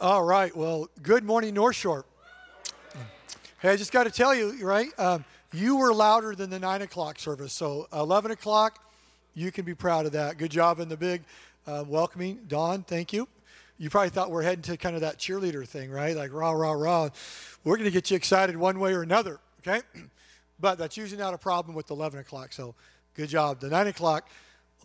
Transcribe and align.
All 0.00 0.22
right. 0.22 0.56
Well, 0.56 0.88
good 1.02 1.24
morning, 1.24 1.52
North 1.52 1.76
Shore. 1.76 2.06
Hey, 3.60 3.68
I 3.68 3.76
just 3.76 3.92
got 3.92 4.04
to 4.04 4.10
tell 4.10 4.34
you, 4.34 4.66
right? 4.66 4.88
Um, 4.98 5.26
you 5.52 5.76
were 5.76 5.92
louder 5.92 6.34
than 6.34 6.48
the 6.48 6.58
nine 6.58 6.80
o'clock 6.80 7.18
service. 7.18 7.52
So, 7.52 7.86
11 7.92 8.30
o'clock, 8.30 8.78
you 9.34 9.52
can 9.52 9.66
be 9.66 9.74
proud 9.74 10.06
of 10.06 10.12
that. 10.12 10.38
Good 10.38 10.50
job 10.50 10.80
in 10.80 10.88
the 10.88 10.96
big 10.96 11.22
uh, 11.66 11.84
welcoming. 11.86 12.46
Don, 12.48 12.82
thank 12.82 13.12
you. 13.12 13.28
You 13.76 13.90
probably 13.90 14.08
thought 14.08 14.30
we're 14.30 14.42
heading 14.42 14.62
to 14.62 14.78
kind 14.78 14.94
of 14.94 15.02
that 15.02 15.18
cheerleader 15.18 15.68
thing, 15.68 15.90
right? 15.90 16.16
Like, 16.16 16.32
rah, 16.32 16.52
rah, 16.52 16.72
rah. 16.72 17.10
We're 17.62 17.76
going 17.76 17.84
to 17.84 17.90
get 17.90 18.10
you 18.10 18.16
excited 18.16 18.56
one 18.56 18.80
way 18.80 18.94
or 18.94 19.02
another, 19.02 19.38
okay? 19.60 19.82
But 20.60 20.78
that's 20.78 20.96
usually 20.96 21.20
not 21.20 21.34
a 21.34 21.38
problem 21.38 21.74
with 21.74 21.88
the 21.88 21.94
11 21.94 22.20
o'clock. 22.20 22.52
So, 22.54 22.74
good 23.14 23.28
job. 23.28 23.60
The 23.60 23.68
9 23.68 23.88
o'clock, 23.88 24.30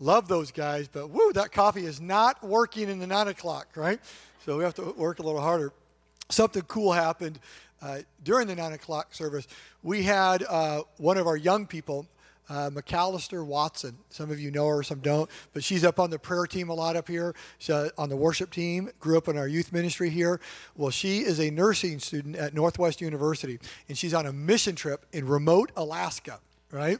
love 0.00 0.26
those 0.26 0.50
guys, 0.50 0.88
but 0.88 1.10
woo, 1.10 1.32
that 1.34 1.52
coffee 1.52 1.84
is 1.84 2.00
not 2.00 2.42
working 2.42 2.88
in 2.88 2.98
the 2.98 3.06
9 3.06 3.28
o'clock, 3.28 3.68
right? 3.76 4.00
So 4.44 4.56
we 4.56 4.64
have 4.64 4.74
to 4.76 4.94
work 4.96 5.18
a 5.18 5.22
little 5.22 5.40
harder. 5.40 5.72
Something 6.30 6.62
cool 6.62 6.92
happened 6.92 7.38
uh, 7.82 8.00
during 8.24 8.46
the 8.48 8.56
9 8.56 8.72
o'clock 8.72 9.14
service. 9.14 9.46
We 9.82 10.02
had 10.02 10.42
uh, 10.48 10.82
one 10.96 11.18
of 11.18 11.26
our 11.26 11.36
young 11.36 11.66
people, 11.66 12.06
uh, 12.48 12.70
McAllister 12.70 13.44
Watson. 13.44 13.96
Some 14.08 14.30
of 14.30 14.40
you 14.40 14.50
know 14.50 14.66
her, 14.66 14.82
some 14.82 15.00
don't, 15.00 15.28
but 15.52 15.62
she's 15.62 15.84
up 15.84 16.00
on 16.00 16.10
the 16.10 16.18
prayer 16.18 16.46
team 16.46 16.70
a 16.70 16.74
lot 16.74 16.96
up 16.96 17.06
here. 17.06 17.34
She's 17.58 17.70
uh, 17.70 17.90
on 17.98 18.08
the 18.08 18.16
worship 18.16 18.50
team, 18.50 18.90
grew 19.00 19.18
up 19.18 19.28
in 19.28 19.36
our 19.36 19.48
youth 19.48 19.72
ministry 19.72 20.08
here. 20.08 20.40
Well, 20.76 20.90
she 20.90 21.20
is 21.20 21.38
a 21.38 21.50
nursing 21.50 21.98
student 21.98 22.36
at 22.36 22.54
Northwest 22.54 23.00
University, 23.00 23.58
and 23.88 23.96
she's 23.96 24.14
on 24.14 24.26
a 24.26 24.32
mission 24.32 24.74
trip 24.74 25.04
in 25.12 25.26
remote 25.26 25.70
Alaska, 25.76 26.40
right? 26.70 26.98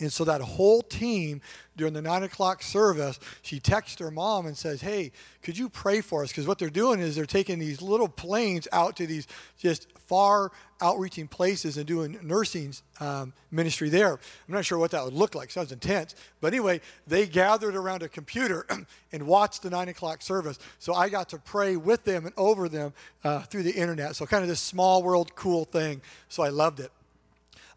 And 0.00 0.12
so 0.12 0.24
that 0.24 0.40
whole 0.40 0.82
team 0.82 1.40
during 1.76 1.92
the 1.92 2.02
nine 2.02 2.22
o'clock 2.22 2.62
service, 2.62 3.18
she 3.42 3.58
texts 3.58 3.98
her 4.00 4.10
mom 4.10 4.46
and 4.46 4.56
says, 4.56 4.80
Hey, 4.80 5.12
could 5.42 5.58
you 5.58 5.68
pray 5.68 6.00
for 6.00 6.22
us? 6.22 6.30
Because 6.30 6.46
what 6.46 6.58
they're 6.58 6.70
doing 6.70 7.00
is 7.00 7.16
they're 7.16 7.26
taking 7.26 7.58
these 7.58 7.82
little 7.82 8.08
planes 8.08 8.68
out 8.72 8.96
to 8.96 9.06
these 9.06 9.26
just 9.58 9.88
far 10.06 10.52
outreaching 10.80 11.26
places 11.26 11.76
and 11.76 11.86
doing 11.86 12.18
nursing 12.22 12.74
um, 13.00 13.32
ministry 13.50 13.88
there. 13.88 14.12
I'm 14.12 14.54
not 14.54 14.64
sure 14.64 14.78
what 14.78 14.90
that 14.90 15.04
would 15.04 15.14
look 15.14 15.34
like. 15.34 15.50
Sounds 15.50 15.72
intense. 15.72 16.14
But 16.40 16.48
anyway, 16.52 16.80
they 17.06 17.26
gathered 17.26 17.74
around 17.74 18.02
a 18.02 18.08
computer 18.08 18.66
and 19.12 19.26
watched 19.26 19.62
the 19.62 19.70
nine 19.70 19.88
o'clock 19.88 20.22
service. 20.22 20.58
So 20.78 20.94
I 20.94 21.08
got 21.08 21.28
to 21.30 21.38
pray 21.38 21.76
with 21.76 22.04
them 22.04 22.26
and 22.26 22.34
over 22.36 22.68
them 22.68 22.92
uh, 23.22 23.40
through 23.42 23.62
the 23.62 23.72
internet. 23.72 24.16
So 24.16 24.26
kind 24.26 24.42
of 24.42 24.48
this 24.48 24.60
small 24.60 25.02
world 25.02 25.34
cool 25.34 25.64
thing. 25.64 26.02
So 26.28 26.42
I 26.42 26.50
loved 26.50 26.80
it. 26.80 26.92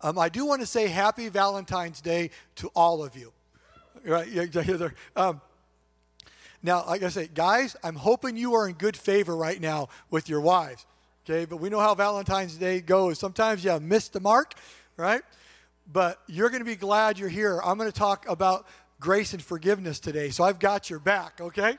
Um, 0.02 0.20
I 0.20 0.30
do 0.30 0.46
want 0.46 0.62
to 0.62 0.68
say 0.68 0.88
happy 0.88 1.30
Valentine's 1.30 2.02
Day 2.02 2.32
to 2.56 2.70
all 2.76 3.04
of 3.04 3.16
you. 3.16 3.34
Right? 4.06 4.28
Um, 5.16 5.42
now, 6.64 6.86
like 6.86 7.04
I 7.04 7.10
say, 7.10 7.30
guys, 7.34 7.76
I'm 7.84 7.96
hoping 7.96 8.38
you 8.38 8.54
are 8.56 8.68
in 8.68 8.76
good 8.76 8.98
favor 8.98 9.36
right 9.36 9.60
now 9.60 9.90
with 10.10 10.30
your 10.30 10.42
wives. 10.42 10.86
Okay, 11.26 11.46
but 11.46 11.58
we 11.58 11.70
know 11.70 11.80
how 11.80 11.94
Valentine's 11.94 12.56
Day 12.56 12.80
goes. 12.80 13.20
Sometimes 13.20 13.64
you 13.64 13.78
miss 13.80 14.08
the 14.08 14.20
mark, 14.20 14.54
right? 14.96 15.22
But 15.92 16.22
you're 16.28 16.50
going 16.50 16.62
to 16.62 16.66
be 16.66 16.76
glad 16.76 17.20
you're 17.20 17.30
here. 17.30 17.60
I'm 17.64 17.78
going 17.78 17.92
to 17.92 17.98
talk 17.98 18.28
about 18.30 18.66
grace 19.00 19.34
and 19.34 19.42
forgiveness 19.42 20.00
today. 20.00 20.30
So 20.30 20.44
I've 20.44 20.60
got 20.60 20.90
your 20.90 21.00
back, 21.00 21.40
okay? 21.42 21.78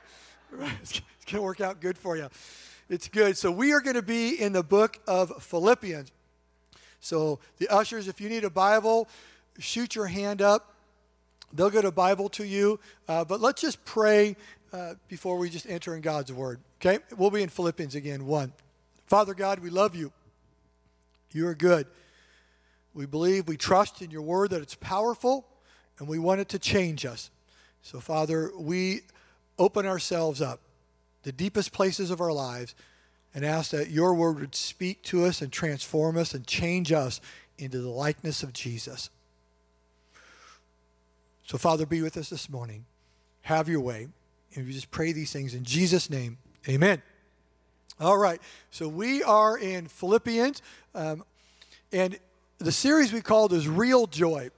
It's 0.81 1.01
going 1.25 1.41
to 1.41 1.41
work 1.41 1.61
out 1.61 1.79
good 1.79 1.95
for 1.95 2.17
you. 2.17 2.27
It's 2.89 3.07
good. 3.07 3.37
So 3.37 3.51
we 3.51 3.71
are 3.73 3.81
going 3.81 3.95
to 3.95 4.01
be 4.01 4.39
in 4.41 4.51
the 4.51 4.63
book 4.63 4.97
of 5.07 5.43
Philippians. 5.43 6.11
So, 7.01 7.39
the 7.57 7.67
ushers, 7.69 8.07
if 8.07 8.19
you 8.19 8.29
need 8.29 8.43
a 8.43 8.49
Bible, 8.49 9.07
shoot 9.57 9.95
your 9.95 10.07
hand 10.07 10.41
up. 10.41 10.75
They'll 11.53 11.69
get 11.69 11.85
a 11.85 11.91
Bible 11.91 12.29
to 12.29 12.45
you. 12.45 12.79
Uh, 13.07 13.23
but 13.25 13.41
let's 13.41 13.61
just 13.61 13.83
pray 13.85 14.35
uh, 14.73 14.95
before 15.07 15.37
we 15.37 15.49
just 15.49 15.67
enter 15.67 15.95
in 15.95 16.01
God's 16.01 16.31
Word. 16.31 16.59
Okay? 16.79 16.99
We'll 17.17 17.31
be 17.31 17.41
in 17.41 17.49
Philippians 17.49 17.95
again. 17.95 18.25
One. 18.25 18.53
Father 19.07 19.33
God, 19.33 19.59
we 19.59 19.69
love 19.69 19.95
you. 19.95 20.11
You 21.31 21.47
are 21.47 21.55
good. 21.55 21.87
We 22.93 23.05
believe, 23.05 23.47
we 23.47 23.57
trust 23.57 24.01
in 24.01 24.11
your 24.11 24.21
Word 24.21 24.51
that 24.51 24.61
it's 24.61 24.75
powerful, 24.75 25.45
and 25.97 26.07
we 26.07 26.19
want 26.19 26.41
it 26.41 26.49
to 26.49 26.59
change 26.59 27.05
us. 27.05 27.31
So, 27.81 27.99
Father, 27.99 28.51
we 28.57 29.01
open 29.57 29.85
ourselves 29.85 30.41
up, 30.41 30.59
the 31.23 31.31
deepest 31.31 31.71
places 31.71 32.11
of 32.11 32.21
our 32.21 32.31
lives 32.31 32.75
and 33.33 33.45
ask 33.45 33.71
that 33.71 33.89
your 33.89 34.13
word 34.13 34.39
would 34.39 34.55
speak 34.55 35.03
to 35.03 35.25
us 35.25 35.41
and 35.41 35.51
transform 35.51 36.17
us 36.17 36.33
and 36.33 36.45
change 36.47 36.91
us 36.91 37.21
into 37.57 37.79
the 37.79 37.89
likeness 37.89 38.43
of 38.43 38.53
Jesus. 38.53 39.09
So, 41.45 41.57
Father, 41.57 41.85
be 41.85 42.01
with 42.01 42.17
us 42.17 42.29
this 42.29 42.49
morning. 42.49 42.85
Have 43.41 43.67
your 43.69 43.81
way. 43.81 44.07
And 44.55 44.65
we 44.65 44.73
just 44.73 44.91
pray 44.91 45.11
these 45.11 45.31
things 45.31 45.53
in 45.53 45.63
Jesus' 45.63 46.09
name. 46.09 46.37
Amen. 46.67 47.01
All 47.99 48.17
right. 48.17 48.41
So, 48.71 48.87
we 48.87 49.23
are 49.23 49.57
in 49.57 49.87
Philippians, 49.87 50.61
um, 50.95 51.23
and 51.91 52.19
the 52.59 52.71
series 52.71 53.11
we 53.11 53.21
called 53.21 53.53
is 53.53 53.67
Real 53.67 54.05
Joy. 54.05 54.49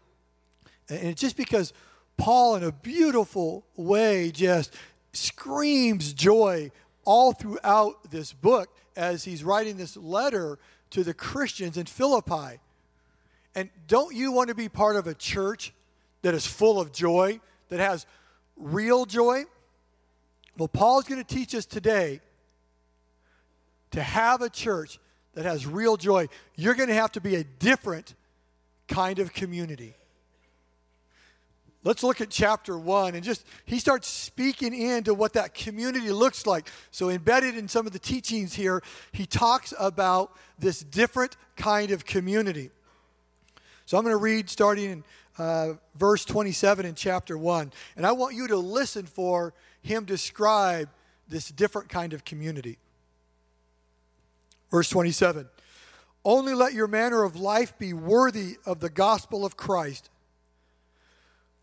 And 0.89 1.07
it's 1.07 1.21
just 1.21 1.37
because 1.37 1.71
Paul, 2.17 2.55
in 2.55 2.63
a 2.63 2.71
beautiful 2.71 3.63
way, 3.75 4.31
just 4.31 4.73
screams 5.13 6.13
joy 6.13 6.71
all 7.05 7.33
throughout 7.33 8.11
this 8.11 8.33
book 8.33 8.69
as 8.95 9.23
he's 9.23 9.43
writing 9.43 9.77
this 9.77 9.97
letter 9.97 10.59
to 10.91 11.03
the 11.03 11.13
Christians 11.13 11.77
in 11.77 11.85
Philippi. 11.85 12.59
And 13.55 13.69
don't 13.87 14.15
you 14.15 14.31
want 14.31 14.49
to 14.49 14.55
be 14.55 14.69
part 14.69 14.95
of 14.95 15.07
a 15.07 15.13
church 15.13 15.73
that 16.21 16.33
is 16.33 16.45
full 16.45 16.79
of 16.79 16.91
joy, 16.91 17.39
that 17.69 17.79
has 17.79 18.05
real 18.55 19.05
joy? 19.05 19.43
Well, 20.57 20.67
Paul's 20.67 21.05
going 21.05 21.23
to 21.23 21.35
teach 21.35 21.55
us 21.55 21.65
today 21.65 22.21
to 23.91 24.01
have 24.01 24.41
a 24.41 24.49
church 24.49 24.99
that 25.33 25.45
has 25.45 25.65
real 25.65 25.97
joy. 25.97 26.27
You're 26.55 26.75
going 26.75 26.89
to 26.89 26.95
have 26.95 27.11
to 27.13 27.21
be 27.21 27.35
a 27.35 27.43
different 27.43 28.15
kind 28.87 29.19
of 29.19 29.33
community. 29.33 29.95
Let's 31.83 32.03
look 32.03 32.21
at 32.21 32.29
chapter 32.29 32.77
one 32.77 33.15
and 33.15 33.23
just, 33.23 33.43
he 33.65 33.79
starts 33.79 34.07
speaking 34.07 34.73
into 34.73 35.15
what 35.15 35.33
that 35.33 35.55
community 35.55 36.11
looks 36.11 36.45
like. 36.45 36.69
So, 36.91 37.09
embedded 37.09 37.57
in 37.57 37.67
some 37.67 37.87
of 37.87 37.93
the 37.93 37.99
teachings 37.99 38.53
here, 38.53 38.83
he 39.11 39.25
talks 39.25 39.73
about 39.79 40.37
this 40.59 40.81
different 40.81 41.37
kind 41.55 41.89
of 41.89 42.05
community. 42.05 42.69
So, 43.87 43.97
I'm 43.97 44.03
going 44.03 44.13
to 44.13 44.17
read 44.17 44.47
starting 44.47 44.91
in 44.91 45.03
uh, 45.39 45.73
verse 45.95 46.23
27 46.23 46.85
in 46.85 46.93
chapter 46.93 47.35
one. 47.35 47.73
And 47.95 48.05
I 48.05 48.11
want 48.11 48.35
you 48.35 48.47
to 48.49 48.57
listen 48.57 49.07
for 49.07 49.55
him 49.81 50.05
describe 50.05 50.87
this 51.27 51.49
different 51.49 51.89
kind 51.89 52.13
of 52.13 52.23
community. 52.23 52.77
Verse 54.69 54.87
27 54.87 55.49
Only 56.23 56.53
let 56.53 56.73
your 56.73 56.85
manner 56.85 57.23
of 57.23 57.35
life 57.35 57.75
be 57.79 57.91
worthy 57.91 58.57
of 58.67 58.81
the 58.81 58.89
gospel 58.89 59.43
of 59.43 59.57
Christ 59.57 60.10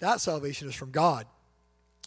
that 0.00 0.20
salvation 0.20 0.68
is 0.68 0.74
from 0.74 0.90
God. 0.90 1.26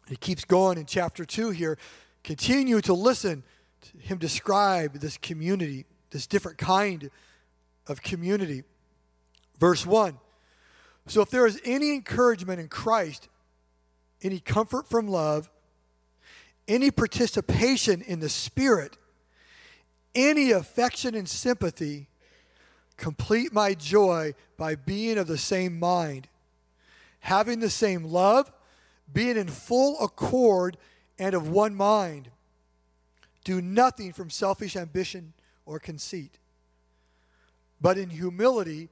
He 0.08 0.16
keeps 0.16 0.46
going 0.46 0.78
in 0.78 0.86
chapter 0.86 1.26
2 1.26 1.52
here. 1.52 1.78
Continue 2.24 2.82
to 2.82 2.94
listen 2.94 3.44
to 3.82 3.98
him 3.98 4.18
describe 4.18 4.94
this 5.00 5.18
community, 5.18 5.86
this 6.12 6.28
different 6.28 6.58
kind 6.58 7.10
of 7.88 8.02
community. 8.02 8.64
Verse 9.60 9.86
1 9.86 10.18
So 11.08 11.22
if 11.22 11.30
there 11.30 11.46
is 11.46 11.60
any 11.64 11.94
encouragement 11.94 12.60
in 12.60 12.68
Christ, 12.68 13.30
any 14.22 14.40
comfort 14.40 14.90
from 14.90 15.08
love, 15.08 15.50
any 16.68 16.92
participation 16.92 18.02
in 18.02 18.20
the 18.20 18.30
Spirit, 18.30 18.98
any 20.14 20.52
affection 20.52 21.16
and 21.16 21.28
sympathy, 21.28 22.08
complete 22.98 23.52
my 23.52 23.74
joy 23.74 24.34
by 24.58 24.76
being 24.76 25.18
of 25.18 25.28
the 25.28 25.38
same 25.38 25.80
mind 25.80 26.28
having 27.22 27.60
the 27.60 27.70
same 27.70 28.04
love, 28.04 28.52
being 29.12 29.38
in 29.38 29.48
full 29.48 30.00
accord 30.00 30.78
and 31.18 31.34
of 31.34 31.50
one 31.50 31.74
mind. 31.74 32.30
Do 33.44 33.62
nothing 33.62 34.14
from 34.14 34.30
selfish 34.30 34.76
ambition 34.76 35.34
or 35.66 35.80
conceit, 35.80 36.38
but 37.80 37.98
in 37.98 38.10
humility 38.10 38.90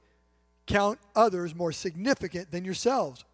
count 0.66 0.98
others 1.14 1.54
more 1.54 1.72
significant 1.72 2.50
than 2.50 2.64
yourselves. 2.64 3.24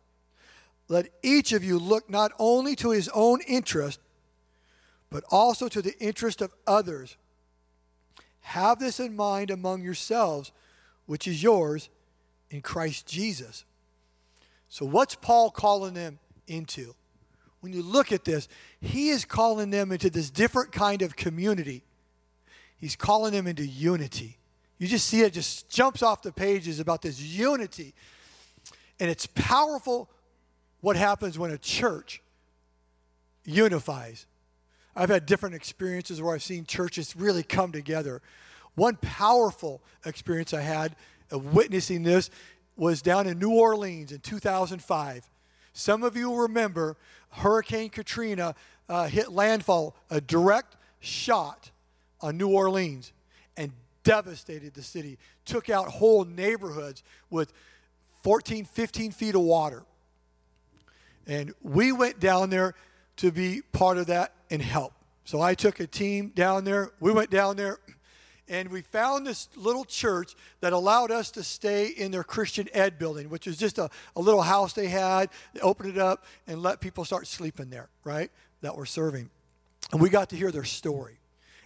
Let 0.88 1.08
each 1.22 1.52
of 1.52 1.64
you 1.64 1.78
look 1.78 2.08
not 2.08 2.32
only 2.38 2.76
to 2.76 2.90
his 2.90 3.08
own 3.14 3.40
interest, 3.46 4.00
but 5.10 5.24
also 5.30 5.68
to 5.68 5.82
the 5.82 5.98
interest 5.98 6.40
of 6.40 6.54
others. 6.66 7.16
Have 8.40 8.78
this 8.78 9.00
in 9.00 9.16
mind 9.16 9.50
among 9.50 9.82
yourselves, 9.82 10.52
which 11.06 11.26
is 11.26 11.42
yours 11.42 11.88
in 12.50 12.62
Christ 12.62 13.06
Jesus. 13.06 13.64
So, 14.68 14.84
what's 14.84 15.14
Paul 15.14 15.50
calling 15.50 15.94
them 15.94 16.18
into? 16.46 16.94
When 17.60 17.72
you 17.72 17.82
look 17.82 18.12
at 18.12 18.24
this, 18.24 18.48
he 18.80 19.08
is 19.08 19.24
calling 19.24 19.70
them 19.70 19.90
into 19.90 20.10
this 20.10 20.30
different 20.30 20.72
kind 20.72 21.02
of 21.02 21.16
community. 21.16 21.82
He's 22.78 22.96
calling 22.96 23.32
them 23.32 23.46
into 23.46 23.66
unity. 23.66 24.38
You 24.78 24.86
just 24.86 25.06
see 25.06 25.22
it 25.22 25.32
just 25.32 25.68
jumps 25.68 26.02
off 26.02 26.22
the 26.22 26.32
pages 26.32 26.80
about 26.80 27.02
this 27.02 27.20
unity. 27.20 27.94
And 29.00 29.10
it's 29.10 29.26
powerful 29.26 30.10
what 30.80 30.96
happens 30.96 31.38
when 31.38 31.50
a 31.50 31.58
church 31.58 32.22
unifies. 33.44 34.26
I've 34.94 35.10
had 35.10 35.26
different 35.26 35.54
experiences 35.54 36.20
where 36.20 36.34
I've 36.34 36.42
seen 36.42 36.64
churches 36.64 37.16
really 37.16 37.42
come 37.42 37.72
together. 37.72 38.22
One 38.74 38.96
powerful 38.96 39.82
experience 40.04 40.52
I 40.54 40.60
had 40.60 40.96
of 41.30 41.54
witnessing 41.54 42.02
this 42.02 42.30
was 42.76 43.02
down 43.02 43.26
in 43.26 43.38
New 43.38 43.52
Orleans 43.52 44.12
in 44.12 44.20
2005. 44.20 45.28
Some 45.72 46.02
of 46.02 46.16
you 46.16 46.34
remember 46.34 46.96
Hurricane 47.30 47.90
Katrina 47.90 48.54
uh, 48.88 49.06
hit 49.06 49.32
landfall, 49.32 49.96
a 50.10 50.20
direct 50.20 50.76
shot 51.00 51.70
on 52.20 52.36
New 52.36 52.48
Orleans, 52.48 53.12
and 53.56 53.72
devastated 54.04 54.74
the 54.74 54.82
city, 54.82 55.18
took 55.44 55.68
out 55.68 55.88
whole 55.88 56.24
neighborhoods 56.24 57.02
with 57.30 57.52
14, 58.22 58.64
15 58.64 59.10
feet 59.12 59.34
of 59.34 59.40
water. 59.40 59.84
And 61.26 61.54
we 61.62 61.92
went 61.92 62.20
down 62.20 62.50
there 62.50 62.74
to 63.16 63.32
be 63.32 63.62
part 63.72 63.98
of 63.98 64.06
that 64.06 64.32
and 64.50 64.62
help. 64.62 64.92
So 65.24 65.40
I 65.40 65.54
took 65.54 65.80
a 65.80 65.86
team 65.86 66.28
down 66.34 66.64
there. 66.64 66.92
We 67.00 67.10
went 67.10 67.30
down 67.30 67.56
there 67.56 67.78
and 68.48 68.70
we 68.70 68.82
found 68.82 69.26
this 69.26 69.48
little 69.56 69.84
church 69.84 70.34
that 70.60 70.72
allowed 70.72 71.10
us 71.10 71.30
to 71.32 71.42
stay 71.42 71.88
in 71.88 72.12
their 72.12 72.22
Christian 72.22 72.68
Ed 72.72 72.98
building, 72.98 73.28
which 73.28 73.46
was 73.46 73.56
just 73.56 73.78
a, 73.78 73.90
a 74.14 74.20
little 74.20 74.42
house 74.42 74.72
they 74.72 74.88
had. 74.88 75.30
They 75.52 75.60
opened 75.60 75.90
it 75.90 75.98
up 75.98 76.24
and 76.46 76.62
let 76.62 76.80
people 76.80 77.04
start 77.04 77.26
sleeping 77.26 77.70
there, 77.70 77.88
right? 78.04 78.30
That 78.60 78.76
were 78.76 78.86
serving. 78.86 79.30
And 79.92 80.00
we 80.00 80.10
got 80.10 80.30
to 80.30 80.36
hear 80.36 80.52
their 80.52 80.64
story. 80.64 81.18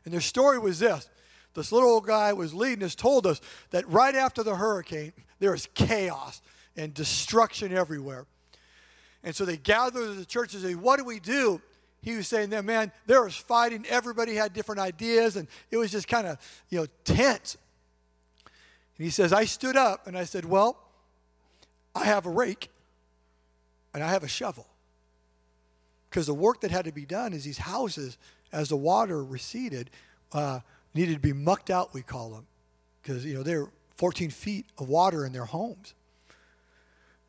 And 0.04 0.14
their 0.14 0.20
story 0.20 0.58
was 0.58 0.78
this 0.78 1.08
this 1.54 1.72
little 1.72 1.90
old 1.90 2.06
guy 2.06 2.32
was 2.32 2.54
leading 2.54 2.84
us, 2.84 2.94
told 2.94 3.26
us 3.26 3.40
that 3.70 3.88
right 3.88 4.14
after 4.14 4.42
the 4.42 4.54
hurricane, 4.54 5.12
there 5.40 5.50
was 5.50 5.68
chaos 5.74 6.40
and 6.76 6.94
destruction 6.94 7.72
everywhere. 7.72 8.26
And 9.24 9.34
so 9.34 9.44
they 9.44 9.56
gathered 9.56 10.10
at 10.10 10.16
the 10.16 10.24
church 10.24 10.54
and 10.54 10.62
said, 10.62 10.76
What 10.76 10.98
do 10.98 11.04
we 11.04 11.20
do? 11.20 11.60
He 12.02 12.16
was 12.16 12.26
saying 12.28 12.50
that, 12.50 12.64
man, 12.64 12.92
there 13.06 13.22
was 13.22 13.36
fighting. 13.36 13.84
Everybody 13.88 14.34
had 14.34 14.52
different 14.52 14.80
ideas, 14.80 15.36
and 15.36 15.46
it 15.70 15.76
was 15.76 15.90
just 15.90 16.08
kind 16.08 16.26
of, 16.26 16.38
you 16.70 16.80
know, 16.80 16.86
tense. 17.04 17.56
And 18.96 19.04
he 19.04 19.10
says, 19.10 19.32
I 19.32 19.44
stood 19.44 19.76
up 19.76 20.06
and 20.06 20.16
I 20.16 20.24
said, 20.24 20.44
Well, 20.44 20.78
I 21.94 22.04
have 22.04 22.26
a 22.26 22.30
rake 22.30 22.70
and 23.94 24.02
I 24.02 24.08
have 24.08 24.22
a 24.22 24.28
shovel. 24.28 24.66
Because 26.08 26.26
the 26.26 26.34
work 26.34 26.60
that 26.62 26.70
had 26.70 26.84
to 26.86 26.92
be 26.92 27.06
done 27.06 27.32
is 27.32 27.44
these 27.44 27.58
houses, 27.58 28.18
as 28.52 28.68
the 28.68 28.76
water 28.76 29.22
receded, 29.22 29.90
uh, 30.32 30.60
needed 30.92 31.14
to 31.14 31.20
be 31.20 31.32
mucked 31.32 31.70
out, 31.70 31.94
we 31.94 32.02
call 32.02 32.30
them. 32.30 32.46
Because, 33.00 33.24
you 33.24 33.34
know, 33.34 33.42
they're 33.42 33.68
14 33.96 34.30
feet 34.30 34.66
of 34.78 34.88
water 34.88 35.24
in 35.24 35.32
their 35.32 35.44
homes. 35.44 35.94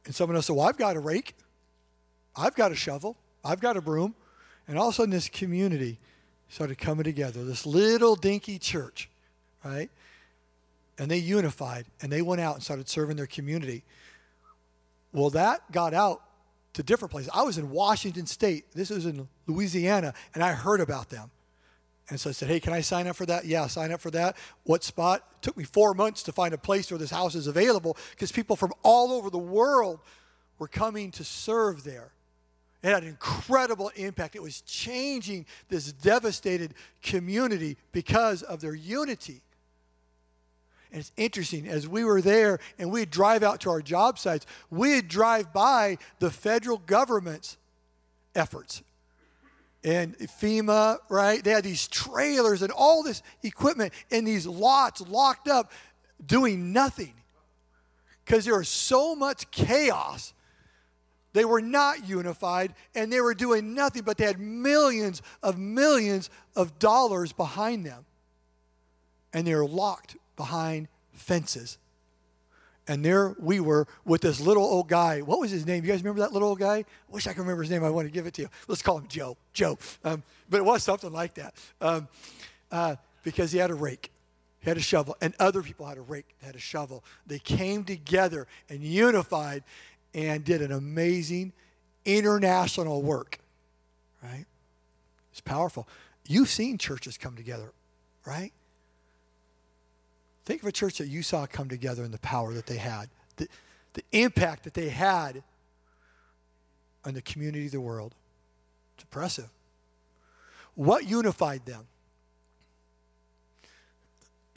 And 0.05 0.15
someone 0.15 0.35
else 0.35 0.47
said, 0.47 0.55
Well, 0.55 0.67
I've 0.67 0.77
got 0.77 0.95
a 0.95 0.99
rake. 0.99 1.35
I've 2.35 2.55
got 2.55 2.71
a 2.71 2.75
shovel. 2.75 3.17
I've 3.43 3.59
got 3.59 3.77
a 3.77 3.81
broom. 3.81 4.15
And 4.67 4.77
all 4.77 4.89
of 4.89 4.93
a 4.93 4.95
sudden, 4.95 5.11
this 5.11 5.29
community 5.29 5.99
started 6.49 6.77
coming 6.77 7.03
together, 7.03 7.43
this 7.43 7.65
little 7.65 8.15
dinky 8.15 8.59
church, 8.59 9.09
right? 9.63 9.89
And 10.97 11.09
they 11.09 11.17
unified 11.17 11.85
and 12.01 12.11
they 12.11 12.21
went 12.21 12.41
out 12.41 12.55
and 12.55 12.63
started 12.63 12.89
serving 12.89 13.15
their 13.15 13.27
community. 13.27 13.83
Well, 15.13 15.29
that 15.31 15.71
got 15.71 15.93
out 15.93 16.21
to 16.73 16.83
different 16.83 17.11
places. 17.11 17.31
I 17.33 17.43
was 17.43 17.57
in 17.57 17.69
Washington 17.69 18.25
State, 18.25 18.65
this 18.73 18.89
was 18.89 19.05
in 19.05 19.27
Louisiana, 19.47 20.13
and 20.33 20.43
I 20.43 20.53
heard 20.53 20.81
about 20.81 21.09
them. 21.09 21.31
And 22.09 22.19
so 22.19 22.29
I 22.29 22.33
said, 22.33 22.49
hey, 22.49 22.59
can 22.59 22.73
I 22.73 22.81
sign 22.81 23.07
up 23.07 23.15
for 23.15 23.25
that? 23.25 23.45
Yeah, 23.45 23.67
sign 23.67 23.91
up 23.91 24.01
for 24.01 24.11
that. 24.11 24.35
What 24.63 24.83
spot? 24.83 25.25
It 25.35 25.41
took 25.41 25.55
me 25.55 25.63
four 25.63 25.93
months 25.93 26.23
to 26.23 26.33
find 26.33 26.53
a 26.53 26.57
place 26.57 26.91
where 26.91 26.97
this 26.97 27.11
house 27.11 27.35
is 27.35 27.47
available 27.47 27.95
because 28.11 28.31
people 28.33 28.57
from 28.57 28.73
all 28.83 29.13
over 29.13 29.29
the 29.29 29.37
world 29.37 29.99
were 30.59 30.67
coming 30.67 31.11
to 31.11 31.23
serve 31.23 31.85
there. 31.85 32.11
It 32.83 32.89
had 32.89 33.03
an 33.03 33.09
incredible 33.09 33.91
impact. 33.95 34.35
It 34.35 34.41
was 34.41 34.61
changing 34.61 35.45
this 35.69 35.91
devastated 35.91 36.73
community 37.03 37.77
because 37.91 38.41
of 38.41 38.59
their 38.59 38.73
unity. 38.73 39.41
And 40.91 40.99
it's 40.99 41.11
interesting, 41.15 41.67
as 41.67 41.87
we 41.87 42.03
were 42.03 42.21
there 42.21 42.59
and 42.77 42.91
we'd 42.91 43.11
drive 43.11 43.43
out 43.43 43.61
to 43.61 43.69
our 43.69 43.81
job 43.81 44.19
sites, 44.19 44.45
we'd 44.69 45.07
drive 45.07 45.53
by 45.53 45.97
the 46.19 46.31
federal 46.31 46.77
government's 46.77 47.57
efforts 48.35 48.81
and 49.83 50.17
FEMA, 50.17 50.97
right? 51.09 51.43
They 51.43 51.51
had 51.51 51.63
these 51.63 51.87
trailers 51.87 52.61
and 52.61 52.71
all 52.71 53.03
this 53.03 53.23
equipment 53.43 53.93
in 54.09 54.25
these 54.25 54.45
lots 54.45 55.01
locked 55.01 55.47
up 55.47 55.71
doing 56.23 56.71
nothing 56.73 57.13
because 58.25 58.45
there 58.45 58.57
was 58.57 58.69
so 58.69 59.15
much 59.15 59.49
chaos. 59.51 60.33
They 61.33 61.45
were 61.45 61.61
not 61.61 62.07
unified 62.07 62.73
and 62.93 63.11
they 63.11 63.21
were 63.21 63.33
doing 63.33 63.73
nothing, 63.73 64.03
but 64.03 64.17
they 64.17 64.25
had 64.25 64.39
millions 64.39 65.21
of 65.41 65.57
millions 65.57 66.29
of 66.55 66.77
dollars 66.79 67.31
behind 67.31 67.85
them. 67.85 68.05
And 69.33 69.47
they 69.47 69.55
were 69.55 69.67
locked 69.67 70.17
behind 70.35 70.89
fences. 71.13 71.77
And 72.87 73.05
there 73.05 73.35
we 73.39 73.59
were 73.59 73.87
with 74.03 74.21
this 74.21 74.41
little 74.41 74.63
old 74.63 74.89
guy. 74.89 75.21
What 75.21 75.39
was 75.39 75.51
his 75.51 75.65
name? 75.65 75.85
You 75.85 75.91
guys 75.91 76.01
remember 76.01 76.21
that 76.21 76.33
little 76.33 76.49
old 76.49 76.59
guy? 76.59 76.77
I 76.77 76.85
wish 77.09 77.27
I 77.27 77.31
could 77.31 77.39
remember 77.39 77.63
his 77.63 77.71
name. 77.71 77.83
I 77.83 77.89
want 77.89 78.07
to 78.07 78.11
give 78.11 78.25
it 78.25 78.33
to 78.33 78.41
you. 78.41 78.49
Let's 78.67 78.81
call 78.81 78.97
him 78.97 79.07
Joe. 79.07 79.37
Joe. 79.53 79.77
Um, 80.03 80.23
but 80.49 80.57
it 80.57 80.65
was 80.65 80.83
something 80.83 81.13
like 81.13 81.35
that 81.35 81.53
um, 81.79 82.07
uh, 82.71 82.95
because 83.23 83.51
he 83.51 83.59
had 83.59 83.69
a 83.69 83.75
rake, 83.75 84.11
he 84.59 84.69
had 84.69 84.77
a 84.77 84.81
shovel, 84.81 85.15
and 85.21 85.33
other 85.39 85.61
people 85.61 85.85
had 85.85 85.97
a 85.97 86.01
rake, 86.01 86.35
had 86.43 86.55
a 86.55 86.59
shovel. 86.59 87.03
They 87.27 87.39
came 87.39 87.83
together 87.83 88.47
and 88.67 88.83
unified 88.83 89.63
and 90.13 90.43
did 90.43 90.61
an 90.61 90.71
amazing 90.71 91.53
international 92.05 93.01
work. 93.01 93.39
Right? 94.23 94.45
It's 95.31 95.41
powerful. 95.41 95.87
You've 96.27 96.49
seen 96.49 96.77
churches 96.77 97.17
come 97.17 97.35
together, 97.35 97.71
right? 98.25 98.51
Think 100.45 100.61
of 100.61 100.67
a 100.67 100.71
church 100.71 100.97
that 100.97 101.07
you 101.07 101.23
saw 101.23 101.45
come 101.45 101.69
together 101.69 102.03
and 102.03 102.13
the 102.13 102.19
power 102.19 102.53
that 102.53 102.65
they 102.65 102.77
had, 102.77 103.09
the, 103.37 103.47
the 103.93 104.03
impact 104.11 104.63
that 104.63 104.73
they 104.73 104.89
had 104.89 105.43
on 107.05 107.13
the 107.13 107.21
community 107.21 107.65
of 107.65 107.71
the 107.71 107.81
world. 107.81 108.13
It's 108.95 109.03
impressive. 109.03 109.49
What 110.75 111.07
unified 111.07 111.65
them? 111.65 111.87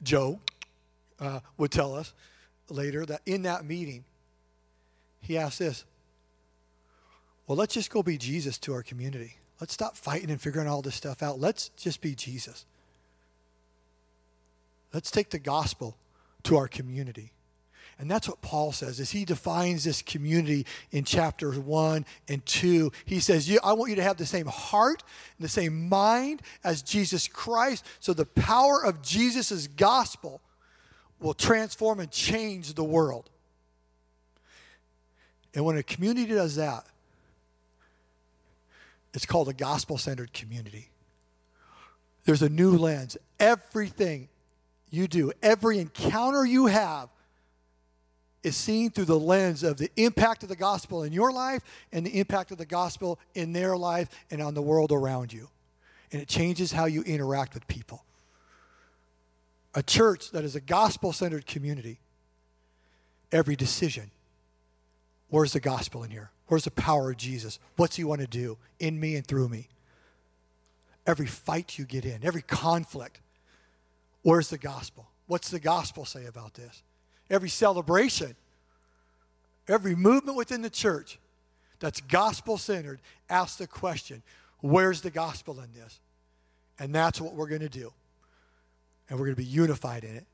Joe 0.02 0.40
uh, 1.18 1.40
would 1.56 1.70
tell 1.70 1.94
us 1.94 2.12
later 2.68 3.06
that 3.06 3.22
in 3.26 3.42
that 3.42 3.64
meeting, 3.64 4.04
he 5.24 5.36
asked 5.38 5.58
this 5.58 5.84
Well, 7.46 7.56
let's 7.56 7.74
just 7.74 7.90
go 7.90 8.02
be 8.02 8.18
Jesus 8.18 8.58
to 8.58 8.74
our 8.74 8.82
community. 8.82 9.38
Let's 9.60 9.72
stop 9.72 9.96
fighting 9.96 10.30
and 10.30 10.40
figuring 10.40 10.68
all 10.68 10.82
this 10.82 10.94
stuff 10.94 11.22
out. 11.22 11.40
Let's 11.40 11.70
just 11.70 12.00
be 12.00 12.14
Jesus. 12.14 12.66
Let's 14.92 15.10
take 15.10 15.30
the 15.30 15.38
gospel 15.38 15.96
to 16.44 16.56
our 16.56 16.68
community. 16.68 17.32
And 17.98 18.10
that's 18.10 18.28
what 18.28 18.42
Paul 18.42 18.72
says 18.72 18.98
as 18.98 19.12
he 19.12 19.24
defines 19.24 19.84
this 19.84 20.02
community 20.02 20.66
in 20.90 21.04
chapters 21.04 21.58
1 21.58 22.04
and 22.28 22.44
2. 22.44 22.90
He 23.04 23.20
says, 23.20 23.50
I 23.62 23.72
want 23.72 23.90
you 23.90 23.96
to 23.96 24.02
have 24.02 24.16
the 24.16 24.26
same 24.26 24.46
heart 24.46 25.02
and 25.38 25.44
the 25.44 25.48
same 25.48 25.88
mind 25.88 26.42
as 26.64 26.82
Jesus 26.82 27.28
Christ. 27.28 27.84
So 28.00 28.12
the 28.12 28.26
power 28.26 28.84
of 28.84 29.00
Jesus' 29.00 29.68
gospel 29.68 30.40
will 31.20 31.34
transform 31.34 32.00
and 32.00 32.10
change 32.10 32.74
the 32.74 32.84
world. 32.84 33.30
And 35.54 35.64
when 35.64 35.76
a 35.76 35.82
community 35.82 36.34
does 36.34 36.56
that, 36.56 36.84
it's 39.12 39.26
called 39.26 39.48
a 39.48 39.52
gospel 39.52 39.96
centered 39.96 40.32
community. 40.32 40.90
There's 42.24 42.42
a 42.42 42.48
new 42.48 42.76
lens. 42.76 43.16
Everything 43.38 44.28
you 44.90 45.06
do, 45.06 45.32
every 45.42 45.78
encounter 45.78 46.44
you 46.44 46.66
have, 46.66 47.08
is 48.42 48.56
seen 48.56 48.90
through 48.90 49.06
the 49.06 49.18
lens 49.18 49.62
of 49.62 49.78
the 49.78 49.90
impact 49.96 50.42
of 50.42 50.48
the 50.48 50.56
gospel 50.56 51.02
in 51.02 51.12
your 51.12 51.32
life 51.32 51.62
and 51.92 52.04
the 52.04 52.18
impact 52.18 52.50
of 52.50 52.58
the 52.58 52.66
gospel 52.66 53.18
in 53.34 53.52
their 53.52 53.76
life 53.76 54.08
and 54.30 54.42
on 54.42 54.52
the 54.52 54.60
world 54.60 54.92
around 54.92 55.32
you. 55.32 55.48
And 56.12 56.20
it 56.20 56.28
changes 56.28 56.70
how 56.70 56.84
you 56.84 57.02
interact 57.02 57.54
with 57.54 57.66
people. 57.66 58.04
A 59.74 59.82
church 59.82 60.30
that 60.32 60.44
is 60.44 60.54
a 60.54 60.60
gospel 60.60 61.12
centered 61.12 61.46
community, 61.46 61.98
every 63.32 63.56
decision, 63.56 64.10
where's 65.28 65.52
the 65.52 65.60
gospel 65.60 66.02
in 66.04 66.10
here? 66.10 66.30
Where's 66.46 66.64
the 66.64 66.70
power 66.70 67.10
of 67.10 67.16
Jesus? 67.16 67.58
What's 67.76 67.96
he 67.96 68.04
want 68.04 68.20
to 68.20 68.26
do 68.26 68.58
in 68.78 69.00
me 69.00 69.16
and 69.16 69.26
through 69.26 69.48
me? 69.48 69.68
Every 71.06 71.26
fight 71.26 71.78
you 71.78 71.84
get 71.84 72.04
in, 72.04 72.24
every 72.24 72.42
conflict, 72.42 73.20
Where's 74.24 74.48
the 74.48 74.58
gospel? 74.58 75.06
What's 75.26 75.50
the 75.50 75.60
gospel 75.60 76.04
say 76.06 76.24
about 76.24 76.54
this? 76.54 76.82
Every 77.30 77.50
celebration, 77.50 78.34
every 79.68 79.94
movement 79.94 80.36
within 80.36 80.62
the 80.62 80.70
church 80.70 81.18
that's 81.78 82.00
gospel 82.00 82.56
centered 82.56 83.00
asks 83.28 83.56
the 83.56 83.66
question 83.66 84.22
where's 84.60 85.02
the 85.02 85.10
gospel 85.10 85.60
in 85.60 85.68
this? 85.78 86.00
And 86.78 86.94
that's 86.94 87.20
what 87.20 87.34
we're 87.34 87.48
going 87.48 87.60
to 87.60 87.68
do. 87.68 87.92
And 89.08 89.18
we're 89.18 89.26
going 89.26 89.36
to 89.36 89.42
be 89.42 89.48
unified 89.48 90.04
in 90.04 90.16
it. 90.16 90.24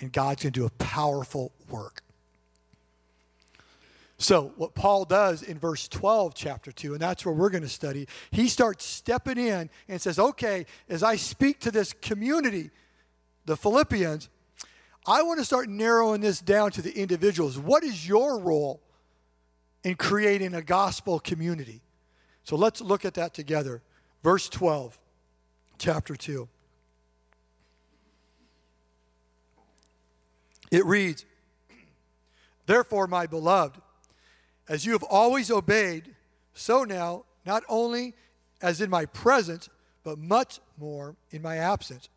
And 0.00 0.10
God's 0.10 0.42
going 0.42 0.52
to 0.54 0.60
do 0.60 0.66
a 0.66 0.70
powerful 0.70 1.52
work. 1.68 2.02
So, 4.20 4.52
what 4.56 4.74
Paul 4.74 5.04
does 5.04 5.44
in 5.44 5.60
verse 5.60 5.86
12, 5.86 6.34
chapter 6.34 6.72
2, 6.72 6.92
and 6.92 7.00
that's 7.00 7.24
where 7.24 7.34
we're 7.34 7.50
going 7.50 7.62
to 7.62 7.68
study, 7.68 8.08
he 8.32 8.48
starts 8.48 8.84
stepping 8.84 9.38
in 9.38 9.70
and 9.86 10.00
says, 10.00 10.18
Okay, 10.18 10.66
as 10.88 11.04
I 11.04 11.14
speak 11.14 11.60
to 11.60 11.70
this 11.70 11.92
community, 11.92 12.70
the 13.46 13.56
Philippians, 13.56 14.28
I 15.06 15.22
want 15.22 15.38
to 15.38 15.44
start 15.44 15.68
narrowing 15.68 16.20
this 16.20 16.40
down 16.40 16.72
to 16.72 16.82
the 16.82 16.92
individuals. 16.98 17.58
What 17.58 17.84
is 17.84 18.08
your 18.08 18.40
role 18.40 18.82
in 19.84 19.94
creating 19.94 20.52
a 20.52 20.62
gospel 20.62 21.20
community? 21.20 21.80
So, 22.42 22.56
let's 22.56 22.80
look 22.80 23.04
at 23.04 23.14
that 23.14 23.34
together. 23.34 23.82
Verse 24.24 24.48
12, 24.48 24.98
chapter 25.78 26.16
2. 26.16 26.48
It 30.72 30.84
reads, 30.84 31.24
Therefore, 32.66 33.06
my 33.06 33.28
beloved, 33.28 33.80
as 34.68 34.84
you 34.84 34.92
have 34.92 35.02
always 35.02 35.50
obeyed, 35.50 36.14
so 36.54 36.84
now, 36.84 37.24
not 37.46 37.62
only 37.68 38.14
as 38.60 38.80
in 38.80 38.90
my 38.90 39.06
presence, 39.06 39.68
but 40.02 40.18
much 40.18 40.60
more 40.78 41.16
in 41.30 41.42
my 41.42 41.56
absence. 41.56 42.08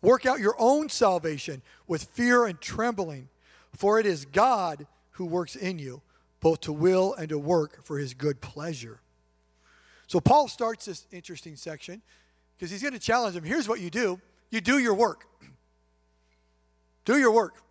Work 0.00 0.26
out 0.26 0.40
your 0.40 0.56
own 0.58 0.88
salvation 0.88 1.62
with 1.86 2.04
fear 2.04 2.44
and 2.44 2.60
trembling, 2.60 3.28
for 3.72 4.00
it 4.00 4.06
is 4.06 4.24
God 4.24 4.86
who 5.12 5.24
works 5.24 5.54
in 5.54 5.78
you, 5.78 6.02
both 6.40 6.60
to 6.62 6.72
will 6.72 7.14
and 7.14 7.28
to 7.28 7.38
work 7.38 7.84
for 7.84 7.98
his 7.98 8.14
good 8.14 8.40
pleasure. 8.40 9.00
So, 10.08 10.20
Paul 10.20 10.48
starts 10.48 10.86
this 10.86 11.06
interesting 11.12 11.56
section 11.56 12.02
because 12.56 12.70
he's 12.70 12.82
going 12.82 12.94
to 12.94 12.98
challenge 12.98 13.34
them. 13.34 13.44
Here's 13.44 13.68
what 13.68 13.80
you 13.80 13.90
do 13.90 14.20
you 14.50 14.60
do 14.60 14.78
your 14.78 14.94
work. 14.94 15.26
Do 17.04 17.18
your 17.18 17.32
work. 17.32 17.62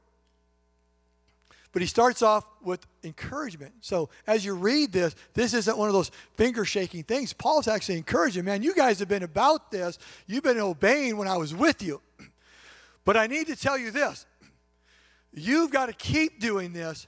But 1.72 1.82
he 1.82 1.88
starts 1.88 2.22
off 2.22 2.46
with 2.62 2.86
encouragement. 3.04 3.74
So 3.82 4.10
as 4.28 4.44
you 4.44 4.56
read 4.56 4.92
this, 4.92 5.16
this 5.34 5.54
isn't 5.54 5.78
one 5.78 5.88
of 5.88 5.94
those 5.94 6.12
finger 6.36 6.66
shaking 6.66 7.04
things. 7.04 7.32
Paul's 7.32 7.68
actually 7.68 7.98
encouraging, 7.98 8.44
man, 8.44 8.62
you 8.62 8.75
guys 8.75 9.00
have 9.00 9.08
been 9.08 9.24
about 9.24 9.72
this. 9.72 9.98
You've 10.28 10.44
been 10.44 10.60
obeying 10.60 11.16
when 11.16 11.28
I 11.28 11.38
was 11.38 11.56
with 11.56 11.82
you. 11.82 12.01
But 13.04 13.18
I 13.18 13.25
need 13.25 13.48
to 13.48 13.56
tell 13.56 13.80
you 13.80 13.90
this 13.90 14.28
you've 15.34 15.72
got 15.72 15.88
to 15.88 15.94
keep 15.94 16.40
doing 16.40 16.72
this 16.72 17.08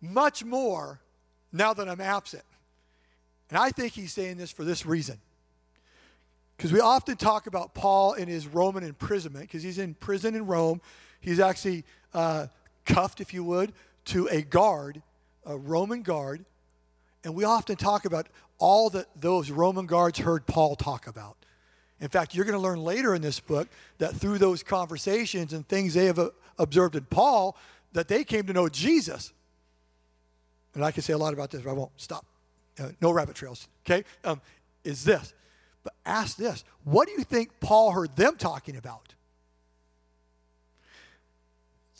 much 0.00 0.44
more 0.44 1.00
now 1.52 1.72
that 1.72 1.88
I'm 1.88 2.00
absent. 2.02 2.42
And 3.48 3.58
I 3.58 3.70
think 3.70 3.92
he's 3.92 4.12
saying 4.12 4.36
this 4.36 4.50
for 4.50 4.64
this 4.64 4.84
reason. 4.84 5.18
Because 6.56 6.72
we 6.72 6.80
often 6.80 7.16
talk 7.16 7.46
about 7.46 7.74
Paul 7.74 8.14
in 8.14 8.28
his 8.28 8.46
Roman 8.46 8.82
imprisonment, 8.82 9.46
because 9.46 9.62
he's 9.62 9.78
in 9.78 9.94
prison 9.94 10.34
in 10.34 10.46
Rome. 10.46 10.80
He's 11.20 11.38
actually 11.38 11.84
uh, 12.14 12.46
cuffed, 12.86 13.20
if 13.20 13.34
you 13.34 13.44
would, 13.44 13.72
to 14.06 14.28
a 14.28 14.42
guard, 14.42 15.02
a 15.44 15.56
Roman 15.56 16.02
guard. 16.02 16.44
And 17.24 17.34
we 17.34 17.44
often 17.44 17.76
talk 17.76 18.04
about 18.04 18.28
all 18.58 18.88
that 18.90 19.06
those 19.16 19.50
Roman 19.50 19.86
guards 19.86 20.18
heard 20.18 20.46
Paul 20.46 20.76
talk 20.76 21.06
about. 21.06 21.36
In 22.00 22.08
fact, 22.08 22.34
you're 22.34 22.44
going 22.44 22.58
to 22.58 22.62
learn 22.62 22.82
later 22.82 23.14
in 23.14 23.22
this 23.22 23.40
book 23.40 23.68
that 23.98 24.14
through 24.14 24.38
those 24.38 24.62
conversations 24.62 25.52
and 25.52 25.66
things 25.66 25.94
they 25.94 26.06
have 26.06 26.18
uh, 26.18 26.30
observed 26.58 26.94
in 26.94 27.04
Paul, 27.04 27.56
that 27.92 28.08
they 28.08 28.24
came 28.24 28.46
to 28.46 28.52
know 28.52 28.68
Jesus. 28.68 29.32
And 30.74 30.84
I 30.84 30.90
can 30.90 31.02
say 31.02 31.14
a 31.14 31.18
lot 31.18 31.32
about 31.32 31.50
this, 31.50 31.62
but 31.62 31.70
I 31.70 31.72
won't 31.72 31.92
stop. 31.96 32.26
Uh, 32.78 32.90
no 33.00 33.10
rabbit 33.10 33.34
trails, 33.34 33.68
okay? 33.86 34.04
Um, 34.24 34.42
is 34.84 35.04
this. 35.04 35.32
But 35.82 35.94
ask 36.04 36.36
this 36.36 36.64
what 36.84 37.08
do 37.08 37.14
you 37.14 37.24
think 37.24 37.50
Paul 37.60 37.92
heard 37.92 38.14
them 38.16 38.36
talking 38.36 38.76
about? 38.76 39.14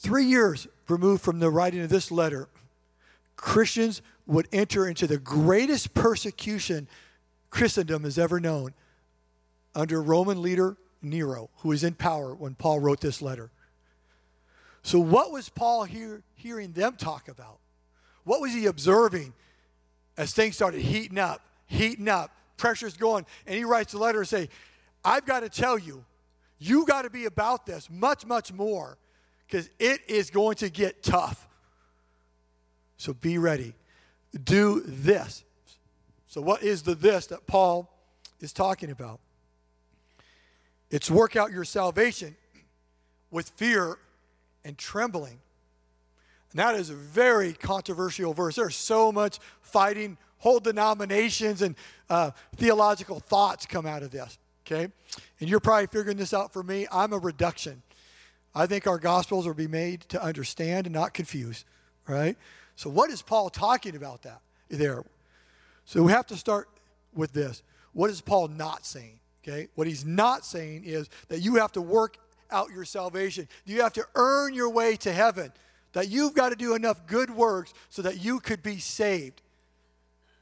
Three 0.06 0.26
years 0.26 0.68
removed 0.86 1.20
from 1.24 1.40
the 1.40 1.50
writing 1.50 1.80
of 1.80 1.88
this 1.88 2.12
letter, 2.12 2.48
Christians 3.34 4.02
would 4.24 4.46
enter 4.52 4.86
into 4.86 5.08
the 5.08 5.18
greatest 5.18 5.94
persecution 5.94 6.86
Christendom 7.50 8.04
has 8.04 8.16
ever 8.16 8.38
known 8.38 8.72
under 9.74 10.00
Roman 10.00 10.40
leader 10.42 10.76
Nero, 11.02 11.50
who 11.56 11.70
was 11.70 11.82
in 11.82 11.94
power 11.94 12.36
when 12.36 12.54
Paul 12.54 12.78
wrote 12.78 13.00
this 13.00 13.20
letter. 13.20 13.50
So, 14.84 15.00
what 15.00 15.32
was 15.32 15.48
Paul 15.48 15.82
hear, 15.82 16.22
hearing 16.36 16.70
them 16.70 16.94
talk 16.94 17.26
about? 17.26 17.58
What 18.22 18.40
was 18.40 18.52
he 18.52 18.66
observing 18.66 19.32
as 20.16 20.32
things 20.32 20.54
started 20.54 20.82
heating 20.82 21.18
up, 21.18 21.44
heating 21.66 22.06
up, 22.06 22.30
pressure's 22.56 22.96
going? 22.96 23.26
And 23.44 23.56
he 23.56 23.64
writes 23.64 23.92
a 23.92 23.98
letter 23.98 24.20
and 24.20 24.28
say, 24.28 24.50
I've 25.04 25.26
got 25.26 25.40
to 25.40 25.48
tell 25.48 25.76
you, 25.76 26.04
you 26.60 26.86
got 26.86 27.02
to 27.02 27.10
be 27.10 27.24
about 27.24 27.66
this 27.66 27.90
much, 27.90 28.24
much 28.24 28.52
more 28.52 28.98
because 29.46 29.70
it 29.78 30.00
is 30.08 30.30
going 30.30 30.56
to 30.56 30.68
get 30.68 31.02
tough. 31.02 31.46
So 32.96 33.12
be 33.12 33.38
ready. 33.38 33.74
Do 34.42 34.82
this. 34.84 35.44
So, 36.26 36.40
what 36.40 36.62
is 36.62 36.82
the 36.82 36.94
this 36.94 37.26
that 37.28 37.46
Paul 37.46 37.90
is 38.40 38.52
talking 38.52 38.90
about? 38.90 39.20
It's 40.90 41.10
work 41.10 41.36
out 41.36 41.52
your 41.52 41.64
salvation 41.64 42.36
with 43.30 43.48
fear 43.50 43.98
and 44.64 44.76
trembling. 44.76 45.38
And 46.50 46.60
that 46.60 46.74
is 46.74 46.90
a 46.90 46.94
very 46.94 47.52
controversial 47.52 48.34
verse. 48.34 48.56
There's 48.56 48.76
so 48.76 49.10
much 49.10 49.38
fighting, 49.60 50.16
whole 50.38 50.60
denominations 50.60 51.62
and 51.62 51.74
uh, 52.08 52.30
theological 52.56 53.20
thoughts 53.20 53.66
come 53.66 53.86
out 53.86 54.02
of 54.02 54.10
this. 54.10 54.38
Okay? 54.66 54.90
And 55.40 55.48
you're 55.48 55.60
probably 55.60 55.86
figuring 55.86 56.16
this 56.16 56.32
out 56.32 56.52
for 56.52 56.62
me. 56.62 56.86
I'm 56.90 57.12
a 57.12 57.18
reduction. 57.18 57.82
I 58.56 58.66
think 58.66 58.86
our 58.86 58.98
gospels 58.98 59.46
are 59.46 59.52
be 59.52 59.68
made 59.68 60.00
to 60.08 60.22
understand 60.22 60.86
and 60.86 60.94
not 60.94 61.12
confuse, 61.12 61.66
right? 62.08 62.38
So 62.74 62.88
what 62.88 63.10
is 63.10 63.20
Paul 63.20 63.50
talking 63.50 63.94
about 63.94 64.22
that 64.22 64.40
there? 64.70 65.04
So 65.84 66.02
we 66.02 66.10
have 66.12 66.26
to 66.28 66.36
start 66.36 66.70
with 67.14 67.34
this. 67.34 67.62
What 67.92 68.08
is 68.08 68.22
Paul 68.22 68.48
not 68.48 68.86
saying? 68.86 69.20
Okay? 69.44 69.68
What 69.74 69.86
he's 69.86 70.06
not 70.06 70.46
saying 70.46 70.84
is 70.86 71.10
that 71.28 71.40
you 71.40 71.56
have 71.56 71.70
to 71.72 71.82
work 71.82 72.16
out 72.50 72.70
your 72.70 72.86
salvation. 72.86 73.46
You 73.66 73.82
have 73.82 73.92
to 73.92 74.06
earn 74.14 74.54
your 74.54 74.70
way 74.70 74.96
to 74.96 75.12
heaven. 75.12 75.52
That 75.92 76.08
you've 76.08 76.34
got 76.34 76.48
to 76.48 76.56
do 76.56 76.74
enough 76.74 77.06
good 77.06 77.30
works 77.30 77.74
so 77.90 78.00
that 78.02 78.24
you 78.24 78.40
could 78.40 78.62
be 78.62 78.78
saved. 78.78 79.42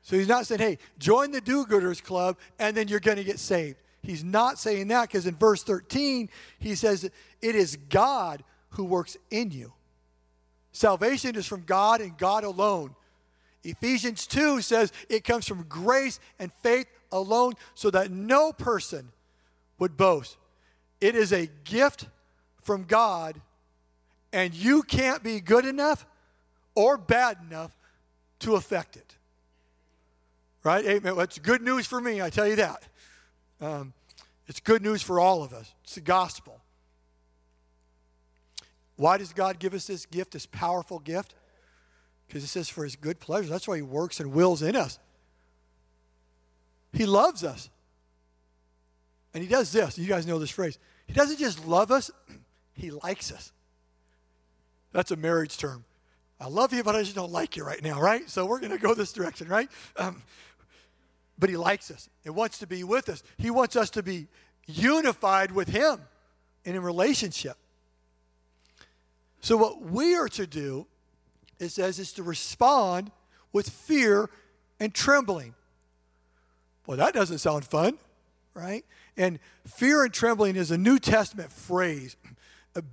So 0.02 0.16
he's 0.16 0.28
not 0.28 0.46
saying, 0.46 0.60
hey, 0.60 0.78
join 0.98 1.32
the 1.32 1.40
do 1.40 1.66
gooders 1.66 2.02
club 2.02 2.36
and 2.60 2.76
then 2.76 2.86
you're 2.86 3.00
going 3.00 3.16
to 3.16 3.24
get 3.24 3.40
saved. 3.40 3.76
He's 4.04 4.22
not 4.22 4.58
saying 4.58 4.88
that 4.88 5.08
because 5.08 5.26
in 5.26 5.34
verse 5.34 5.62
13, 5.62 6.28
he 6.58 6.74
says, 6.74 7.04
It 7.40 7.54
is 7.54 7.76
God 7.88 8.44
who 8.70 8.84
works 8.84 9.16
in 9.30 9.50
you. 9.50 9.72
Salvation 10.72 11.36
is 11.36 11.46
from 11.46 11.62
God 11.64 12.00
and 12.00 12.16
God 12.18 12.44
alone. 12.44 12.94
Ephesians 13.62 14.26
2 14.26 14.60
says 14.60 14.92
it 15.08 15.24
comes 15.24 15.48
from 15.48 15.62
grace 15.68 16.20
and 16.38 16.52
faith 16.62 16.86
alone 17.10 17.54
so 17.74 17.90
that 17.90 18.10
no 18.10 18.52
person 18.52 19.10
would 19.78 19.96
boast. 19.96 20.36
It 21.00 21.14
is 21.14 21.32
a 21.32 21.48
gift 21.64 22.06
from 22.62 22.84
God, 22.84 23.40
and 24.32 24.52
you 24.52 24.82
can't 24.82 25.22
be 25.22 25.40
good 25.40 25.64
enough 25.64 26.06
or 26.74 26.98
bad 26.98 27.38
enough 27.48 27.74
to 28.40 28.56
affect 28.56 28.96
it. 28.96 29.16
Right? 30.62 30.84
Amen. 30.84 31.16
That's 31.16 31.38
good 31.38 31.62
news 31.62 31.86
for 31.86 32.00
me, 32.00 32.20
I 32.20 32.30
tell 32.30 32.46
you 32.46 32.56
that. 32.56 32.82
Um, 33.60 33.92
it's 34.46 34.60
good 34.60 34.82
news 34.82 35.02
for 35.02 35.20
all 35.20 35.42
of 35.42 35.52
us. 35.52 35.72
It's 35.84 35.94
the 35.94 36.00
gospel. 36.00 36.60
Why 38.96 39.16
does 39.18 39.32
God 39.32 39.58
give 39.58 39.74
us 39.74 39.86
this 39.86 40.06
gift, 40.06 40.32
this 40.32 40.46
powerful 40.46 40.98
gift? 40.98 41.34
Because 42.26 42.44
it 42.44 42.48
says 42.48 42.68
for 42.68 42.84
his 42.84 42.96
good 42.96 43.20
pleasure. 43.20 43.48
That's 43.48 43.66
why 43.66 43.76
he 43.76 43.82
works 43.82 44.20
and 44.20 44.32
wills 44.32 44.62
in 44.62 44.76
us. 44.76 44.98
He 46.92 47.06
loves 47.06 47.42
us. 47.42 47.70
And 49.32 49.42
he 49.42 49.48
does 49.48 49.72
this. 49.72 49.98
You 49.98 50.06
guys 50.06 50.26
know 50.26 50.38
this 50.38 50.50
phrase. 50.50 50.78
He 51.06 51.12
doesn't 51.12 51.38
just 51.38 51.66
love 51.66 51.90
us, 51.90 52.10
he 52.74 52.90
likes 52.90 53.32
us. 53.32 53.52
That's 54.92 55.10
a 55.10 55.16
marriage 55.16 55.58
term. 55.58 55.84
I 56.40 56.46
love 56.46 56.72
you, 56.72 56.82
but 56.82 56.94
I 56.94 57.02
just 57.02 57.14
don't 57.14 57.32
like 57.32 57.56
you 57.56 57.64
right 57.64 57.82
now, 57.82 58.00
right? 58.00 58.28
So 58.28 58.46
we're 58.46 58.60
going 58.60 58.72
to 58.72 58.78
go 58.78 58.94
this 58.94 59.12
direction, 59.12 59.48
right? 59.48 59.68
Um, 59.96 60.22
but 61.38 61.50
he 61.50 61.56
likes 61.56 61.90
us 61.90 62.08
and 62.24 62.34
wants 62.34 62.58
to 62.58 62.66
be 62.66 62.84
with 62.84 63.08
us. 63.08 63.22
He 63.36 63.50
wants 63.50 63.76
us 63.76 63.90
to 63.90 64.02
be 64.02 64.28
unified 64.66 65.52
with 65.52 65.68
him 65.68 66.00
and 66.64 66.76
in 66.76 66.82
relationship. 66.82 67.56
So 69.40 69.56
what 69.56 69.82
we 69.82 70.14
are 70.14 70.28
to 70.30 70.46
do, 70.46 70.86
it 71.58 71.68
says, 71.68 71.98
is 71.98 72.12
to 72.14 72.22
respond 72.22 73.10
with 73.52 73.68
fear 73.68 74.30
and 74.80 74.94
trembling. 74.94 75.54
Well, 76.86 76.96
that 76.96 77.14
doesn't 77.14 77.38
sound 77.38 77.64
fun, 77.64 77.98
right? 78.54 78.84
And 79.16 79.38
fear 79.66 80.04
and 80.04 80.12
trembling 80.12 80.56
is 80.56 80.70
a 80.70 80.78
New 80.78 80.98
Testament 80.98 81.50
phrase. 81.50 82.16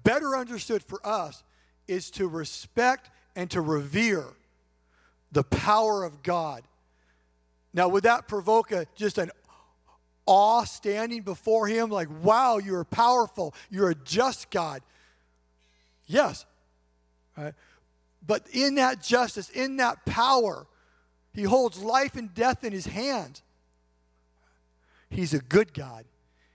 better 0.03 0.35
understood 0.35 0.83
for 0.83 0.99
us 1.05 1.43
is 1.87 2.11
to 2.11 2.27
respect 2.27 3.09
and 3.35 3.49
to 3.51 3.61
revere 3.61 4.25
the 5.31 5.43
power 5.43 6.03
of 6.03 6.21
God. 6.23 6.63
Now, 7.73 7.87
would 7.87 8.03
that 8.03 8.27
provoke 8.27 8.71
a, 8.71 8.85
just 8.95 9.17
an 9.17 9.31
awe 10.25 10.63
standing 10.63 11.21
before 11.21 11.67
Him? 11.67 11.89
Like, 11.89 12.09
wow, 12.21 12.57
you're 12.57 12.83
powerful. 12.83 13.53
You're 13.69 13.91
a 13.91 13.95
just 13.95 14.49
God. 14.51 14.81
Yes. 16.05 16.45
Right? 17.37 17.53
But 18.25 18.47
in 18.51 18.75
that 18.75 19.01
justice, 19.01 19.49
in 19.49 19.77
that 19.77 20.05
power, 20.05 20.67
He 21.33 21.43
holds 21.43 21.79
life 21.81 22.15
and 22.15 22.33
death 22.33 22.63
in 22.63 22.73
His 22.73 22.85
hand. 22.85 23.41
He's 25.09 25.33
a 25.33 25.39
good 25.39 25.73
God. 25.73 26.05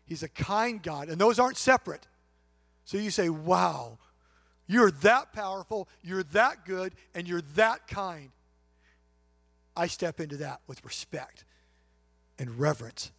He's 0.04 0.22
a 0.22 0.28
kind 0.28 0.82
God. 0.82 1.08
And 1.08 1.20
those 1.20 1.38
aren't 1.38 1.56
separate. 1.56 2.06
So 2.84 2.96
you 2.98 3.10
say, 3.10 3.28
wow, 3.28 3.98
you're 4.66 4.90
that 4.90 5.32
powerful, 5.32 5.88
you're 6.02 6.22
that 6.22 6.64
good, 6.64 6.94
and 7.14 7.26
you're 7.26 7.42
that 7.56 7.88
kind. 7.88 8.30
I 9.76 9.86
step 9.86 10.20
into 10.20 10.36
that 10.38 10.60
with 10.66 10.84
respect 10.84 11.44
and 12.38 12.58
reverence. 12.58 13.12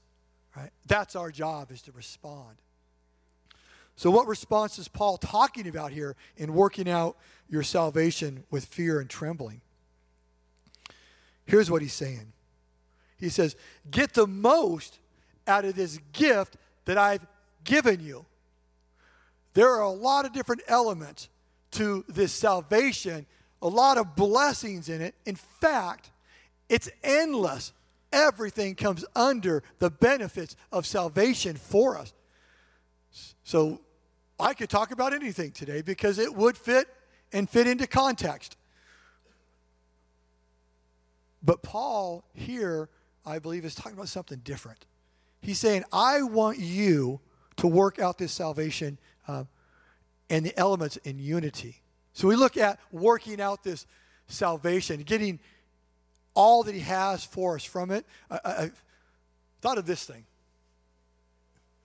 Right? 0.55 0.71
That's 0.85 1.15
our 1.15 1.31
job 1.31 1.71
is 1.71 1.81
to 1.83 1.91
respond. 1.91 2.57
So 3.95 4.11
what 4.11 4.27
response 4.27 4.77
is 4.79 4.87
Paul 4.87 5.17
talking 5.17 5.67
about 5.67 5.91
here 5.91 6.15
in 6.35 6.53
working 6.53 6.89
out 6.89 7.17
your 7.49 7.63
salvation 7.63 8.43
with 8.51 8.65
fear 8.65 8.99
and 8.99 9.09
trembling? 9.09 9.61
Here's 11.45 11.71
what 11.71 11.81
he's 11.81 11.93
saying. 11.93 12.33
He 13.17 13.29
says, 13.29 13.55
"Get 13.89 14.13
the 14.13 14.27
most 14.27 14.99
out 15.47 15.65
of 15.65 15.75
this 15.75 15.99
gift 16.11 16.57
that 16.85 16.97
I've 16.97 17.25
given 17.63 17.99
you." 17.99 18.25
There 19.53 19.69
are 19.69 19.81
a 19.81 19.89
lot 19.89 20.25
of 20.25 20.33
different 20.33 20.61
elements 20.67 21.29
to 21.71 22.05
this 22.07 22.33
salvation, 22.33 23.25
a 23.61 23.67
lot 23.67 23.97
of 23.97 24.15
blessings 24.15 24.89
in 24.89 25.01
it. 25.01 25.15
In 25.25 25.35
fact, 25.35 26.11
it's 26.69 26.89
endless. 27.03 27.73
Everything 28.11 28.75
comes 28.75 29.03
under 29.15 29.63
the 29.79 29.89
benefits 29.89 30.55
of 30.71 30.85
salvation 30.85 31.55
for 31.55 31.97
us. 31.97 32.13
So 33.43 33.81
I 34.39 34.53
could 34.53 34.69
talk 34.69 34.91
about 34.91 35.13
anything 35.13 35.51
today 35.51 35.81
because 35.81 36.19
it 36.19 36.33
would 36.33 36.57
fit 36.57 36.87
and 37.33 37.49
fit 37.49 37.67
into 37.67 37.87
context. 37.87 38.55
But 41.43 41.63
Paul 41.63 42.23
here, 42.33 42.89
I 43.25 43.39
believe, 43.39 43.65
is 43.65 43.75
talking 43.75 43.93
about 43.93 44.09
something 44.09 44.39
different. 44.43 44.85
He's 45.41 45.59
saying, 45.59 45.83
I 45.93 46.23
want 46.23 46.59
you 46.59 47.19
to 47.57 47.67
work 47.67 47.99
out 47.99 48.17
this 48.17 48.31
salvation 48.31 48.97
uh, 49.27 49.45
and 50.29 50.45
the 50.45 50.57
elements 50.57 50.97
in 50.97 51.19
unity. 51.19 51.81
So 52.13 52.27
we 52.27 52.35
look 52.35 52.57
at 52.57 52.79
working 52.91 53.39
out 53.39 53.63
this 53.63 53.85
salvation, 54.27 55.01
getting 55.03 55.39
all 56.37 56.61
that 56.61 56.75
He 56.75 56.81
has 56.81 57.25
for 57.25 57.55
us 57.55 57.63
from 57.63 57.89
it. 57.89 58.05
I, 58.29 58.39
I, 58.45 58.71
thought 59.59 59.79
of 59.79 59.87
this 59.87 60.05
thing. 60.05 60.23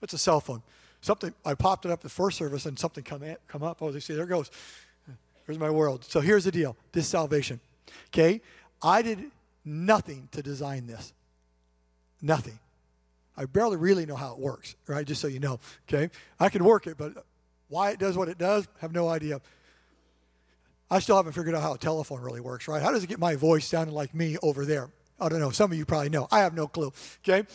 It's 0.03 0.13
a 0.13 0.17
cell 0.17 0.39
phone. 0.39 0.61
Something 1.01 1.33
I 1.43 1.55
popped 1.55 1.85
it 1.85 1.91
up 1.91 2.01
the 2.01 2.07
first 2.07 2.37
service 2.37 2.67
and 2.67 2.77
something 2.77 3.03
come 3.03 3.23
at, 3.23 3.45
come 3.47 3.63
up. 3.63 3.81
Oh, 3.81 3.91
they 3.91 3.99
see 3.99 4.13
there 4.13 4.27
goes. 4.27 4.51
Here's 5.47 5.57
my 5.57 5.71
world. 5.71 6.05
So 6.05 6.21
here's 6.21 6.43
the 6.43 6.51
deal. 6.51 6.77
This 6.91 7.07
salvation. 7.07 7.59
Okay, 8.09 8.41
I 8.81 9.01
did 9.01 9.31
nothing 9.65 10.29
to 10.33 10.43
design 10.43 10.85
this. 10.85 11.13
Nothing. 12.21 12.59
I 13.35 13.45
barely 13.45 13.77
really 13.77 14.05
know 14.05 14.15
how 14.15 14.33
it 14.33 14.39
works, 14.39 14.75
right? 14.85 15.05
Just 15.05 15.19
so 15.19 15.27
you 15.27 15.39
know. 15.39 15.59
Okay, 15.89 16.11
I 16.39 16.49
can 16.49 16.63
work 16.63 16.85
it, 16.85 16.95
but 16.95 17.25
why 17.69 17.89
it 17.89 17.97
does 17.97 18.15
what 18.15 18.29
it 18.29 18.37
does, 18.37 18.67
have 18.81 18.93
no 18.93 19.09
idea. 19.09 19.41
I 20.89 20.99
still 20.99 21.15
haven't 21.15 21.33
figured 21.33 21.55
out 21.55 21.61
how 21.61 21.73
a 21.73 21.77
telephone 21.77 22.21
really 22.21 22.41
works, 22.41 22.67
right? 22.67 22.81
How 22.81 22.91
does 22.91 23.03
it 23.03 23.07
get 23.07 23.19
my 23.19 23.35
voice 23.35 23.65
sounding 23.65 23.95
like 23.95 24.13
me 24.13 24.37
over 24.43 24.65
there? 24.65 24.89
I 25.19 25.29
don't 25.29 25.39
know. 25.39 25.51
Some 25.51 25.71
of 25.71 25.77
you 25.77 25.85
probably 25.85 26.09
know. 26.09 26.27
I 26.31 26.39
have 26.39 26.53
no 26.53 26.67
clue. 26.67 26.91
Okay? 27.27 27.47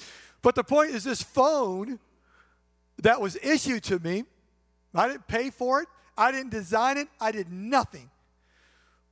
But 0.42 0.54
the 0.54 0.64
point 0.64 0.90
is, 0.90 1.04
this 1.04 1.22
phone 1.22 1.98
that 3.02 3.20
was 3.20 3.36
issued 3.42 3.84
to 3.84 3.98
me, 3.98 4.24
I 4.94 5.08
didn't 5.08 5.28
pay 5.28 5.50
for 5.50 5.82
it, 5.82 5.88
I 6.16 6.32
didn't 6.32 6.50
design 6.50 6.96
it, 6.96 7.08
I 7.20 7.30
did 7.30 7.52
nothing. 7.52 8.10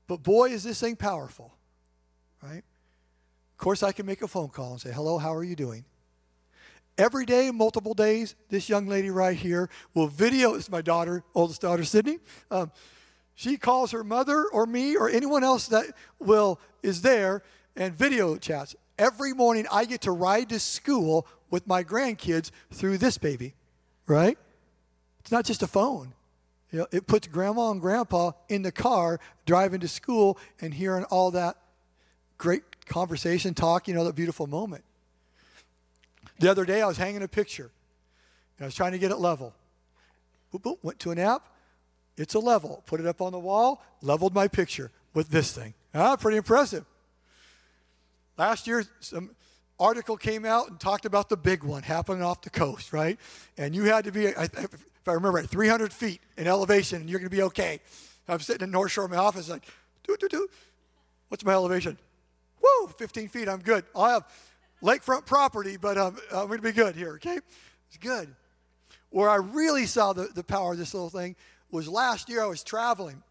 But 0.08 0.22
boy, 0.22 0.50
is 0.50 0.64
this 0.64 0.80
thing 0.80 0.96
powerful, 0.96 1.52
right? 2.42 2.64
Of 3.56 3.58
course, 3.58 3.82
I 3.82 3.92
can 3.92 4.06
make 4.06 4.22
a 4.22 4.28
phone 4.28 4.48
call 4.48 4.72
and 4.72 4.80
say, 4.80 4.92
Hello, 4.92 5.18
how 5.18 5.34
are 5.34 5.44
you 5.44 5.56
doing? 5.56 5.84
Every 6.98 7.26
day, 7.26 7.50
multiple 7.50 7.94
days, 7.94 8.34
this 8.48 8.68
young 8.68 8.86
lady 8.86 9.10
right 9.10 9.36
here 9.36 9.68
will 9.94 10.08
video. 10.08 10.54
It's 10.54 10.70
my 10.70 10.80
daughter, 10.80 11.22
oldest 11.34 11.60
daughter, 11.60 11.84
Sydney. 11.84 12.18
Um, 12.50 12.72
she 13.36 13.58
calls 13.58 13.92
her 13.92 14.02
mother 14.02 14.46
or 14.46 14.66
me 14.66 14.96
or 14.96 15.08
anyone 15.08 15.44
else 15.44 15.68
that 15.68 15.86
will 16.18 16.58
is 16.82 17.02
there 17.02 17.42
and 17.76 17.94
video 17.94 18.36
chats. 18.36 18.74
Every 18.98 19.34
morning 19.34 19.66
I 19.70 19.84
get 19.84 20.00
to 20.02 20.10
ride 20.10 20.48
to 20.48 20.58
school 20.58 21.26
with 21.50 21.66
my 21.66 21.84
grandkids 21.84 22.50
through 22.72 22.98
this 22.98 23.18
baby, 23.18 23.54
right? 24.06 24.38
It's 25.20 25.30
not 25.30 25.44
just 25.44 25.62
a 25.62 25.66
phone. 25.66 26.14
You 26.72 26.80
know, 26.80 26.86
it 26.90 27.06
puts 27.06 27.28
grandma 27.28 27.70
and 27.70 27.80
grandpa 27.80 28.32
in 28.48 28.62
the 28.62 28.72
car 28.72 29.20
driving 29.44 29.80
to 29.80 29.88
school 29.88 30.38
and 30.60 30.72
hearing 30.72 31.04
all 31.04 31.30
that 31.32 31.56
great 32.38 32.86
conversation, 32.86 33.52
talk, 33.52 33.86
you 33.86 33.94
know, 33.94 34.04
that 34.04 34.14
beautiful 34.14 34.46
moment. 34.46 34.82
The 36.38 36.50
other 36.50 36.64
day 36.64 36.80
I 36.80 36.86
was 36.86 36.96
hanging 36.96 37.22
a 37.22 37.28
picture 37.28 37.70
and 38.56 38.64
I 38.64 38.66
was 38.66 38.74
trying 38.74 38.92
to 38.92 38.98
get 38.98 39.10
it 39.10 39.18
level. 39.18 39.54
Boop, 40.52 40.62
boop, 40.62 40.78
went 40.82 40.98
to 41.00 41.10
an 41.10 41.18
app, 41.18 41.48
it's 42.16 42.34
a 42.34 42.38
level. 42.38 42.82
Put 42.86 43.00
it 43.00 43.06
up 43.06 43.20
on 43.20 43.32
the 43.32 43.38
wall, 43.38 43.82
leveled 44.02 44.34
my 44.34 44.48
picture 44.48 44.90
with 45.14 45.28
this 45.28 45.52
thing. 45.52 45.74
Ah, 45.94 46.16
pretty 46.16 46.36
impressive. 46.36 46.84
Last 48.36 48.66
year, 48.66 48.84
some 49.00 49.30
article 49.78 50.16
came 50.16 50.44
out 50.44 50.68
and 50.68 50.78
talked 50.78 51.04
about 51.04 51.28
the 51.28 51.36
big 51.36 51.62
one 51.62 51.82
happening 51.82 52.22
off 52.22 52.42
the 52.42 52.50
coast, 52.50 52.92
right? 52.92 53.18
And 53.56 53.74
you 53.74 53.84
had 53.84 54.04
to 54.04 54.12
be, 54.12 54.26
if 54.26 55.06
I 55.06 55.12
remember 55.12 55.38
right, 55.38 55.48
300 55.48 55.92
feet 55.92 56.20
in 56.36 56.46
elevation, 56.46 57.00
and 57.00 57.10
you're 57.10 57.18
going 57.18 57.30
to 57.30 57.36
be 57.36 57.42
okay. 57.42 57.80
I'm 58.28 58.40
sitting 58.40 58.64
in 58.64 58.70
North 58.70 58.92
Shore 58.92 59.04
of 59.04 59.10
my 59.10 59.16
office, 59.16 59.48
like, 59.48 59.64
doo, 60.06 60.16
doo, 60.18 60.28
doo. 60.28 60.48
What's 61.28 61.44
my 61.44 61.52
elevation? 61.52 61.98
Woo, 62.62 62.88
15 62.88 63.28
feet, 63.28 63.48
I'm 63.48 63.60
good. 63.60 63.84
I'll 63.94 64.06
have 64.06 64.24
lakefront 64.82 65.26
property, 65.26 65.76
but 65.76 65.96
um, 65.96 66.16
I'm 66.32 66.46
going 66.46 66.58
to 66.58 66.62
be 66.62 66.72
good 66.72 66.96
here, 66.96 67.14
okay? 67.14 67.38
It's 67.88 67.98
good. 67.98 68.34
Where 69.10 69.30
I 69.30 69.36
really 69.36 69.86
saw 69.86 70.12
the, 70.12 70.28
the 70.34 70.44
power 70.44 70.72
of 70.72 70.78
this 70.78 70.92
little 70.92 71.10
thing 71.10 71.36
was 71.70 71.88
last 71.88 72.28
year 72.28 72.42
I 72.42 72.46
was 72.46 72.62
traveling. 72.62 73.22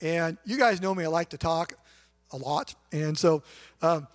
And 0.00 0.36
you 0.44 0.58
guys 0.58 0.80
know 0.80 0.94
me, 0.94 1.04
I 1.04 1.08
like 1.08 1.30
to 1.30 1.38
talk 1.38 1.74
a 2.32 2.36
lot. 2.36 2.74
And 2.90 3.16
so, 3.16 3.42
um, 3.82 4.08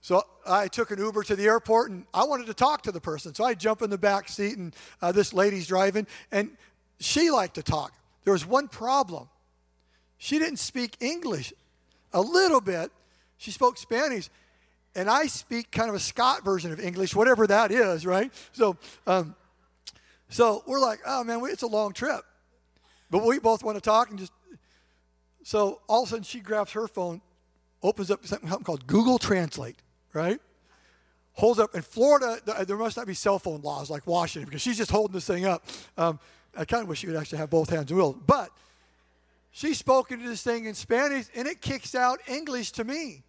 so 0.00 0.22
I 0.46 0.68
took 0.68 0.90
an 0.90 0.98
Uber 0.98 1.22
to 1.24 1.36
the 1.36 1.44
airport 1.44 1.90
and 1.90 2.04
I 2.14 2.24
wanted 2.24 2.46
to 2.46 2.54
talk 2.54 2.82
to 2.82 2.92
the 2.92 3.00
person. 3.00 3.34
So 3.34 3.44
I 3.44 3.54
jump 3.54 3.82
in 3.82 3.90
the 3.90 3.98
back 3.98 4.28
seat 4.28 4.56
and 4.56 4.74
uh, 5.02 5.12
this 5.12 5.32
lady's 5.32 5.66
driving 5.66 6.06
and 6.32 6.50
she 7.00 7.30
liked 7.30 7.54
to 7.54 7.62
talk. 7.62 7.92
There 8.24 8.32
was 8.32 8.46
one 8.46 8.68
problem. 8.68 9.28
She 10.18 10.38
didn't 10.38 10.58
speak 10.58 10.96
English 11.00 11.52
a 12.12 12.20
little 12.20 12.60
bit. 12.60 12.90
She 13.36 13.50
spoke 13.50 13.76
Spanish. 13.76 14.30
And 14.96 15.10
I 15.10 15.26
speak 15.26 15.70
kind 15.70 15.88
of 15.88 15.96
a 15.96 16.00
Scott 16.00 16.44
version 16.44 16.72
of 16.72 16.80
English, 16.80 17.14
whatever 17.14 17.46
that 17.48 17.72
is, 17.72 18.06
right? 18.06 18.32
So, 18.52 18.76
um, 19.06 19.34
so 20.28 20.62
we're 20.66 20.80
like, 20.80 21.00
oh 21.04 21.24
man, 21.24 21.40
it's 21.44 21.62
a 21.62 21.66
long 21.66 21.92
trip. 21.92 22.24
But 23.14 23.24
we 23.24 23.38
both 23.38 23.62
want 23.62 23.76
to 23.76 23.80
talk 23.80 24.10
and 24.10 24.18
just. 24.18 24.32
So 25.44 25.80
all 25.88 26.02
of 26.02 26.08
a 26.08 26.10
sudden 26.10 26.24
she 26.24 26.40
grabs 26.40 26.72
her 26.72 26.88
phone, 26.88 27.20
opens 27.80 28.10
up 28.10 28.26
something 28.26 28.48
called 28.64 28.88
Google 28.88 29.20
Translate, 29.20 29.76
right? 30.12 30.40
Holds 31.34 31.60
up. 31.60 31.76
In 31.76 31.82
Florida, 31.82 32.40
there 32.66 32.76
must 32.76 32.96
not 32.96 33.06
be 33.06 33.14
cell 33.14 33.38
phone 33.38 33.60
laws 33.60 33.88
like 33.88 34.04
Washington 34.08 34.48
because 34.48 34.62
she's 34.62 34.76
just 34.76 34.90
holding 34.90 35.14
this 35.14 35.28
thing 35.28 35.46
up. 35.46 35.64
Um, 35.96 36.18
I 36.56 36.64
kind 36.64 36.82
of 36.82 36.88
wish 36.88 36.98
she 36.98 37.06
would 37.06 37.14
actually 37.14 37.38
have 37.38 37.50
both 37.50 37.70
hands 37.70 37.92
wheeled. 37.92 38.26
But 38.26 38.50
she 39.52 39.74
spoke 39.74 40.10
into 40.10 40.28
this 40.28 40.42
thing 40.42 40.64
in 40.64 40.74
Spanish 40.74 41.26
and 41.36 41.46
it 41.46 41.60
kicks 41.60 41.94
out 41.94 42.18
English 42.26 42.72
to 42.72 42.82
me. 42.82 43.22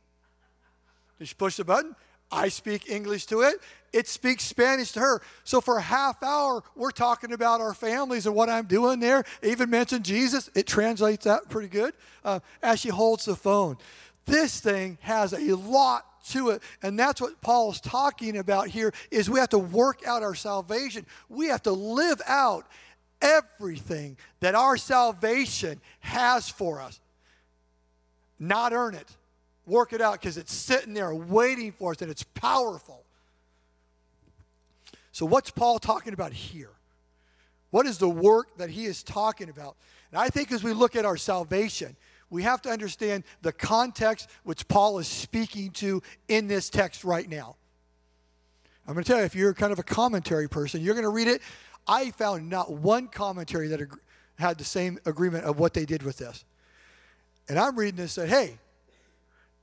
Did 1.20 1.28
she 1.28 1.36
push 1.36 1.58
the 1.58 1.64
button? 1.64 1.96
I 2.32 2.50
speak 2.50 2.90
English 2.90 3.28
to 3.28 3.42
it. 3.42 3.56
It 3.94 4.08
speaks 4.08 4.44
Spanish 4.44 4.92
to 4.94 5.00
her. 5.00 5.22
So 5.46 5.62
for 5.62 5.78
a 5.78 5.82
half 5.82 6.22
hour, 6.22 6.64
we're 6.76 6.92
talking 6.92 7.32
about 7.32 7.62
our 7.62 7.74
families 7.74 8.26
and 8.26 8.36
what 8.36 8.50
I'm 8.50 8.66
doing 8.66 9.00
there. 9.00 9.24
even 9.42 9.70
mentioned 9.70 10.04
Jesus. 10.04 10.50
It 10.54 10.68
translates 10.68 11.24
that 11.24 11.50
pretty 11.50 11.70
good 11.70 11.94
uh, 12.24 12.42
as 12.62 12.82
she 12.82 12.90
holds 12.90 13.26
the 13.26 13.36
phone. 13.36 13.78
This 14.26 14.60
thing 14.60 14.98
has 15.02 15.32
a 15.34 15.56
lot 15.56 16.06
to 16.30 16.50
it 16.50 16.62
and 16.82 16.98
that's 16.98 17.22
what 17.22 17.40
paul's 17.42 17.80
talking 17.80 18.38
about 18.38 18.68
here 18.68 18.92
is 19.12 19.30
we 19.30 19.40
have 19.40 19.50
to 19.50 19.60
work 19.60 20.02
out 20.08 20.24
our 20.24 20.34
salvation 20.34 21.06
we 21.30 21.48
have 21.48 21.62
to 21.62 21.72
live 21.72 22.20
out 22.26 22.66
everything 23.22 24.18
that 24.40 24.56
our 24.56 24.76
salvation 24.76 25.80
has 26.00 26.50
for 26.50 26.82
us 26.82 27.00
not 28.40 28.74
earn 28.74 28.96
it 28.96 29.08
work 29.66 29.94
it 29.94 30.02
out 30.02 30.14
because 30.14 30.38
it's 30.38 30.54
sitting 30.54 30.94
there 30.94 31.14
waiting 31.14 31.72
for 31.72 31.92
us 31.92 32.02
and 32.02 32.12
it's 32.12 32.24
powerful. 32.24 33.04
So, 35.12 35.26
what's 35.26 35.50
Paul 35.50 35.80
talking 35.80 36.14
about 36.14 36.34
here? 36.34 36.72
What 37.72 37.86
is 37.86 37.98
the 37.98 38.10
work 38.10 38.58
that 38.58 38.70
he 38.70 38.86
is 38.86 39.04
talking 39.04 39.50
about? 39.50 39.76
And 40.12 40.20
I 40.20 40.30
think 40.30 40.52
as 40.52 40.64
we 40.64 40.74
look 40.74 40.96
at 40.96 41.06
our 41.06 41.18
salvation, 41.18 41.96
we 42.30 42.44
have 42.44 42.62
to 42.64 42.70
understand 42.70 43.24
the 43.42 43.52
context 43.52 44.30
which 44.44 44.68
Paul 44.68 45.00
is 45.00 45.08
speaking 45.08 45.72
to 45.72 46.02
in 46.28 46.48
this 46.48 46.70
text 46.70 47.04
right 47.04 47.30
now. 47.30 47.56
I'm 48.88 48.94
going 48.94 49.04
to 49.04 49.10
tell 49.10 49.20
you, 49.20 49.26
if 49.26 49.36
you're 49.36 49.54
kind 49.54 49.74
of 49.74 49.80
a 49.80 49.84
commentary 49.84 50.48
person, 50.48 50.82
you're 50.82 50.94
going 50.94 51.06
to 51.06 51.10
read 51.10 51.28
it. 51.28 51.42
I 51.88 52.12
found 52.12 52.50
not 52.50 52.72
one 52.72 53.08
commentary 53.08 53.68
that 53.70 53.82
had 54.38 54.58
the 54.58 54.64
same 54.64 55.00
agreement 55.06 55.46
of 55.46 55.60
what 55.60 55.74
they 55.74 55.86
did 55.86 56.04
with 56.04 56.18
this. 56.18 56.46
And 57.48 57.60
I'm 57.60 57.78
reading 57.78 57.96
this 57.96 58.18
and 58.18 58.30
said, 58.30 58.30
hey, 58.30 58.58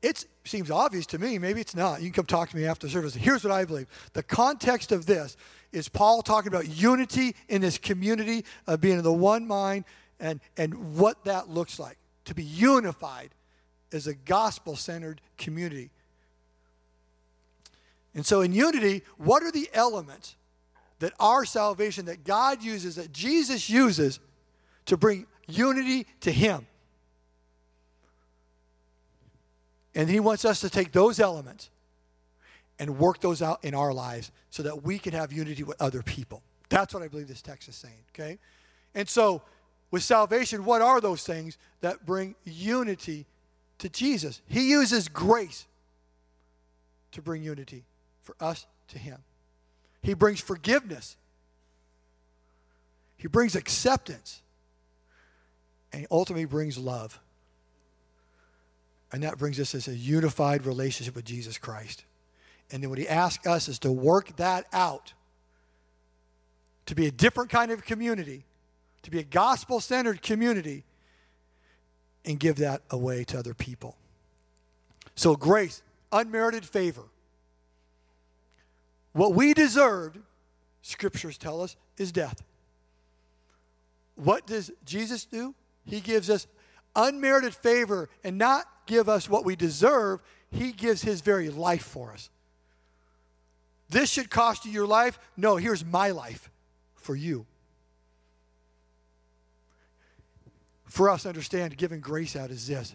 it 0.03 0.27
seems 0.45 0.71
obvious 0.71 1.07
to 1.07 1.19
me. 1.19 1.39
Maybe 1.39 1.61
it's 1.61 1.77
not. 1.77 2.03
You 2.03 2.09
can 2.09 2.15
come 2.15 2.27
talk 2.27 2.51
to 2.51 2.57
me 2.57 2.67
after 2.67 2.89
service. 2.89 3.15
Here's 3.15 3.45
what 3.45 3.53
I 3.53 3.65
believe 3.65 3.87
the 4.13 4.23
context 4.23 4.93
of 4.93 5.07
this 5.07 5.37
is 5.71 5.89
Paul 5.89 6.23
talking 6.23 6.49
about 6.49 6.69
unity 6.69 7.35
in 7.49 7.63
this 7.63 7.79
community 7.79 8.45
of 8.67 8.81
being 8.81 8.99
in 8.99 9.05
the 9.05 9.13
one 9.13 9.47
mind 9.47 9.85
and, 10.21 10.41
and 10.57 10.97
what 10.97 11.25
that 11.25 11.49
looks 11.49 11.79
like 11.79 11.97
to 12.27 12.35
be 12.35 12.43
unified 12.43 13.31
as 13.93 14.07
a 14.07 14.15
gospel 14.15 14.77
centered 14.77 15.21
community. 15.39 15.91
And 18.15 18.27
so, 18.27 18.43
in 18.43 18.53
unity, 18.53 19.03
what 19.17 19.43
are 19.43 19.53
the 19.53 19.71
elements 19.73 20.37
that 20.99 21.13
our 21.19 21.45
salvation, 21.45 22.07
that 22.07 22.25
God 22.25 22.63
uses, 22.63 22.97
that 22.97 23.13
Jesus 23.13 23.71
uses 23.71 24.21
to 24.87 24.97
bring 24.97 25.27
unity 25.47 26.07
to 26.21 26.33
Him? 26.33 26.67
And 29.95 30.09
He 30.09 30.21
wants 30.21 30.45
us 30.45 30.61
to 30.61 30.71
take 30.71 30.93
those 30.93 31.21
elements 31.21 31.71
and 32.79 32.99
work 32.99 33.21
those 33.21 33.43
out 33.43 33.65
in 33.65 33.75
our 33.75 33.93
lives 33.93 34.31
so 34.51 34.63
that 34.63 34.83
we 34.83 34.99
can 34.99 35.13
have 35.13 35.33
unity 35.33 35.63
with 35.63 35.81
other 35.81 36.03
people. 36.03 36.43
That's 36.69 36.95
what 36.95 37.03
I 37.03 37.09
believe 37.09 37.29
this 37.29 37.43
text 37.43 37.69
is 37.69 37.77
saying, 37.77 37.95
okay? 38.15 38.39
And 38.95 39.09
so, 39.09 39.43
with 39.91 40.03
salvation, 40.03 40.65
what 40.65 40.81
are 40.81 41.01
those 41.01 41.23
things 41.25 41.59
that 41.81 42.07
bring 42.07 42.35
unity 42.45 43.27
to 43.79 43.89
Jesus? 43.89 44.41
He 44.49 44.71
uses 44.71 45.09
grace 45.09 45.67
to 47.13 47.21
bring 47.21 47.43
unity 47.43 47.85
for 48.23 48.35
us 48.41 48.67
to 48.89 48.99
Him. 48.99 49.19
He 50.03 50.15
brings 50.15 50.41
forgiveness, 50.41 51.17
He 53.17 53.29
brings 53.29 53.55
acceptance, 53.55 54.41
and 55.93 56.01
He 56.01 56.07
ultimately 56.11 56.47
brings 56.47 56.79
love. 56.79 57.21
And 59.13 59.23
that 59.23 59.39
brings 59.39 59.61
us 59.61 59.75
as 59.75 59.89
a 59.89 59.95
unified 59.95 60.65
relationship 60.65 61.15
with 61.15 61.25
Jesus 61.25 61.59
Christ. 61.59 62.05
And 62.71 62.83
then 62.83 62.91
what 62.91 62.99
He 62.99 63.09
asks 63.09 63.47
us 63.47 63.69
is 63.69 63.79
to 63.81 63.93
work 63.93 64.37
that 64.37 64.67
out 64.73 65.13
to 66.87 66.95
be 66.95 67.07
a 67.07 67.11
different 67.11 67.51
kind 67.51 67.71
of 67.71 67.85
community 67.85 68.45
to 69.03 69.11
be 69.11 69.19
a 69.19 69.25
gospel 69.25 69.81
centered 69.81 70.23
community 70.23 70.85
and 72.25 72.39
give 72.39 72.57
that 72.57 72.83
away 72.91 73.25
to 73.25 73.39
other 73.39 73.55
people. 73.55 73.97
So, 75.15 75.35
grace, 75.37 75.83
unmerited 76.13 76.65
favor. 76.65 77.03
What 79.13 79.35
we 79.35 79.53
deserved, 79.53 80.19
scriptures 80.81 81.37
tell 81.37 81.61
us, 81.61 81.77
is 81.99 82.13
death. 82.13 82.43
What 84.15 84.47
does 84.47 84.71
Jesus 84.85 85.25
do? 85.25 85.55
He 85.85 86.01
gives 86.01 86.31
us 86.31 86.47
unmerited 86.95 87.55
favor 87.55 88.09
and 88.23 88.39
not 88.39 88.67
give 88.87 89.09
us 89.09 89.29
what 89.29 89.45
we 89.45 89.57
deserve, 89.57 90.21
He 90.51 90.73
gives 90.73 91.03
His 91.03 91.21
very 91.21 91.49
life 91.51 91.85
for 91.85 92.13
us. 92.13 92.31
This 93.89 94.11
should 94.11 94.31
cost 94.31 94.65
you 94.65 94.73
your 94.73 94.87
life. 94.87 95.19
No, 95.37 95.57
here's 95.57 95.85
my 95.85 96.11
life 96.11 96.51
for 96.95 97.15
you. 97.15 97.47
for 100.93 101.09
us 101.09 101.23
to 101.23 101.29
understand 101.31 101.75
giving 101.79 102.01
grace 102.01 102.37
out 102.37 102.51
is 102.51 102.67
this 102.67 102.95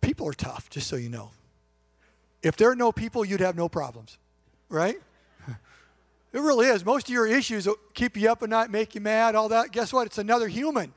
people 0.00 0.26
are 0.28 0.32
tough, 0.32 0.70
just 0.70 0.86
so 0.86 0.96
you 0.96 1.08
know. 1.08 1.30
If 2.42 2.56
there 2.56 2.70
are 2.70 2.76
no 2.76 2.92
people, 2.92 3.24
you'd 3.24 3.40
have 3.40 3.56
no 3.56 3.68
problems, 3.68 4.16
right? 4.68 4.96
It 6.32 6.38
really 6.38 6.68
is. 6.68 6.84
Most 6.84 7.08
of 7.08 7.12
your 7.12 7.26
issues 7.26 7.66
keep 7.92 8.16
you 8.16 8.30
up 8.30 8.40
at 8.44 8.48
night, 8.48 8.70
make 8.70 8.94
you 8.94 9.00
mad, 9.00 9.34
all 9.34 9.48
that. 9.48 9.72
Guess 9.72 9.92
what? 9.92 10.06
It's 10.06 10.16
another 10.16 10.46
human. 10.46 10.94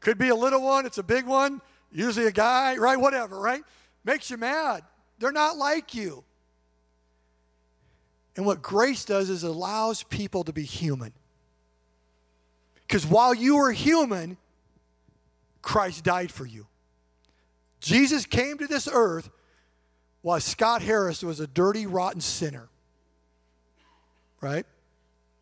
Could 0.00 0.18
be 0.18 0.28
a 0.28 0.34
little 0.34 0.62
one, 0.62 0.86
it's 0.86 0.98
a 0.98 1.02
big 1.02 1.26
one, 1.26 1.60
usually 1.90 2.26
a 2.26 2.32
guy, 2.32 2.76
right? 2.76 2.98
Whatever, 2.98 3.38
right? 3.38 3.62
Makes 4.04 4.30
you 4.30 4.36
mad. 4.36 4.82
They're 5.18 5.32
not 5.32 5.56
like 5.56 5.94
you. 5.94 6.24
And 8.36 8.46
what 8.46 8.62
grace 8.62 9.04
does 9.04 9.30
is 9.30 9.42
allows 9.42 10.04
people 10.04 10.44
to 10.44 10.52
be 10.52 10.62
human. 10.62 11.12
Because 12.86 13.04
while 13.04 13.34
you 13.34 13.56
were 13.56 13.72
human, 13.72 14.36
Christ 15.60 16.04
died 16.04 16.30
for 16.30 16.46
you. 16.46 16.66
Jesus 17.80 18.24
came 18.26 18.58
to 18.58 18.66
this 18.66 18.88
earth 18.90 19.28
while 20.22 20.40
Scott 20.40 20.82
Harris 20.82 21.22
was 21.22 21.40
a 21.40 21.46
dirty, 21.46 21.86
rotten 21.86 22.20
sinner. 22.20 22.68
Right? 24.40 24.66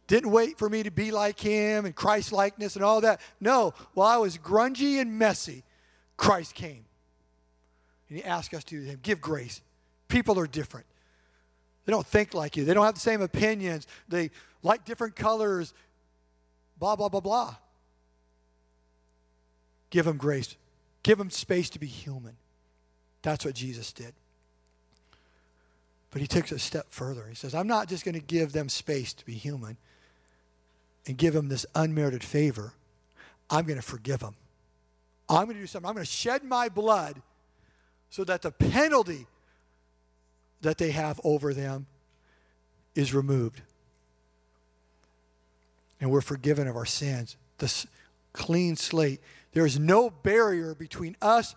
Didn't 0.07 0.31
wait 0.31 0.59
for 0.59 0.69
me 0.69 0.83
to 0.83 0.91
be 0.91 1.11
like 1.11 1.41
him 1.41 1.85
and 1.85 1.95
Christ 1.95 2.33
likeness 2.33 2.77
and 2.77 2.85
all 2.85 3.01
that. 3.01 3.21
No, 3.41 3.75
while 3.95 4.09
I 4.09 4.17
was 4.19 4.39
grungy 4.39 5.01
and 5.01 5.19
messy, 5.19 5.65
Christ 6.17 6.55
came. 6.55 6.85
And 8.09 8.19
he 8.19 8.25
asked 8.25 8.55
us 8.55 8.65
to 8.65 8.81
him. 8.81 9.01
Give 9.03 9.21
grace. 9.21 9.61
People 10.09 10.39
are 10.39 10.47
different. 10.47 10.87
They 11.85 11.93
don't 11.93 12.07
think 12.07 12.35
like 12.35 12.57
you. 12.57 12.65
They 12.65 12.75
don't 12.75 12.85
have 12.85 12.95
the 12.95 13.01
same 13.01 13.21
opinions. 13.21 13.87
They 14.09 14.31
like 14.63 14.85
different 14.85 15.17
colors 15.17 15.75
blah, 16.79 16.97
blah, 16.97 17.09
blah, 17.09 17.21
blah. 17.21 17.57
Give 19.91 20.05
them 20.05 20.17
grace. 20.17 20.57
Give 21.03 21.19
them 21.19 21.31
space 21.31 21.71
to 21.71 21.79
be 21.79 21.87
human. 21.87 22.37
That's 23.23 23.45
what 23.45 23.55
Jesus 23.55 23.93
did. 23.93 24.13
But 26.11 26.21
he 26.21 26.27
takes 26.27 26.53
a 26.53 26.59
step 26.59 26.87
further. 26.91 27.27
He 27.29 27.35
says, 27.35 27.55
I'm 27.55 27.67
not 27.67 27.89
just 27.89 28.05
going 28.05 28.15
to 28.15 28.21
give 28.21 28.53
them 28.53 28.69
space 28.69 29.13
to 29.15 29.25
be 29.25 29.35
human 29.35 29.77
and 31.07 31.17
give 31.17 31.35
them 31.35 31.49
this 31.49 31.67
unmerited 31.75 32.25
favor. 32.25 32.75
I'm 33.49 33.65
going 33.65 33.79
to 33.79 33.87
forgive 33.87 34.21
them. 34.21 34.37
I'm 35.29 35.45
going 35.45 35.57
to 35.57 35.63
do 35.63 35.67
something. 35.67 35.89
I'm 35.89 35.95
going 35.95 36.05
to 36.05 36.11
shed 36.11 36.45
my 36.45 36.69
blood 36.69 37.21
so 38.11 38.25
that 38.25 38.43
the 38.43 38.51
penalty 38.51 39.27
that 40.63 40.79
they 40.79 40.91
have 40.91 41.21
over 41.25 41.53
them 41.53 41.87
is 42.95 43.13
removed 43.13 43.63
and 46.01 46.11
we're 46.11 46.21
forgiven 46.21 46.69
of 46.69 46.77
our 46.77 46.87
sins. 46.87 47.37
The 47.59 47.87
clean 48.33 48.77
slate. 48.77 49.21
There 49.53 49.67
is 49.67 49.79
no 49.79 50.11
barrier 50.11 50.75
between 50.75 51.17
us 51.23 51.55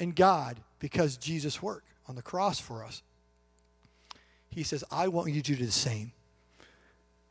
and 0.00 0.14
God 0.14 0.60
because 0.80 1.16
Jesus 1.16 1.62
worked 1.62 1.88
on 2.08 2.16
the 2.16 2.22
cross 2.22 2.58
for 2.58 2.84
us. 2.84 3.02
He 4.50 4.62
says, 4.62 4.84
I 4.90 5.08
want 5.08 5.32
you 5.32 5.40
to 5.40 5.56
do 5.56 5.64
the 5.64 5.70
same. 5.72 6.12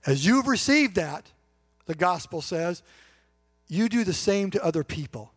As 0.05 0.25
you've 0.25 0.47
received 0.47 0.95
that, 0.95 1.31
the 1.85 1.95
gospel 1.95 2.41
says, 2.41 2.83
you 3.67 3.89
do 3.89 4.03
the 4.03 4.13
same 4.13 4.51
to 4.51 4.63
other 4.63 4.83
people. 4.83 5.31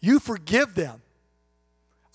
You 0.00 0.18
forgive 0.18 0.74
them. 0.74 1.02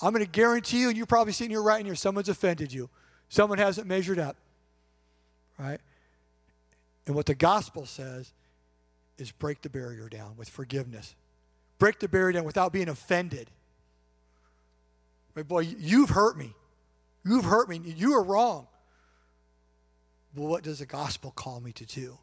I'm 0.01 0.13
going 0.13 0.23
to 0.23 0.29
guarantee 0.31 0.81
you, 0.81 0.89
and 0.89 0.97
you're 0.97 1.07
probably 1.07 1.33
sitting 1.33 1.51
here 1.51 1.61
right 1.61 1.83
here, 1.83 1.95
someone's 1.95 2.29
offended 2.29 2.71
you. 2.71 2.89
Someone 3.29 3.57
hasn't 3.57 3.87
measured 3.87 4.19
up. 4.19 4.35
Right? 5.57 5.79
And 7.07 7.15
what 7.15 7.25
the 7.25 7.35
gospel 7.35 7.85
says 7.85 8.31
is 9.17 9.31
break 9.31 9.61
the 9.61 9.69
barrier 9.69 10.07
down 10.07 10.35
with 10.37 10.49
forgiveness. 10.49 11.15
Break 11.79 11.99
the 11.99 12.07
barrier 12.07 12.33
down 12.33 12.43
without 12.43 12.71
being 12.71 12.89
offended. 12.89 13.49
But 15.33 15.47
boy, 15.47 15.61
you've 15.61 16.11
hurt 16.11 16.37
me. 16.37 16.53
You've 17.25 17.45
hurt 17.45 17.69
me. 17.69 17.81
You 17.83 18.13
are 18.13 18.23
wrong. 18.23 18.67
Well, 20.35 20.47
what 20.47 20.63
does 20.63 20.79
the 20.79 20.85
gospel 20.85 21.31
call 21.31 21.59
me 21.59 21.71
to 21.73 21.85
do? 21.85 22.17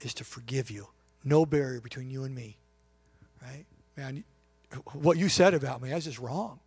Is 0.00 0.14
to 0.14 0.24
forgive 0.24 0.70
you. 0.70 0.88
No 1.24 1.44
barrier 1.44 1.80
between 1.80 2.10
you 2.10 2.24
and 2.24 2.34
me. 2.34 2.56
Right? 3.42 3.66
Man, 3.96 4.24
what 4.92 5.18
you 5.18 5.28
said 5.28 5.54
about 5.54 5.82
me, 5.82 5.90
that's 5.90 6.04
just 6.04 6.18
wrong. 6.18 6.60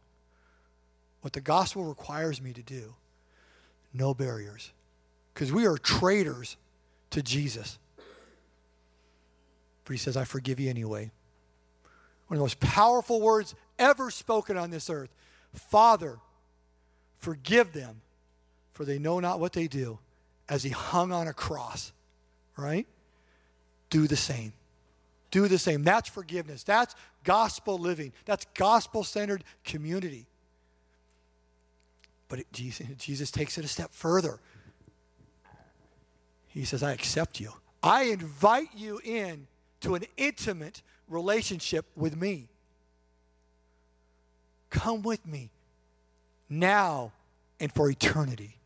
What 1.21 1.33
the 1.33 1.41
gospel 1.41 1.83
requires 1.85 2.41
me 2.41 2.53
to 2.53 2.61
do, 2.61 2.95
no 3.93 4.13
barriers. 4.13 4.71
Because 5.33 5.51
we 5.51 5.65
are 5.65 5.77
traitors 5.77 6.57
to 7.11 7.23
Jesus. 7.23 7.79
But 9.85 9.93
he 9.93 9.97
says, 9.97 10.15
I 10.15 10.25
forgive 10.25 10.59
you 10.59 10.69
anyway. 10.69 11.11
One 12.27 12.35
of 12.35 12.39
the 12.39 12.43
most 12.43 12.59
powerful 12.59 13.21
words 13.21 13.55
ever 13.79 14.11
spoken 14.11 14.57
on 14.57 14.69
this 14.69 14.89
earth 14.89 15.09
Father, 15.53 16.17
forgive 17.19 17.73
them, 17.73 18.01
for 18.73 18.85
they 18.85 18.99
know 18.99 19.19
not 19.19 19.39
what 19.39 19.53
they 19.53 19.67
do, 19.67 19.99
as 20.49 20.63
he 20.63 20.69
hung 20.69 21.11
on 21.11 21.27
a 21.27 21.33
cross, 21.33 21.91
right? 22.57 22.85
Do 23.89 24.07
the 24.07 24.15
same. 24.15 24.53
Do 25.31 25.47
the 25.47 25.57
same. 25.57 25.83
That's 25.83 26.09
forgiveness. 26.09 26.63
That's 26.63 26.95
gospel 27.23 27.77
living. 27.77 28.13
That's 28.25 28.45
gospel 28.53 29.03
centered 29.03 29.43
community. 29.63 30.25
But 32.27 32.39
it, 32.39 32.47
Jesus, 32.51 32.87
Jesus 32.97 33.31
takes 33.31 33.57
it 33.57 33.65
a 33.65 33.67
step 33.67 33.91
further. 33.93 34.39
He 36.47 36.65
says, 36.65 36.83
I 36.83 36.91
accept 36.91 37.39
you. 37.39 37.51
I 37.81 38.03
invite 38.03 38.69
you 38.75 38.99
in 39.03 39.47
to 39.81 39.95
an 39.95 40.03
intimate 40.17 40.81
relationship 41.07 41.85
with 41.95 42.15
me. 42.15 42.47
Come 44.69 45.01
with 45.01 45.25
me 45.27 45.51
now 46.49 47.11
and 47.59 47.71
for 47.73 47.89
eternity, 47.89 48.57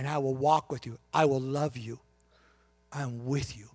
and 0.00 0.08
I 0.08 0.16
will 0.16 0.34
walk 0.34 0.72
with 0.72 0.86
you. 0.86 0.96
I 1.12 1.26
will 1.26 1.42
love 1.42 1.76
you. 1.76 1.98
I 2.90 3.02
am 3.02 3.26
with 3.26 3.54
you. 3.54 3.68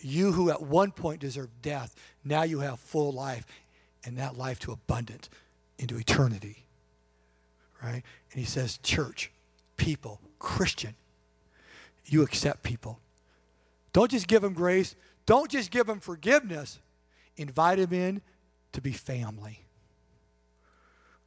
You 0.00 0.32
who 0.32 0.48
at 0.48 0.62
one 0.62 0.90
point 0.90 1.20
deserved 1.20 1.52
death, 1.60 1.94
now 2.24 2.44
you 2.44 2.60
have 2.60 2.80
full 2.80 3.12
life, 3.12 3.44
and 4.02 4.16
that 4.16 4.38
life 4.38 4.58
to 4.60 4.72
abundant 4.72 5.28
into 5.78 5.98
eternity. 5.98 6.64
Right? 7.82 8.02
And 8.32 8.40
he 8.40 8.44
says, 8.44 8.78
church, 8.78 9.30
people, 9.76 10.18
Christian, 10.38 10.94
you 12.06 12.22
accept 12.22 12.62
people. 12.62 12.98
Don't 13.92 14.10
just 14.10 14.28
give 14.28 14.40
them 14.40 14.54
grace, 14.54 14.94
don't 15.26 15.50
just 15.50 15.70
give 15.70 15.86
them 15.86 16.00
forgiveness. 16.00 16.78
Invite 17.36 17.76
them 17.76 17.92
in 17.92 18.22
to 18.72 18.80
be 18.80 18.92
family. 18.92 19.65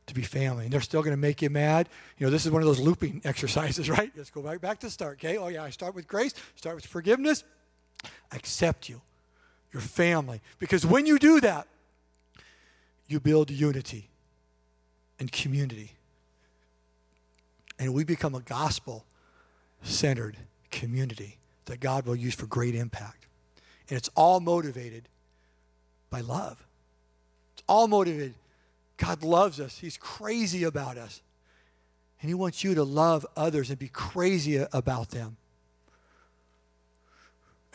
To 0.09 0.15
be 0.15 0.23
family. 0.23 0.63
And 0.63 0.73
they're 0.73 0.81
still 0.81 1.03
going 1.03 1.13
to 1.13 1.21
make 1.21 1.39
you 1.43 1.51
mad. 1.51 1.87
You 2.17 2.25
know, 2.25 2.31
this 2.31 2.43
is 2.43 2.51
one 2.51 2.63
of 2.63 2.67
those 2.67 2.79
looping 2.79 3.21
exercises, 3.25 3.91
right? 3.91 4.11
Let's 4.17 4.31
go 4.31 4.41
back, 4.41 4.59
back 4.59 4.79
to 4.79 4.89
start, 4.89 5.19
okay? 5.23 5.37
Oh, 5.37 5.49
yeah, 5.49 5.63
I 5.63 5.69
start 5.69 5.93
with 5.93 6.07
grace, 6.07 6.33
start 6.55 6.75
with 6.75 6.87
forgiveness. 6.87 7.43
I 8.03 8.35
accept 8.35 8.89
you, 8.89 9.01
your 9.71 9.83
family. 9.83 10.41
Because 10.57 10.83
when 10.83 11.05
you 11.05 11.19
do 11.19 11.39
that, 11.41 11.67
you 13.07 13.19
build 13.19 13.51
unity 13.51 14.09
and 15.19 15.31
community. 15.31 15.91
And 17.77 17.93
we 17.93 18.03
become 18.03 18.33
a 18.33 18.41
gospel 18.41 19.05
centered 19.83 20.37
community 20.71 21.37
that 21.65 21.79
God 21.79 22.07
will 22.07 22.15
use 22.15 22.33
for 22.33 22.47
great 22.47 22.73
impact. 22.73 23.27
And 23.89 23.97
it's 23.97 24.09
all 24.15 24.39
motivated 24.39 25.07
by 26.09 26.21
love. 26.21 26.65
It's 27.53 27.63
all 27.67 27.87
motivated. 27.87 28.33
God 28.99 29.23
loves 29.23 29.59
us, 29.59 29.79
He's 29.79 29.97
crazy 29.97 30.63
about 30.63 30.97
us. 30.97 31.21
And 32.21 32.29
He 32.29 32.35
wants 32.35 32.63
you 32.63 32.75
to 32.75 32.83
love 32.83 33.25
others 33.35 33.69
and 33.69 33.79
be 33.79 33.87
crazy 33.87 34.63
about 34.73 35.09
them. 35.09 35.37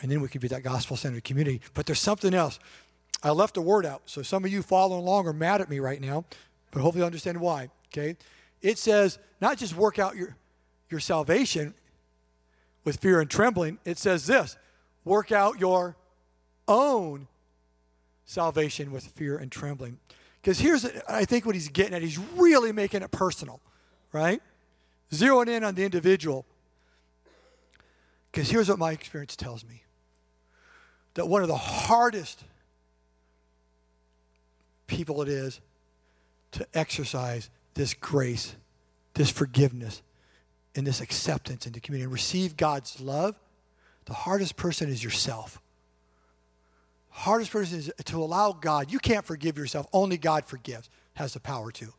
And 0.01 0.11
then 0.11 0.21
we 0.21 0.27
can 0.27 0.39
be 0.39 0.47
that 0.49 0.61
gospel 0.61 0.95
centered 0.95 1.23
community. 1.23 1.61
But 1.73 1.87
there's 1.87 1.99
something 1.99 2.33
else. 2.33 2.59
I 3.23 3.31
left 3.31 3.57
a 3.57 3.61
word 3.61 3.85
out. 3.85 4.03
So 4.05 4.21
some 4.21 4.45
of 4.45 4.51
you 4.51 4.61
following 4.61 5.01
along 5.01 5.27
are 5.27 5.33
mad 5.33 5.61
at 5.61 5.69
me 5.69 5.79
right 5.79 5.99
now, 5.99 6.25
but 6.71 6.81
hopefully 6.81 7.01
you 7.01 7.05
understand 7.05 7.41
why. 7.41 7.69
Okay? 7.87 8.17
It 8.61 8.77
says 8.77 9.17
not 9.41 9.57
just 9.57 9.75
work 9.75 9.97
out 9.97 10.15
your, 10.15 10.35
your 10.91 10.99
salvation 10.99 11.73
with 12.83 12.97
fear 12.97 13.19
and 13.19 13.29
trembling, 13.29 13.79
it 13.83 13.97
says 13.97 14.27
this 14.27 14.57
work 15.03 15.31
out 15.31 15.59
your 15.59 15.95
own 16.67 17.27
salvation 18.25 18.91
with 18.91 19.05
fear 19.05 19.37
and 19.37 19.51
trembling. 19.51 19.97
Because 20.45 20.59
here's, 20.59 20.85
I 21.09 21.25
think, 21.25 21.47
what 21.47 21.55
he's 21.55 21.69
getting 21.69 21.95
at. 21.95 22.03
He's 22.03 22.19
really 22.19 22.71
making 22.71 23.01
it 23.01 23.09
personal, 23.09 23.61
right? 24.11 24.39
Zeroing 25.11 25.47
in 25.47 25.63
on 25.63 25.73
the 25.73 25.83
individual. 25.83 26.45
Because 28.31 28.47
here's 28.47 28.69
what 28.69 28.77
my 28.77 28.91
experience 28.91 29.35
tells 29.35 29.65
me 29.65 29.81
that 31.15 31.27
one 31.27 31.41
of 31.41 31.47
the 31.47 31.57
hardest 31.57 32.43
people 34.85 35.23
it 35.23 35.29
is 35.29 35.61
to 36.51 36.67
exercise 36.75 37.49
this 37.73 37.95
grace, 37.95 38.55
this 39.15 39.31
forgiveness, 39.31 40.03
and 40.75 40.85
this 40.85 41.01
acceptance 41.01 41.65
into 41.65 41.79
community 41.79 42.03
and 42.03 42.13
receive 42.13 42.55
God's 42.55 43.01
love, 43.01 43.35
the 44.05 44.13
hardest 44.13 44.57
person 44.57 44.89
is 44.89 45.03
yourself. 45.03 45.59
Hardest 47.15 47.51
person 47.51 47.79
is 47.79 47.91
to 48.03 48.21
allow 48.21 48.51
God. 48.51 48.91
You 48.91 48.99
can't 48.99 49.25
forgive 49.25 49.57
yourself. 49.57 49.87
Only 49.93 50.17
God 50.17 50.43
forgives, 50.43 50.89
has 51.13 51.33
the 51.33 51.39
power 51.39 51.71
to. 51.71 51.93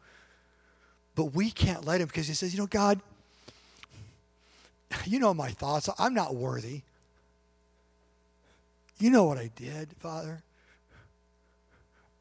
But 1.15 1.35
we 1.35 1.51
can't 1.51 1.87
let 1.87 2.03
him 2.03 2.07
because 2.07 2.29
he 2.29 2.35
says, 2.35 2.53
you 2.53 2.61
know, 2.61 2.67
God, 2.67 3.01
you 5.07 5.19
know 5.19 5.33
my 5.33 5.49
thoughts. 5.49 5.89
I'm 5.99 6.13
not 6.13 6.35
worthy. 6.35 6.83
You 8.99 9.09
know 9.09 9.25
what 9.25 9.39
I 9.39 9.51
did, 9.57 9.89
Father. 9.99 10.43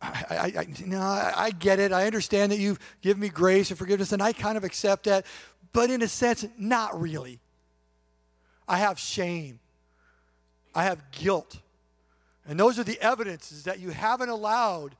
I, 0.02 0.26
I, 0.30 0.60
I, 0.60 0.68
no, 0.86 1.02
I, 1.02 1.34
I 1.36 1.52
get 1.52 1.80
it. 1.80 1.92
I 1.92 2.06
understand 2.06 2.54
that 2.54 2.60
you've 2.60 2.80
given 3.02 3.20
me 3.20 3.28
grace 3.28 3.72
and 3.72 3.78
forgiveness, 3.78 4.14
and 4.14 4.22
I 4.22 4.32
kind 4.32 4.58
of 4.58 4.64
accept 4.64 5.04
that. 5.04 5.26
But 5.74 5.90
in 5.90 6.02
a 6.02 6.08
sense, 6.08 6.46
not 6.58 7.00
really. 7.00 7.40
I 8.70 8.78
have 8.78 8.98
shame. 8.98 9.60
I 10.74 10.86
have 10.86 11.12
guilt. 11.12 11.60
And 12.48 12.60
those 12.60 12.78
are 12.78 12.84
the 12.84 13.00
evidences 13.02 13.64
that 13.64 13.80
you 13.80 13.90
haven't 13.90 14.30
allowed 14.30 14.96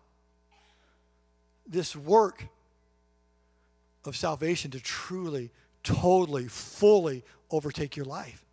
this 1.68 1.96
work 1.96 2.46
of 4.04 4.16
salvation 4.16 4.72
to 4.72 4.80
truly, 4.80 5.52
totally, 5.84 6.48
fully 6.48 7.24
overtake 7.52 7.96
your 7.96 8.06
life. 8.06 8.44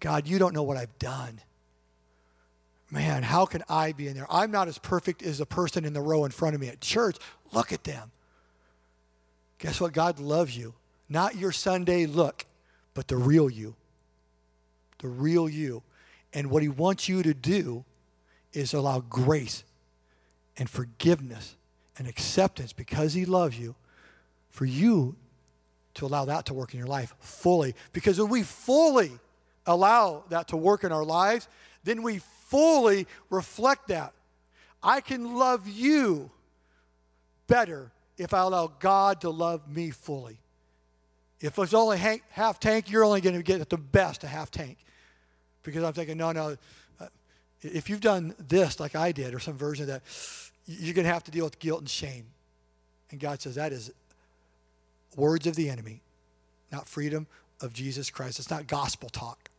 God, 0.00 0.26
you 0.26 0.38
don't 0.38 0.54
know 0.54 0.62
what 0.62 0.76
I've 0.76 0.98
done. 0.98 1.40
Man, 2.90 3.22
how 3.22 3.46
can 3.46 3.62
I 3.68 3.92
be 3.92 4.08
in 4.08 4.14
there? 4.14 4.26
I'm 4.30 4.50
not 4.50 4.68
as 4.68 4.78
perfect 4.78 5.22
as 5.22 5.38
the 5.38 5.46
person 5.46 5.84
in 5.84 5.92
the 5.92 6.00
row 6.00 6.24
in 6.24 6.30
front 6.30 6.54
of 6.54 6.60
me 6.60 6.68
at 6.68 6.80
church. 6.80 7.16
Look 7.52 7.72
at 7.72 7.84
them. 7.84 8.10
Guess 9.58 9.80
what? 9.80 9.92
God 9.92 10.18
loves 10.18 10.56
you. 10.56 10.74
Not 11.08 11.36
your 11.36 11.52
Sunday 11.52 12.06
look, 12.06 12.44
but 12.92 13.08
the 13.08 13.16
real 13.16 13.48
you. 13.48 13.76
The 14.98 15.08
real 15.08 15.48
you. 15.48 15.82
And 16.34 16.50
what 16.50 16.62
he 16.62 16.68
wants 16.68 17.08
you 17.08 17.22
to 17.22 17.32
do 17.32 17.84
is 18.52 18.74
allow 18.74 19.00
grace 19.00 19.62
and 20.58 20.68
forgiveness 20.68 21.56
and 21.96 22.08
acceptance 22.08 22.72
because 22.72 23.14
he 23.14 23.24
loves 23.24 23.58
you 23.58 23.76
for 24.50 24.64
you 24.64 25.14
to 25.94 26.06
allow 26.06 26.24
that 26.24 26.46
to 26.46 26.54
work 26.54 26.74
in 26.74 26.78
your 26.78 26.88
life 26.88 27.14
fully. 27.20 27.76
Because 27.92 28.18
when 28.20 28.28
we 28.28 28.42
fully 28.42 29.12
allow 29.64 30.24
that 30.28 30.48
to 30.48 30.56
work 30.56 30.82
in 30.82 30.90
our 30.90 31.04
lives, 31.04 31.48
then 31.84 32.02
we 32.02 32.18
fully 32.48 33.06
reflect 33.30 33.88
that. 33.88 34.12
I 34.82 35.00
can 35.00 35.36
love 35.36 35.68
you 35.68 36.30
better 37.46 37.92
if 38.18 38.34
I 38.34 38.40
allow 38.40 38.72
God 38.78 39.20
to 39.20 39.30
love 39.30 39.68
me 39.68 39.90
fully. 39.90 40.38
If 41.40 41.58
it's 41.58 41.74
only 41.74 41.98
half 42.30 42.58
tank, 42.58 42.90
you're 42.90 43.04
only 43.04 43.20
going 43.20 43.36
to 43.36 43.42
get 43.42 43.68
the 43.68 43.78
best 43.78 44.24
a 44.24 44.26
half 44.26 44.50
tank 44.50 44.78
because 45.64 45.82
I'm 45.82 45.92
thinking, 45.92 46.16
no, 46.16 46.30
no. 46.30 46.56
Uh, 47.00 47.06
if 47.62 47.90
you've 47.90 48.00
done 48.00 48.34
this 48.38 48.78
like 48.78 48.94
I 48.94 49.10
did, 49.10 49.34
or 49.34 49.40
some 49.40 49.56
version 49.56 49.84
of 49.84 49.88
that, 49.88 50.02
you're 50.66 50.94
going 50.94 51.06
to 51.06 51.12
have 51.12 51.24
to 51.24 51.30
deal 51.30 51.44
with 51.44 51.58
guilt 51.58 51.80
and 51.80 51.88
shame. 51.88 52.26
And 53.10 53.18
God 53.18 53.40
says 53.40 53.56
that 53.56 53.72
is 53.72 53.92
words 55.16 55.46
of 55.46 55.56
the 55.56 55.68
enemy, 55.68 56.02
not 56.70 56.88
freedom 56.88 57.26
of 57.60 57.72
Jesus 57.72 58.10
Christ. 58.10 58.38
It's 58.38 58.50
not 58.50 58.66
gospel 58.66 59.08
talk. 59.08 59.50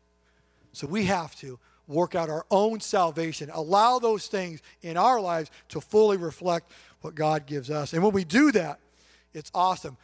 So 0.72 0.88
we 0.88 1.06
have 1.06 1.36
to 1.38 1.60
work 1.88 2.16
out 2.16 2.30
our 2.30 2.46
own 2.50 2.80
salvation, 2.80 3.50
allow 3.54 4.00
those 4.00 4.28
things 4.28 4.62
in 4.82 4.98
our 4.98 5.20
lives 5.20 5.52
to 5.70 5.80
fully 5.80 6.18
reflect 6.18 6.72
what 7.02 7.16
God 7.16 7.46
gives 7.46 7.70
us. 7.70 7.94
And 7.94 8.04
when 8.04 8.12
we 8.12 8.24
do 8.24 8.52
that, 8.52 8.80
it's 9.34 9.52
awesome. 9.54 9.98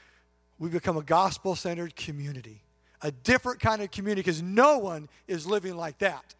We 0.60 0.70
become 0.70 0.98
a 0.98 1.02
gospel 1.02 1.56
centered 1.56 1.96
community 1.96 2.62
a 3.02 3.12
different 3.12 3.60
kind 3.60 3.82
of 3.82 3.92
community 3.92 4.22
because 4.22 4.42
no 4.42 4.78
one 4.78 5.10
is 5.28 5.46
living 5.46 5.76
like 5.76 5.98
that. 6.00 6.36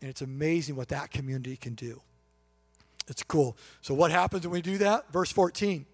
And 0.00 0.08
it's 0.08 0.22
amazing 0.22 0.76
what 0.76 0.88
that 0.88 1.10
community 1.10 1.56
can 1.56 1.74
do. 1.74 2.00
It's 3.08 3.22
cool. 3.22 3.56
So, 3.82 3.92
what 3.92 4.10
happens 4.10 4.46
when 4.46 4.52
we 4.52 4.62
do 4.62 4.78
that? 4.78 5.12
Verse 5.12 5.32
14. 5.32 5.84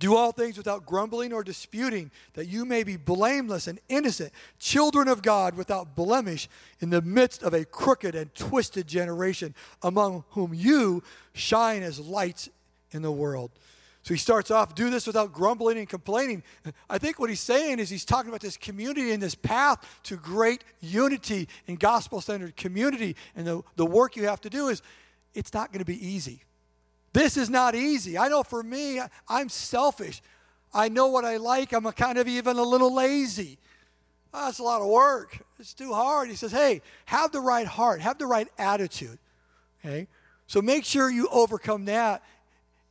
Do 0.00 0.16
all 0.16 0.32
things 0.32 0.58
without 0.58 0.84
grumbling 0.84 1.32
or 1.32 1.44
disputing, 1.44 2.10
that 2.32 2.46
you 2.46 2.64
may 2.64 2.82
be 2.82 2.96
blameless 2.96 3.68
and 3.68 3.78
innocent, 3.88 4.32
children 4.58 5.06
of 5.06 5.22
God 5.22 5.56
without 5.56 5.94
blemish, 5.94 6.48
in 6.80 6.90
the 6.90 7.00
midst 7.00 7.44
of 7.44 7.54
a 7.54 7.64
crooked 7.64 8.16
and 8.16 8.34
twisted 8.34 8.88
generation, 8.88 9.54
among 9.82 10.24
whom 10.30 10.52
you 10.52 11.04
shine 11.32 11.84
as 11.84 12.00
lights 12.00 12.48
in 12.90 13.02
the 13.02 13.12
world. 13.12 13.52
So 14.04 14.12
he 14.12 14.18
starts 14.18 14.50
off, 14.50 14.74
do 14.74 14.90
this 14.90 15.06
without 15.06 15.32
grumbling 15.32 15.78
and 15.78 15.88
complaining. 15.88 16.42
I 16.90 16.98
think 16.98 17.18
what 17.18 17.30
he's 17.30 17.40
saying 17.40 17.78
is 17.78 17.88
he's 17.88 18.04
talking 18.04 18.28
about 18.28 18.42
this 18.42 18.58
community 18.58 19.12
and 19.12 19.22
this 19.22 19.34
path 19.34 19.82
to 20.04 20.16
great 20.16 20.62
unity 20.82 21.48
and 21.66 21.80
gospel 21.80 22.20
centered 22.20 22.54
community. 22.54 23.16
And 23.34 23.46
the, 23.46 23.62
the 23.76 23.86
work 23.86 24.14
you 24.14 24.24
have 24.24 24.42
to 24.42 24.50
do 24.50 24.68
is, 24.68 24.82
it's 25.32 25.54
not 25.54 25.72
going 25.72 25.78
to 25.78 25.86
be 25.86 26.06
easy. 26.06 26.42
This 27.14 27.38
is 27.38 27.48
not 27.48 27.74
easy. 27.74 28.18
I 28.18 28.28
know 28.28 28.42
for 28.42 28.62
me, 28.62 29.00
I'm 29.26 29.48
selfish. 29.48 30.20
I 30.74 30.90
know 30.90 31.06
what 31.06 31.24
I 31.24 31.38
like. 31.38 31.72
I'm 31.72 31.90
kind 31.92 32.18
of 32.18 32.28
even 32.28 32.58
a 32.58 32.62
little 32.62 32.94
lazy. 32.94 33.56
Oh, 34.34 34.44
that's 34.44 34.58
a 34.58 34.64
lot 34.64 34.82
of 34.82 34.88
work. 34.88 35.38
It's 35.58 35.72
too 35.72 35.94
hard. 35.94 36.28
He 36.28 36.36
says, 36.36 36.52
hey, 36.52 36.82
have 37.06 37.32
the 37.32 37.40
right 37.40 37.66
heart, 37.66 38.02
have 38.02 38.18
the 38.18 38.26
right 38.26 38.48
attitude. 38.58 39.18
Okay? 39.82 40.08
So 40.46 40.60
make 40.60 40.84
sure 40.84 41.10
you 41.10 41.26
overcome 41.28 41.86
that 41.86 42.22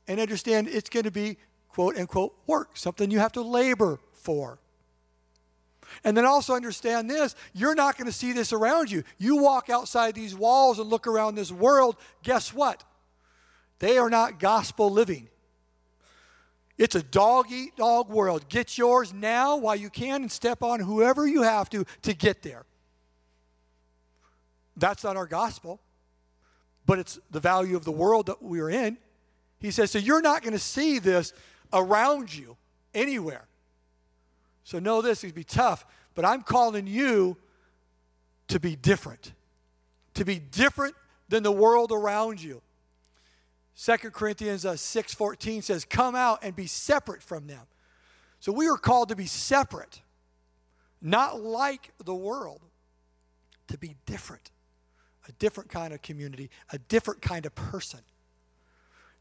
and 0.07 0.19
understand 0.19 0.67
it's 0.67 0.89
going 0.89 1.05
to 1.05 1.11
be 1.11 1.37
quote 1.69 1.97
unquote 1.97 2.35
work, 2.47 2.77
something 2.77 3.09
you 3.11 3.19
have 3.19 3.31
to 3.33 3.41
labor 3.41 3.99
for. 4.13 4.59
And 6.03 6.17
then 6.17 6.25
also 6.25 6.53
understand 6.53 7.09
this 7.09 7.35
you're 7.53 7.75
not 7.75 7.97
going 7.97 8.07
to 8.07 8.13
see 8.13 8.33
this 8.33 8.53
around 8.53 8.91
you. 8.91 9.03
You 9.17 9.37
walk 9.37 9.69
outside 9.69 10.15
these 10.15 10.35
walls 10.35 10.79
and 10.79 10.89
look 10.89 11.07
around 11.07 11.35
this 11.35 11.51
world, 11.51 11.97
guess 12.23 12.53
what? 12.53 12.83
They 13.79 13.97
are 13.97 14.09
not 14.09 14.39
gospel 14.39 14.89
living. 14.89 15.29
It's 16.77 16.95
a 16.95 17.03
dog 17.03 17.51
eat 17.51 17.75
dog 17.75 18.09
world. 18.09 18.49
Get 18.49 18.77
yours 18.77 19.13
now 19.13 19.57
while 19.57 19.75
you 19.75 19.89
can 19.89 20.23
and 20.23 20.31
step 20.31 20.63
on 20.63 20.79
whoever 20.79 21.27
you 21.27 21.43
have 21.43 21.69
to 21.69 21.85
to 22.01 22.13
get 22.13 22.41
there. 22.41 22.65
That's 24.75 25.03
not 25.03 25.17
our 25.17 25.27
gospel, 25.27 25.79
but 26.85 26.97
it's 26.97 27.19
the 27.29 27.39
value 27.39 27.75
of 27.75 27.85
the 27.85 27.91
world 27.91 28.25
that 28.25 28.41
we're 28.41 28.71
in. 28.71 28.97
He 29.63 29.71
says, 29.71 29.91
so 29.91 29.97
you're 29.97 30.21
not 30.21 30.41
going 30.41 30.51
to 30.51 30.59
see 30.59 30.99
this 30.99 31.31
around 31.71 32.35
you 32.35 32.57
anywhere. 32.93 33.45
So 34.65 34.77
know 34.77 35.01
this, 35.01 35.23
it'd 35.23 35.33
be 35.33 35.45
tough, 35.45 35.85
but 36.15 36.25
I'm 36.25 36.41
calling 36.41 36.85
you 36.85 37.37
to 38.49 38.59
be 38.59 38.75
different. 38.75 39.31
To 40.15 40.25
be 40.25 40.37
different 40.37 40.95
than 41.29 41.43
the 41.43 41.51
world 41.51 41.93
around 41.93 42.43
you. 42.43 42.61
2 43.81 43.97
Corinthians 44.11 44.65
uh, 44.65 44.73
6:14 44.73 45.63
says, 45.63 45.85
"Come 45.85 46.13
out 46.13 46.39
and 46.43 46.53
be 46.55 46.67
separate 46.67 47.23
from 47.23 47.47
them." 47.47 47.65
So 48.41 48.51
we 48.51 48.67
are 48.67 48.77
called 48.77 49.09
to 49.09 49.15
be 49.15 49.25
separate, 49.25 50.01
not 51.01 51.41
like 51.41 51.91
the 52.03 52.13
world, 52.13 52.61
to 53.69 53.77
be 53.77 53.95
different. 54.05 54.51
A 55.27 55.31
different 55.31 55.69
kind 55.69 55.93
of 55.93 56.01
community, 56.01 56.51
a 56.69 56.77
different 56.77 57.21
kind 57.21 57.45
of 57.45 57.55
person. 57.55 58.01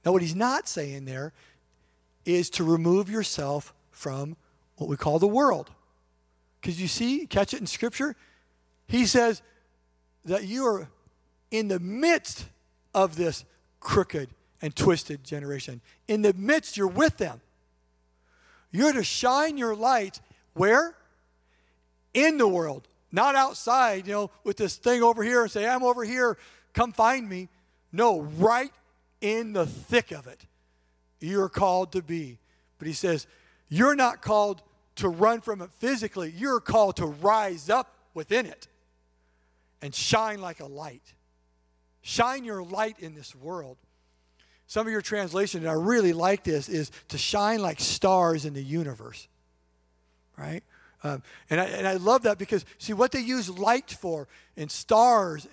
Now 0.04 0.12
what 0.12 0.22
he's 0.22 0.34
not 0.34 0.68
saying 0.68 1.04
there 1.04 1.32
is 2.24 2.50
to 2.50 2.64
remove 2.64 3.08
yourself 3.10 3.72
from 3.90 4.36
what 4.76 4.88
we 4.88 4.96
call 4.96 5.18
the 5.18 5.26
world. 5.26 5.70
Because 6.60 6.80
you 6.80 6.88
see, 6.88 7.26
catch 7.26 7.54
it 7.54 7.60
in 7.60 7.66
Scripture, 7.66 8.16
he 8.86 9.06
says 9.06 9.42
that 10.24 10.44
you 10.44 10.66
are 10.66 10.88
in 11.50 11.68
the 11.68 11.80
midst 11.80 12.46
of 12.94 13.16
this 13.16 13.44
crooked 13.80 14.30
and 14.60 14.74
twisted 14.74 15.24
generation. 15.24 15.80
In 16.06 16.22
the 16.22 16.32
midst, 16.34 16.76
you're 16.76 16.86
with 16.86 17.16
them. 17.18 17.40
You're 18.70 18.92
to 18.92 19.04
shine 19.04 19.58
your 19.58 19.74
light 19.74 20.20
where? 20.54 20.94
In 22.14 22.38
the 22.38 22.48
world, 22.48 22.88
not 23.10 23.34
outside, 23.34 24.06
you 24.06 24.12
know, 24.12 24.30
with 24.44 24.56
this 24.56 24.76
thing 24.76 25.02
over 25.02 25.22
here 25.22 25.42
and 25.42 25.50
say, 25.50 25.66
I'm 25.66 25.82
over 25.82 26.04
here, 26.04 26.36
come 26.74 26.92
find 26.92 27.28
me. 27.28 27.48
No, 27.90 28.20
right 28.20 28.72
in 29.22 29.54
the 29.54 29.64
thick 29.64 30.10
of 30.10 30.26
it, 30.26 30.44
you're 31.20 31.48
called 31.48 31.92
to 31.92 32.02
be. 32.02 32.38
But 32.78 32.88
he 32.88 32.92
says, 32.92 33.26
You're 33.68 33.94
not 33.94 34.20
called 34.20 34.60
to 34.96 35.08
run 35.08 35.40
from 35.40 35.62
it 35.62 35.70
physically, 35.78 36.34
you're 36.36 36.60
called 36.60 36.96
to 36.96 37.06
rise 37.06 37.70
up 37.70 37.94
within 38.12 38.44
it 38.44 38.68
and 39.80 39.94
shine 39.94 40.40
like 40.40 40.60
a 40.60 40.66
light. 40.66 41.14
Shine 42.02 42.44
your 42.44 42.62
light 42.62 42.98
in 42.98 43.14
this 43.14 43.34
world. 43.34 43.76
Some 44.66 44.86
of 44.86 44.92
your 44.92 45.02
translation, 45.02 45.60
and 45.60 45.70
I 45.70 45.74
really 45.74 46.12
like 46.12 46.44
this, 46.44 46.68
is 46.68 46.90
to 47.08 47.18
shine 47.18 47.60
like 47.60 47.78
stars 47.78 48.44
in 48.44 48.54
the 48.54 48.62
universe. 48.62 49.28
Right? 50.36 50.62
Um, 51.04 51.22
and, 51.50 51.60
I, 51.60 51.64
and 51.64 51.86
I 51.86 51.94
love 51.94 52.22
that 52.22 52.38
because, 52.38 52.64
see, 52.78 52.92
what 52.92 53.12
they 53.12 53.20
use 53.20 53.50
light 53.50 53.90
for 53.90 54.28
in 54.56 54.68
stars 54.68 55.46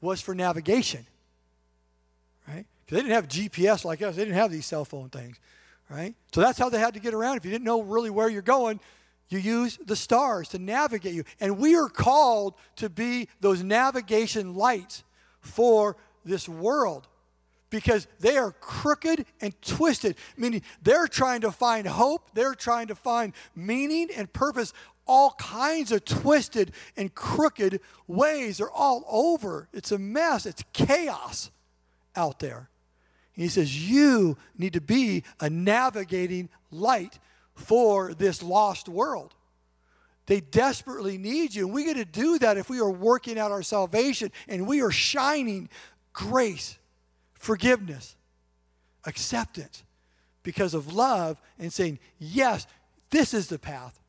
was 0.00 0.20
for 0.20 0.34
navigation. 0.34 1.06
Because 2.84 2.96
they 2.96 3.08
didn't 3.08 3.14
have 3.14 3.28
GPS 3.28 3.84
like 3.84 4.02
us, 4.02 4.16
they 4.16 4.24
didn't 4.24 4.36
have 4.36 4.50
these 4.50 4.66
cell 4.66 4.84
phone 4.84 5.08
things 5.08 5.38
right? 5.88 6.14
So 6.32 6.40
that's 6.40 6.58
how 6.58 6.68
they 6.68 6.78
had 6.78 6.94
to 6.94 7.00
get 7.00 7.14
around. 7.14 7.36
If 7.36 7.44
you 7.44 7.50
didn't 7.50 7.64
know 7.64 7.82
really 7.82 8.10
where 8.10 8.28
you're 8.28 8.42
going, 8.42 8.80
you 9.28 9.38
use 9.38 9.78
the 9.84 9.96
stars 9.96 10.48
to 10.50 10.58
navigate 10.58 11.14
you. 11.14 11.24
And 11.40 11.58
we 11.58 11.76
are 11.76 11.88
called 11.88 12.54
to 12.76 12.88
be 12.88 13.28
those 13.40 13.62
navigation 13.62 14.54
lights 14.54 15.04
for 15.40 15.96
this 16.24 16.48
world 16.48 17.08
because 17.70 18.06
they 18.20 18.36
are 18.36 18.52
crooked 18.52 19.26
and 19.40 19.60
twisted, 19.62 20.16
meaning 20.36 20.62
they're 20.82 21.08
trying 21.08 21.40
to 21.40 21.50
find 21.50 21.86
hope, 21.86 22.30
they're 22.34 22.54
trying 22.54 22.86
to 22.88 22.94
find 22.94 23.32
meaning 23.56 24.08
and 24.16 24.32
purpose. 24.32 24.72
All 25.06 25.32
kinds 25.38 25.90
of 25.92 26.04
twisted 26.04 26.72
and 26.96 27.14
crooked 27.14 27.80
ways 28.06 28.60
are 28.60 28.70
all 28.70 29.04
over. 29.08 29.68
It's 29.72 29.92
a 29.92 29.98
mess, 29.98 30.46
it's 30.46 30.62
chaos 30.72 31.50
out 32.16 32.38
there. 32.38 32.68
He 33.34 33.48
says, 33.48 33.90
You 33.90 34.36
need 34.56 34.74
to 34.74 34.80
be 34.80 35.24
a 35.40 35.50
navigating 35.50 36.48
light 36.70 37.18
for 37.54 38.14
this 38.14 38.42
lost 38.42 38.88
world. 38.88 39.34
They 40.26 40.40
desperately 40.40 41.18
need 41.18 41.54
you. 41.54 41.66
And 41.66 41.74
we 41.74 41.84
get 41.84 41.94
to 41.94 42.04
do 42.04 42.38
that 42.38 42.56
if 42.56 42.70
we 42.70 42.80
are 42.80 42.90
working 42.90 43.38
out 43.38 43.50
our 43.50 43.62
salvation 43.62 44.32
and 44.48 44.66
we 44.66 44.80
are 44.80 44.90
shining 44.90 45.68
grace, 46.12 46.78
forgiveness, 47.34 48.16
acceptance 49.04 49.82
because 50.42 50.72
of 50.72 50.94
love 50.94 51.40
and 51.58 51.72
saying, 51.72 51.98
Yes, 52.18 52.66
this 53.10 53.34
is 53.34 53.48
the 53.48 53.58
path. 53.58 54.00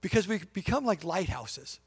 Because 0.00 0.26
we 0.26 0.38
become 0.52 0.84
like 0.84 1.04
lighthouses. 1.04 1.80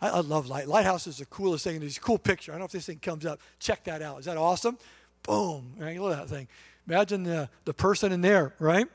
I, 0.00 0.08
I 0.08 0.20
love 0.20 0.46
light. 0.46 0.68
Lighthouse 0.68 1.06
is 1.06 1.18
the 1.18 1.26
coolest 1.26 1.64
thing. 1.64 1.80
There's 1.80 1.96
a 1.96 2.00
cool 2.00 2.18
picture. 2.18 2.52
I 2.52 2.54
don't 2.54 2.60
know 2.60 2.66
if 2.66 2.72
this 2.72 2.86
thing 2.86 2.98
comes 2.98 3.26
up. 3.26 3.40
Check 3.58 3.84
that 3.84 4.02
out. 4.02 4.20
Is 4.20 4.24
that 4.24 4.36
awesome? 4.36 4.78
Boom. 5.22 5.74
Right? 5.78 6.00
Look 6.00 6.12
at 6.12 6.28
that 6.28 6.34
thing. 6.34 6.48
Imagine 6.88 7.22
the, 7.22 7.48
the 7.64 7.74
person 7.74 8.12
in 8.12 8.20
there, 8.20 8.54
right? 8.58 8.86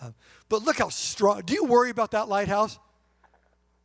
Uh, 0.00 0.10
but 0.48 0.62
look 0.62 0.78
how 0.78 0.88
strong. 0.88 1.42
Do 1.42 1.54
you 1.54 1.64
worry 1.64 1.90
about 1.90 2.12
that 2.12 2.28
lighthouse? 2.28 2.78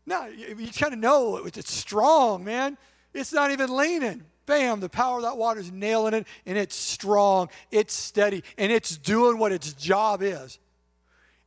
No, 0.06 0.26
you, 0.26 0.56
you 0.58 0.72
kind 0.72 0.94
of 0.94 1.00
know 1.00 1.38
it, 1.38 1.58
it's 1.58 1.74
strong, 1.74 2.44
man. 2.44 2.78
It's 3.14 3.34
not 3.34 3.52
even 3.52 3.76
leaning. 3.76 4.24
Bam, 4.46 4.80
the 4.80 4.90
power 4.90 5.18
of 5.18 5.24
that 5.24 5.38
water 5.38 5.60
is 5.60 5.72
nailing 5.72 6.14
it, 6.14 6.28
and 6.46 6.58
it's 6.58 6.76
strong, 6.76 7.50
it's 7.70 7.94
steady, 7.94 8.44
and 8.58 8.72
it's 8.72 8.98
doing 8.98 9.38
what 9.38 9.52
its 9.52 9.74
job 9.74 10.22
is. 10.24 10.58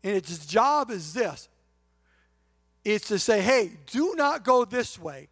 And 0.02 0.16
its 0.16 0.46
job 0.46 0.90
is 0.90 1.12
this 1.12 1.48
it's 2.84 3.08
to 3.08 3.18
say, 3.18 3.40
hey, 3.40 3.72
do 3.90 4.14
not 4.14 4.44
go 4.44 4.64
this 4.64 4.98
way. 4.98 5.28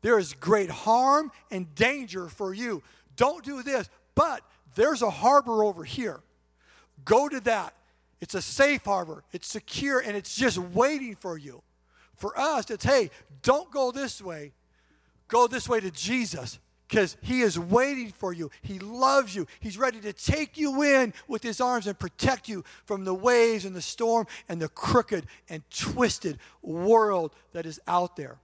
There 0.00 0.18
is 0.18 0.32
great 0.34 0.70
harm 0.70 1.32
and 1.50 1.74
danger 1.74 2.28
for 2.28 2.54
you. 2.54 2.82
Don't 3.16 3.44
do 3.44 3.62
this. 3.62 3.88
But 4.14 4.42
there's 4.74 5.02
a 5.02 5.10
harbor 5.10 5.64
over 5.64 5.84
here. 5.84 6.20
Go 7.04 7.28
to 7.28 7.40
that. 7.40 7.74
It's 8.20 8.34
a 8.34 8.42
safe 8.42 8.84
harbor, 8.84 9.22
it's 9.32 9.46
secure, 9.46 10.00
and 10.00 10.16
it's 10.16 10.34
just 10.34 10.56
waiting 10.56 11.14
for 11.14 11.36
you. 11.36 11.62
For 12.16 12.38
us, 12.38 12.70
it's 12.70 12.84
hey, 12.84 13.10
don't 13.42 13.70
go 13.70 13.90
this 13.90 14.22
way. 14.22 14.52
Go 15.28 15.46
this 15.46 15.68
way 15.68 15.80
to 15.80 15.90
Jesus 15.90 16.58
because 16.88 17.16
he 17.22 17.42
is 17.42 17.58
waiting 17.58 18.10
for 18.10 18.32
you. 18.32 18.50
He 18.62 18.78
loves 18.78 19.34
you. 19.34 19.46
He's 19.60 19.76
ready 19.76 20.00
to 20.00 20.12
take 20.12 20.56
you 20.56 20.82
in 20.82 21.12
with 21.26 21.42
his 21.42 21.60
arms 21.60 21.86
and 21.86 21.98
protect 21.98 22.48
you 22.48 22.64
from 22.84 23.04
the 23.04 23.14
waves 23.14 23.64
and 23.64 23.74
the 23.74 23.82
storm 23.82 24.26
and 24.48 24.60
the 24.60 24.68
crooked 24.68 25.26
and 25.48 25.62
twisted 25.70 26.38
world 26.62 27.34
that 27.52 27.66
is 27.66 27.80
out 27.86 28.16
there. 28.16 28.36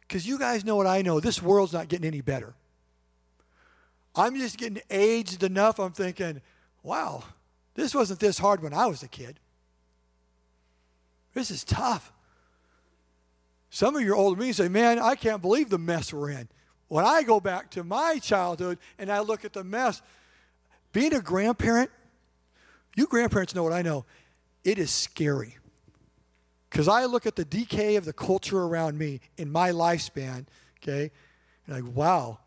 Because 0.00 0.26
you 0.26 0.38
guys 0.38 0.64
know 0.64 0.76
what 0.76 0.86
I 0.86 1.02
know 1.02 1.20
this 1.20 1.42
world's 1.42 1.72
not 1.72 1.88
getting 1.88 2.06
any 2.06 2.22
better. 2.22 2.54
I'm 4.18 4.36
just 4.36 4.58
getting 4.58 4.82
aged 4.90 5.42
enough. 5.42 5.78
I'm 5.78 5.92
thinking, 5.92 6.42
wow, 6.82 7.22
this 7.74 7.94
wasn't 7.94 8.20
this 8.20 8.38
hard 8.38 8.62
when 8.62 8.74
I 8.74 8.86
was 8.86 9.02
a 9.02 9.08
kid. 9.08 9.38
This 11.34 11.50
is 11.50 11.62
tough. 11.62 12.12
Some 13.70 13.94
of 13.94 14.02
you 14.02 14.12
are 14.12 14.16
older 14.16 14.40
me 14.40 14.52
say, 14.52 14.68
man, 14.68 14.98
I 14.98 15.14
can't 15.14 15.40
believe 15.40 15.70
the 15.70 15.78
mess 15.78 16.12
we're 16.12 16.30
in. 16.30 16.48
When 16.88 17.04
I 17.04 17.22
go 17.22 17.38
back 17.38 17.70
to 17.72 17.84
my 17.84 18.18
childhood 18.18 18.78
and 18.98 19.12
I 19.12 19.20
look 19.20 19.44
at 19.44 19.52
the 19.52 19.62
mess, 19.62 20.02
being 20.92 21.14
a 21.14 21.20
grandparent, 21.20 21.90
you 22.96 23.06
grandparents 23.06 23.54
know 23.54 23.62
what 23.62 23.74
I 23.74 23.82
know. 23.82 24.04
It 24.64 24.78
is 24.78 24.90
scary. 24.90 25.58
Because 26.70 26.88
I 26.88 27.04
look 27.04 27.26
at 27.26 27.36
the 27.36 27.44
decay 27.44 27.96
of 27.96 28.04
the 28.04 28.12
culture 28.12 28.58
around 28.58 28.98
me 28.98 29.20
in 29.36 29.52
my 29.52 29.70
lifespan, 29.70 30.46
okay, 30.82 31.10
and 31.66 31.76
like, 31.76 31.94
wow, 31.94 32.38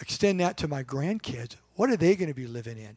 extend 0.00 0.40
that 0.40 0.56
to 0.58 0.68
my 0.68 0.82
grandkids, 0.82 1.56
what 1.74 1.90
are 1.90 1.96
they 1.96 2.16
going 2.16 2.28
to 2.28 2.34
be 2.34 2.46
living 2.46 2.78
in? 2.78 2.96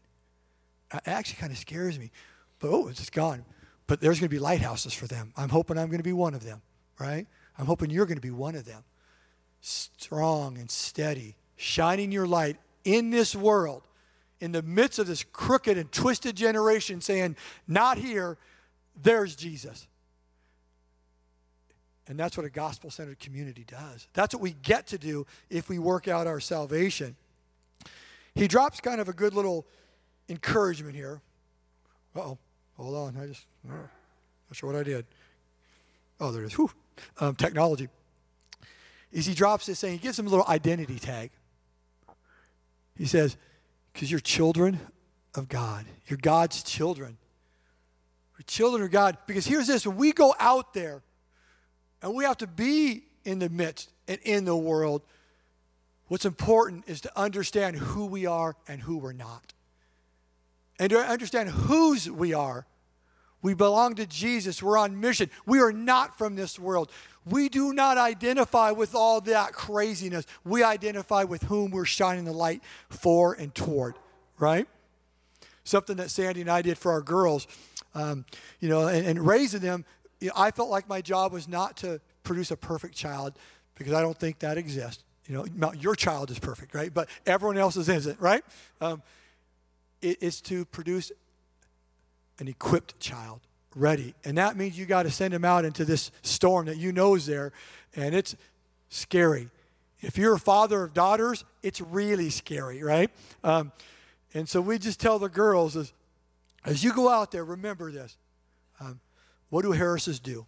Uh, 0.91 0.97
it 0.97 1.09
actually 1.09 1.39
kind 1.39 1.51
of 1.51 1.57
scares 1.57 1.99
me. 1.99 2.11
But 2.59 2.69
oh, 2.69 2.87
it's 2.87 3.09
gone. 3.09 3.45
But 3.87 3.99
there's 3.99 4.19
going 4.19 4.29
to 4.29 4.35
be 4.35 4.39
lighthouses 4.39 4.93
for 4.93 5.07
them. 5.07 5.33
I'm 5.35 5.49
hoping 5.49 5.77
I'm 5.77 5.87
going 5.87 5.99
to 5.99 6.03
be 6.03 6.13
one 6.13 6.33
of 6.33 6.43
them, 6.43 6.61
right? 6.99 7.27
I'm 7.57 7.65
hoping 7.65 7.89
you're 7.89 8.05
going 8.05 8.17
to 8.17 8.21
be 8.21 8.31
one 8.31 8.55
of 8.55 8.65
them. 8.65 8.83
Strong 9.61 10.57
and 10.57 10.69
steady, 10.71 11.35
shining 11.55 12.11
your 12.11 12.27
light 12.27 12.57
in 12.83 13.11
this 13.11 13.35
world, 13.35 13.83
in 14.39 14.51
the 14.51 14.61
midst 14.61 14.99
of 14.99 15.07
this 15.07 15.23
crooked 15.23 15.77
and 15.77 15.91
twisted 15.91 16.35
generation, 16.35 17.01
saying, 17.01 17.35
Not 17.67 17.97
here, 17.97 18.37
there's 19.01 19.35
Jesus. 19.35 19.87
And 22.07 22.19
that's 22.19 22.35
what 22.35 22.45
a 22.45 22.49
gospel 22.49 22.91
centered 22.91 23.19
community 23.19 23.65
does. 23.65 24.07
That's 24.13 24.33
what 24.33 24.41
we 24.41 24.51
get 24.61 24.87
to 24.87 24.97
do 24.97 25.25
if 25.49 25.69
we 25.69 25.79
work 25.79 26.07
out 26.07 26.27
our 26.27 26.39
salvation. 26.39 27.15
He 28.35 28.47
drops 28.47 28.81
kind 28.81 28.99
of 28.99 29.07
a 29.07 29.13
good 29.13 29.33
little 29.33 29.65
encouragement 30.27 30.95
here. 30.95 31.21
oh, 32.15 32.37
hold 32.75 32.95
on. 32.95 33.17
I 33.21 33.27
just, 33.27 33.45
Not 33.67 33.87
sure 34.51 34.71
what 34.71 34.79
I 34.79 34.83
did. 34.83 35.05
Oh, 36.19 36.31
there 36.31 36.43
it 36.43 36.47
is. 36.47 36.53
Whew. 36.53 36.71
Um, 37.19 37.35
technology. 37.35 37.87
Is 39.11 39.25
he 39.25 39.33
drops 39.33 39.65
this 39.65 39.79
saying, 39.79 39.93
he 39.93 39.99
gives 39.99 40.17
him 40.17 40.27
a 40.27 40.29
little 40.29 40.47
identity 40.47 40.99
tag. 40.99 41.31
He 42.97 43.05
says, 43.05 43.37
because 43.91 44.11
you're 44.11 44.19
children 44.19 44.79
of 45.35 45.47
God. 45.47 45.85
You're 46.07 46.19
God's 46.21 46.63
children. 46.63 47.17
We're 48.33 48.43
children 48.45 48.83
of 48.83 48.91
God. 48.91 49.17
Because 49.25 49.45
here's 49.45 49.67
this 49.67 49.85
when 49.87 49.97
we 49.97 50.11
go 50.11 50.35
out 50.39 50.73
there 50.73 51.01
and 52.03 52.13
we 52.13 52.25
have 52.25 52.37
to 52.39 52.47
be 52.47 53.05
in 53.23 53.39
the 53.39 53.49
midst 53.49 53.89
and 54.07 54.19
in 54.23 54.43
the 54.43 54.55
world, 54.55 55.01
what's 56.09 56.25
important 56.25 56.83
is 56.87 57.01
to 57.01 57.19
understand 57.19 57.77
who 57.77 58.05
we 58.05 58.25
are 58.25 58.55
and 58.67 58.81
who 58.81 58.97
we're 58.97 59.13
not. 59.13 59.53
And 60.79 60.89
to 60.89 60.99
understand 60.99 61.49
whose 61.49 62.11
we 62.11 62.33
are. 62.33 62.67
We 63.41 63.53
belong 63.53 63.95
to 63.95 64.05
Jesus. 64.05 64.61
We're 64.61 64.77
on 64.77 64.99
mission. 64.99 65.29
We 65.45 65.59
are 65.59 65.71
not 65.71 66.17
from 66.17 66.35
this 66.35 66.59
world. 66.59 66.91
We 67.25 67.47
do 67.47 67.73
not 67.73 67.97
identify 67.97 68.71
with 68.71 68.95
all 68.95 69.21
that 69.21 69.53
craziness. 69.53 70.25
We 70.43 70.61
identify 70.61 71.23
with 71.23 71.43
whom 71.43 71.71
we're 71.71 71.85
shining 71.85 72.25
the 72.25 72.33
light 72.33 72.61
for 72.89 73.33
and 73.33 73.53
toward, 73.55 73.95
right? 74.39 74.67
Something 75.63 75.97
that 75.97 76.09
Sandy 76.09 76.41
and 76.41 76.49
I 76.49 76.61
did 76.61 76.77
for 76.77 76.91
our 76.91 77.01
girls, 77.01 77.47
um, 77.95 78.25
you 78.59 78.67
know, 78.67 78.87
and, 78.87 79.05
and 79.05 79.25
raising 79.25 79.61
them, 79.61 79.85
you 80.23 80.29
know, 80.29 80.35
I 80.37 80.51
felt 80.51 80.69
like 80.69 80.87
my 80.87 81.01
job 81.01 81.33
was 81.33 81.49
not 81.49 81.75
to 81.77 81.99
produce 82.23 82.49
a 82.49 82.55
perfect 82.55 82.95
child 82.95 83.33
because 83.75 83.91
I 83.91 84.01
don't 84.01 84.17
think 84.17 84.39
that 84.39 84.57
exists. 84.57 85.03
You 85.27 85.35
know, 85.35 85.45
not 85.53 85.83
your 85.83 85.95
child 85.95 86.31
is 86.31 86.39
perfect, 86.39 86.73
right? 86.73 86.93
But 86.93 87.09
everyone 87.25 87.57
else's 87.57 87.89
isn't, 87.89 88.21
right? 88.21 88.41
Um, 88.79 89.01
it 90.01 90.23
is 90.23 90.39
to 90.43 90.63
produce 90.63 91.11
an 92.39 92.47
equipped 92.47 93.01
child, 93.01 93.41
ready. 93.75 94.15
And 94.23 94.37
that 94.37 94.55
means 94.55 94.77
you 94.77 94.85
got 94.85 95.03
to 95.03 95.11
send 95.11 95.33
him 95.33 95.43
out 95.43 95.65
into 95.65 95.83
this 95.83 96.09
storm 96.21 96.67
that 96.67 96.77
you 96.77 96.93
know 96.93 97.15
is 97.15 97.25
there, 97.25 97.51
and 97.93 98.15
it's 98.15 98.37
scary. 98.87 99.49
If 99.99 100.17
you're 100.17 100.35
a 100.35 100.39
father 100.39 100.83
of 100.83 100.93
daughters, 100.93 101.43
it's 101.61 101.81
really 101.81 102.29
scary, 102.29 102.81
right? 102.81 103.09
Um, 103.43 103.73
and 104.33 104.47
so 104.47 104.61
we 104.61 104.79
just 104.79 105.01
tell 105.01 105.19
the 105.19 105.27
girls 105.27 105.75
as, 105.75 105.91
as 106.63 106.81
you 106.81 106.93
go 106.93 107.09
out 107.09 107.31
there, 107.31 107.43
remember 107.43 107.91
this. 107.91 108.15
What 109.53 109.61
do 109.61 109.71
Harrises 109.71 110.19
do? 110.19 110.47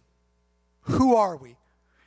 Who 0.80 1.14
are 1.14 1.36
we? 1.36 1.54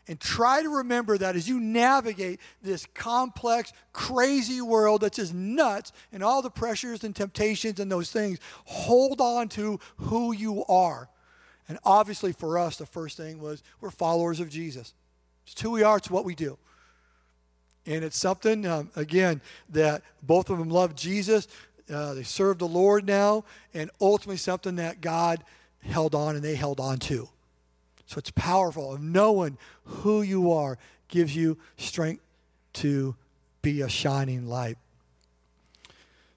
And 0.10 0.20
try 0.20 0.62
to 0.62 0.68
remember 0.68 1.18
that 1.18 1.38
as 1.38 1.48
you 1.48 1.58
navigate 1.58 2.42
this 2.62 2.86
complex, 2.94 3.72
crazy 3.94 4.60
world 4.60 5.00
that's 5.00 5.16
just 5.16 5.34
nuts 5.34 5.94
and 6.12 6.22
all 6.22 6.42
the 6.42 6.50
pressures 6.50 7.06
and 7.06 7.16
temptations 7.16 7.80
and 7.80 7.90
those 7.90 8.12
things, 8.12 8.40
hold 8.66 9.22
on 9.22 9.48
to 9.48 9.80
who 9.96 10.34
you 10.34 10.66
are. 10.66 11.08
And 11.70 11.80
obviously, 11.86 12.34
for 12.34 12.58
us, 12.58 12.76
the 12.76 12.86
first 12.86 13.16
thing 13.16 13.40
was 13.40 13.64
we're 13.80 13.92
followers 13.92 14.42
of 14.42 14.50
Jesus. 14.50 14.94
It's 15.48 15.62
who 15.62 15.72
we 15.72 15.84
are, 15.84 15.96
it's 15.96 16.12
what 16.12 16.26
we 16.26 16.36
do. 16.36 16.58
And 17.86 18.04
it's 18.04 18.18
something, 18.20 18.66
um, 18.66 18.92
again, 18.98 19.40
that 19.70 20.02
both 20.22 20.50
of 20.50 20.58
them 20.58 20.70
love 20.70 20.98
Jesus. 20.98 21.48
Uh, 21.90 22.14
they 22.14 22.24
serve 22.24 22.58
the 22.58 22.68
Lord 22.68 23.08
now, 23.08 23.46
and 23.74 23.90
ultimately 24.02 24.36
something 24.36 24.76
that 24.76 25.00
God 25.00 25.46
held 25.82 26.16
on 26.16 26.36
and 26.36 26.44
they 26.44 26.56
held 26.56 26.80
on 26.80 26.98
to. 27.00 27.30
So 28.06 28.18
it's 28.18 28.32
powerful. 28.32 28.94
Of 28.94 29.02
knowing 29.02 29.58
who 29.84 30.22
you 30.22 30.52
are 30.52 30.78
gives 31.08 31.36
you 31.36 31.58
strength 31.78 32.24
to 32.74 33.16
be 33.62 33.82
a 33.82 33.90
shining 33.90 34.48
light. 34.48 34.78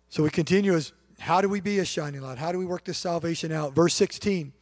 So 0.09 0.23
we 0.23 0.31
continue 0.31 0.75
as 0.75 0.93
how 1.19 1.41
do 1.41 1.49
we 1.49 1.61
be 1.61 1.79
a 1.79 1.85
shining 1.85 2.21
light? 2.21 2.39
How 2.39 2.53
do 2.53 2.59
we 2.59 2.67
work 2.67 2.85
this 2.85 2.99
salvation 2.99 3.53
out? 3.53 3.75
Verse 3.75 3.95
16. 3.95 4.53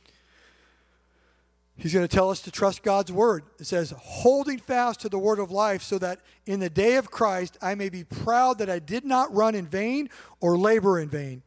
He's 1.76 1.94
going 1.94 2.06
to 2.06 2.14
tell 2.14 2.28
us 2.28 2.42
to 2.42 2.50
trust 2.50 2.82
God's 2.82 3.10
word. 3.10 3.42
It 3.58 3.66
says, 3.66 3.94
holding 3.96 4.58
fast 4.58 5.00
to 5.00 5.08
the 5.08 5.18
word 5.18 5.38
of 5.38 5.50
life, 5.50 5.82
so 5.82 5.96
that 5.98 6.20
in 6.44 6.60
the 6.60 6.68
day 6.68 6.96
of 6.96 7.10
Christ 7.10 7.56
I 7.62 7.74
may 7.74 7.88
be 7.88 8.04
proud 8.04 8.58
that 8.58 8.68
I 8.68 8.78
did 8.78 9.04
not 9.04 9.34
run 9.34 9.54
in 9.54 9.66
vain 9.66 10.10
or 10.40 10.58
labor 10.58 11.00
in 11.00 11.08
vain. 11.08 11.42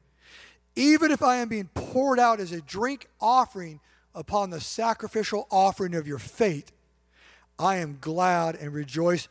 Even 0.75 1.11
if 1.11 1.21
I 1.21 1.37
am 1.37 1.49
being 1.49 1.69
poured 1.73 2.19
out 2.19 2.39
as 2.39 2.51
a 2.51 2.61
drink 2.61 3.07
offering 3.21 3.79
upon 4.15 4.49
the 4.49 4.61
sacrificial 4.61 5.47
offering 5.51 5.95
of 5.95 6.07
your 6.07 6.19
faith, 6.19 6.71
I 7.59 7.77
am 7.77 7.97
glad 8.01 8.55
and 8.55 8.73
rejoice 8.73 9.27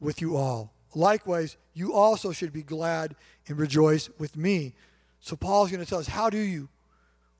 with 0.00 0.20
you 0.20 0.36
all. 0.36 0.72
Likewise, 0.94 1.56
you 1.74 1.92
also 1.92 2.32
should 2.32 2.52
be 2.52 2.62
glad 2.62 3.16
and 3.48 3.58
rejoice 3.58 4.08
with 4.18 4.36
me. 4.36 4.74
So, 5.20 5.36
Paul's 5.36 5.70
going 5.70 5.84
to 5.84 5.88
tell 5.88 5.98
us 5.98 6.08
how 6.08 6.30
do 6.30 6.38
you 6.38 6.68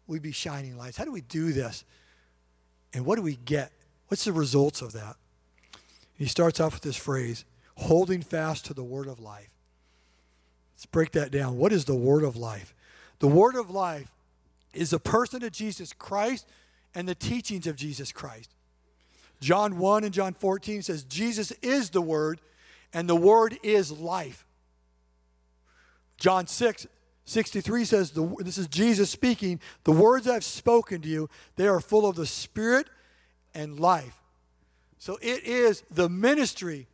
we 0.07 0.19
be 0.19 0.33
shining 0.33 0.77
lights? 0.77 0.97
How 0.97 1.05
do 1.05 1.13
we 1.13 1.21
do 1.21 1.53
this? 1.53 1.85
And 2.93 3.05
what 3.05 3.17
do 3.17 3.23
we 3.23 3.37
get? 3.37 3.73
What's 4.09 4.25
the 4.25 4.33
results 4.33 4.83
of 4.83 4.93
that? 4.93 5.17
He 6.15 6.27
starts 6.27 6.61
off 6.61 6.75
with 6.75 6.83
this 6.83 6.97
phrase 6.97 7.45
holding 7.77 8.23
fast 8.23 8.65
to 8.67 8.75
the 8.75 8.85
word 8.85 9.07
of 9.07 9.21
life. 9.21 9.51
Let's 10.75 10.87
break 10.87 11.13
that 11.13 11.31
down. 11.31 11.59
What 11.59 11.73
is 11.73 11.85
the 11.85 11.95
word 11.95 12.25
of 12.25 12.37
life? 12.37 12.75
The 13.19 13.29
word 13.29 13.57
of 13.57 13.71
life 13.71 14.13
is 14.73 14.91
the 14.91 14.99
person 14.99 15.43
of 15.43 15.53
Jesus 15.53 15.93
Christ 15.93 16.47
and 16.95 17.09
the 17.09 17.15
teachings 17.15 17.67
of 17.67 17.77
Jesus 17.77 18.13
Christ. 18.13 18.51
John 19.41 19.79
1 19.79 20.05
and 20.05 20.15
John 20.15 20.35
14 20.35 20.83
says, 20.83 21.05
Jesus 21.05 21.51
is 21.63 21.91
the 21.91 22.01
Word, 22.01 22.41
and 22.93 23.09
the 23.09 23.17
Word 23.17 23.59
is 23.63 23.93
life. 23.93 24.47
John 26.17 26.47
6, 26.47 26.87
63 27.27 27.85
says, 27.85 28.13
This 28.39 28.57
is 28.57 28.69
Jesus 28.69 29.11
speaking, 29.11 29.61
the 29.85 29.93
words 29.93 30.27
I've 30.27 30.45
spoken 30.45 31.03
to 31.03 31.09
you, 31.09 31.29
they 31.57 31.69
are 31.69 31.81
full 31.81 32.09
of 32.09 32.17
the 32.17 32.27
Spirit 32.27 32.89
and 33.55 33.79
life. 33.79 34.23
So 34.99 35.19
it 35.21 35.45
is 35.45 35.83
the 35.91 36.09
ministry, 36.09 36.89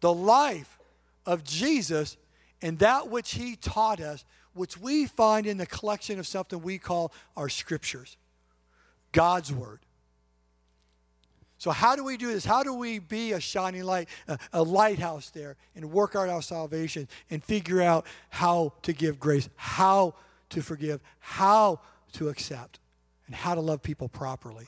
the 0.00 0.12
life 0.12 0.78
of 1.26 1.44
Jesus, 1.44 2.16
and 2.62 2.78
that 2.78 3.10
which 3.10 3.34
he 3.34 3.56
taught 3.56 4.00
us, 4.00 4.24
which 4.54 4.78
we 4.78 5.06
find 5.06 5.46
in 5.46 5.58
the 5.58 5.66
collection 5.66 6.18
of 6.18 6.26
something 6.26 6.62
we 6.62 6.78
call 6.78 7.12
our 7.36 7.48
scriptures. 7.48 8.16
God's 9.12 9.52
word. 9.52 9.80
So, 11.58 11.70
how 11.70 11.96
do 11.96 12.04
we 12.04 12.16
do 12.16 12.32
this? 12.32 12.44
How 12.44 12.62
do 12.62 12.74
we 12.74 12.98
be 12.98 13.32
a 13.32 13.40
shining 13.40 13.84
light, 13.84 14.08
a, 14.28 14.38
a, 14.52 14.62
lighthouse 14.62 15.30
there, 15.30 15.56
and 15.74 15.90
work 15.90 16.14
out 16.14 16.28
our 16.28 16.42
salvation 16.42 17.08
and 17.30 17.42
figure 17.42 17.80
out 17.80 18.06
how 18.28 18.74
to 18.82 18.92
give 18.92 19.18
grace, 19.18 19.48
how 19.56 20.14
to 20.50 20.62
forgive, 20.62 21.00
how 21.20 21.80
to 22.12 22.28
accept, 22.28 22.80
and 23.26 23.34
how 23.34 23.54
to 23.54 23.60
love 23.60 23.82
people 23.82 24.08
properly? 24.08 24.66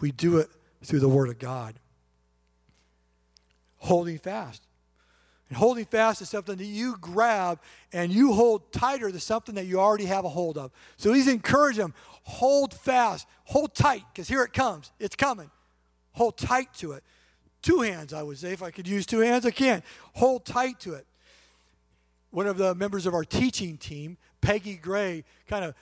We 0.00 0.12
do 0.12 0.38
it 0.38 0.50
through 0.82 1.00
the 1.00 1.08
Word 1.08 1.28
of 1.28 1.38
God. 1.38 1.76
Holding 3.78 4.18
fast. 4.18 4.62
And 5.54 5.60
holding 5.60 5.84
fast 5.84 6.20
is 6.20 6.28
something 6.28 6.56
that 6.56 6.64
you 6.64 6.96
grab 7.00 7.60
and 7.92 8.10
you 8.10 8.32
hold 8.32 8.72
tighter 8.72 9.12
to 9.12 9.20
something 9.20 9.54
that 9.54 9.66
you 9.66 9.78
already 9.78 10.06
have 10.06 10.24
a 10.24 10.28
hold 10.28 10.58
of. 10.58 10.72
So 10.96 11.12
he's 11.12 11.28
encouraging 11.28 11.82
them 11.82 11.94
hold 12.24 12.74
fast, 12.74 13.28
hold 13.44 13.72
tight, 13.72 14.02
because 14.12 14.26
here 14.26 14.42
it 14.42 14.52
comes. 14.52 14.90
It's 14.98 15.14
coming. 15.14 15.52
Hold 16.14 16.38
tight 16.38 16.74
to 16.78 16.90
it. 16.90 17.04
Two 17.62 17.82
hands, 17.82 18.12
I 18.12 18.24
would 18.24 18.36
say. 18.36 18.50
If 18.50 18.64
I 18.64 18.72
could 18.72 18.88
use 18.88 19.06
two 19.06 19.20
hands, 19.20 19.46
I 19.46 19.52
can. 19.52 19.84
Hold 20.14 20.44
tight 20.44 20.80
to 20.80 20.94
it. 20.94 21.06
One 22.30 22.48
of 22.48 22.58
the 22.58 22.74
members 22.74 23.06
of 23.06 23.14
our 23.14 23.24
teaching 23.24 23.76
team, 23.76 24.16
Peggy 24.40 24.74
Gray, 24.74 25.22
kind 25.46 25.64
of 25.64 25.76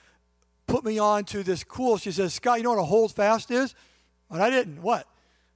put 0.67 0.85
me 0.85 0.99
on 0.99 1.25
to 1.25 1.43
this 1.43 1.65
cool. 1.65 1.97
She 1.97 2.13
says, 2.13 2.35
Scott, 2.35 2.59
you 2.59 2.65
know 2.65 2.75
what 2.75 2.79
a 2.79 2.85
hold 2.85 3.15
fast 3.15 3.51
is? 3.51 3.75
And 4.29 4.43
I 4.43 4.51
didn't. 4.51 4.83
What? 4.83 5.07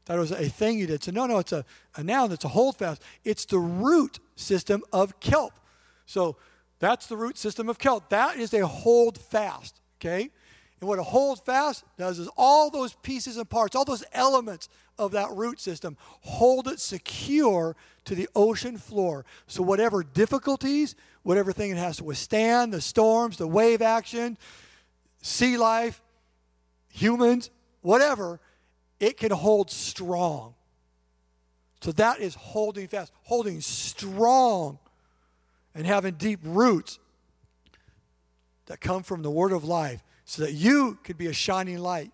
Thought 0.06 0.16
it 0.16 0.20
was 0.20 0.30
a 0.30 0.48
thing 0.48 0.78
you 0.78 0.86
did. 0.86 1.02
So, 1.02 1.10
no, 1.10 1.26
no, 1.26 1.38
it's 1.38 1.52
a, 1.52 1.64
a 1.96 2.04
noun, 2.04 2.30
it's 2.30 2.44
a 2.44 2.48
holdfast. 2.48 3.02
It's 3.24 3.44
the 3.44 3.58
root 3.58 4.20
system 4.36 4.82
of 4.92 5.18
kelp. 5.20 5.58
So, 6.06 6.36
that's 6.78 7.06
the 7.06 7.16
root 7.16 7.36
system 7.36 7.68
of 7.68 7.78
kelp. 7.78 8.10
That 8.10 8.36
is 8.36 8.54
a 8.54 8.66
hold 8.66 9.18
fast, 9.18 9.80
okay? 10.00 10.30
And 10.80 10.88
what 10.88 10.98
a 10.98 11.02
hold 11.02 11.44
fast 11.44 11.84
does 11.98 12.18
is 12.18 12.28
all 12.36 12.70
those 12.70 12.94
pieces 12.94 13.36
and 13.36 13.48
parts, 13.48 13.74
all 13.74 13.84
those 13.84 14.04
elements 14.12 14.68
of 14.98 15.12
that 15.12 15.30
root 15.32 15.60
system, 15.60 15.96
hold 16.20 16.68
it 16.68 16.78
secure 16.78 17.74
to 18.04 18.14
the 18.14 18.28
ocean 18.36 18.78
floor. 18.78 19.24
So, 19.48 19.62
whatever 19.62 20.04
difficulties, 20.04 20.94
whatever 21.22 21.52
thing 21.52 21.72
it 21.72 21.78
has 21.78 21.96
to 21.96 22.04
withstand, 22.04 22.72
the 22.72 22.80
storms, 22.80 23.38
the 23.38 23.48
wave 23.48 23.82
action, 23.82 24.38
sea 25.22 25.56
life, 25.56 26.00
humans, 26.92 27.50
whatever, 27.80 28.38
it 29.00 29.16
can 29.16 29.30
hold 29.30 29.70
strong. 29.70 30.54
So 31.82 31.92
that 31.92 32.20
is 32.20 32.34
holding 32.34 32.88
fast, 32.88 33.12
holding 33.22 33.60
strong, 33.60 34.78
and 35.74 35.86
having 35.86 36.14
deep 36.14 36.40
roots 36.42 36.98
that 38.66 38.80
come 38.80 39.02
from 39.02 39.22
the 39.22 39.30
word 39.30 39.52
of 39.52 39.64
life 39.64 40.02
so 40.24 40.42
that 40.42 40.52
you 40.52 40.98
could 41.04 41.18
be 41.18 41.26
a 41.26 41.32
shining 41.32 41.78
light 41.78 42.10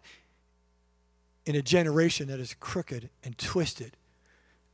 in 1.46 1.56
a 1.56 1.62
generation 1.62 2.28
that 2.28 2.40
is 2.40 2.54
crooked 2.54 3.08
and 3.24 3.38
twisted 3.38 3.96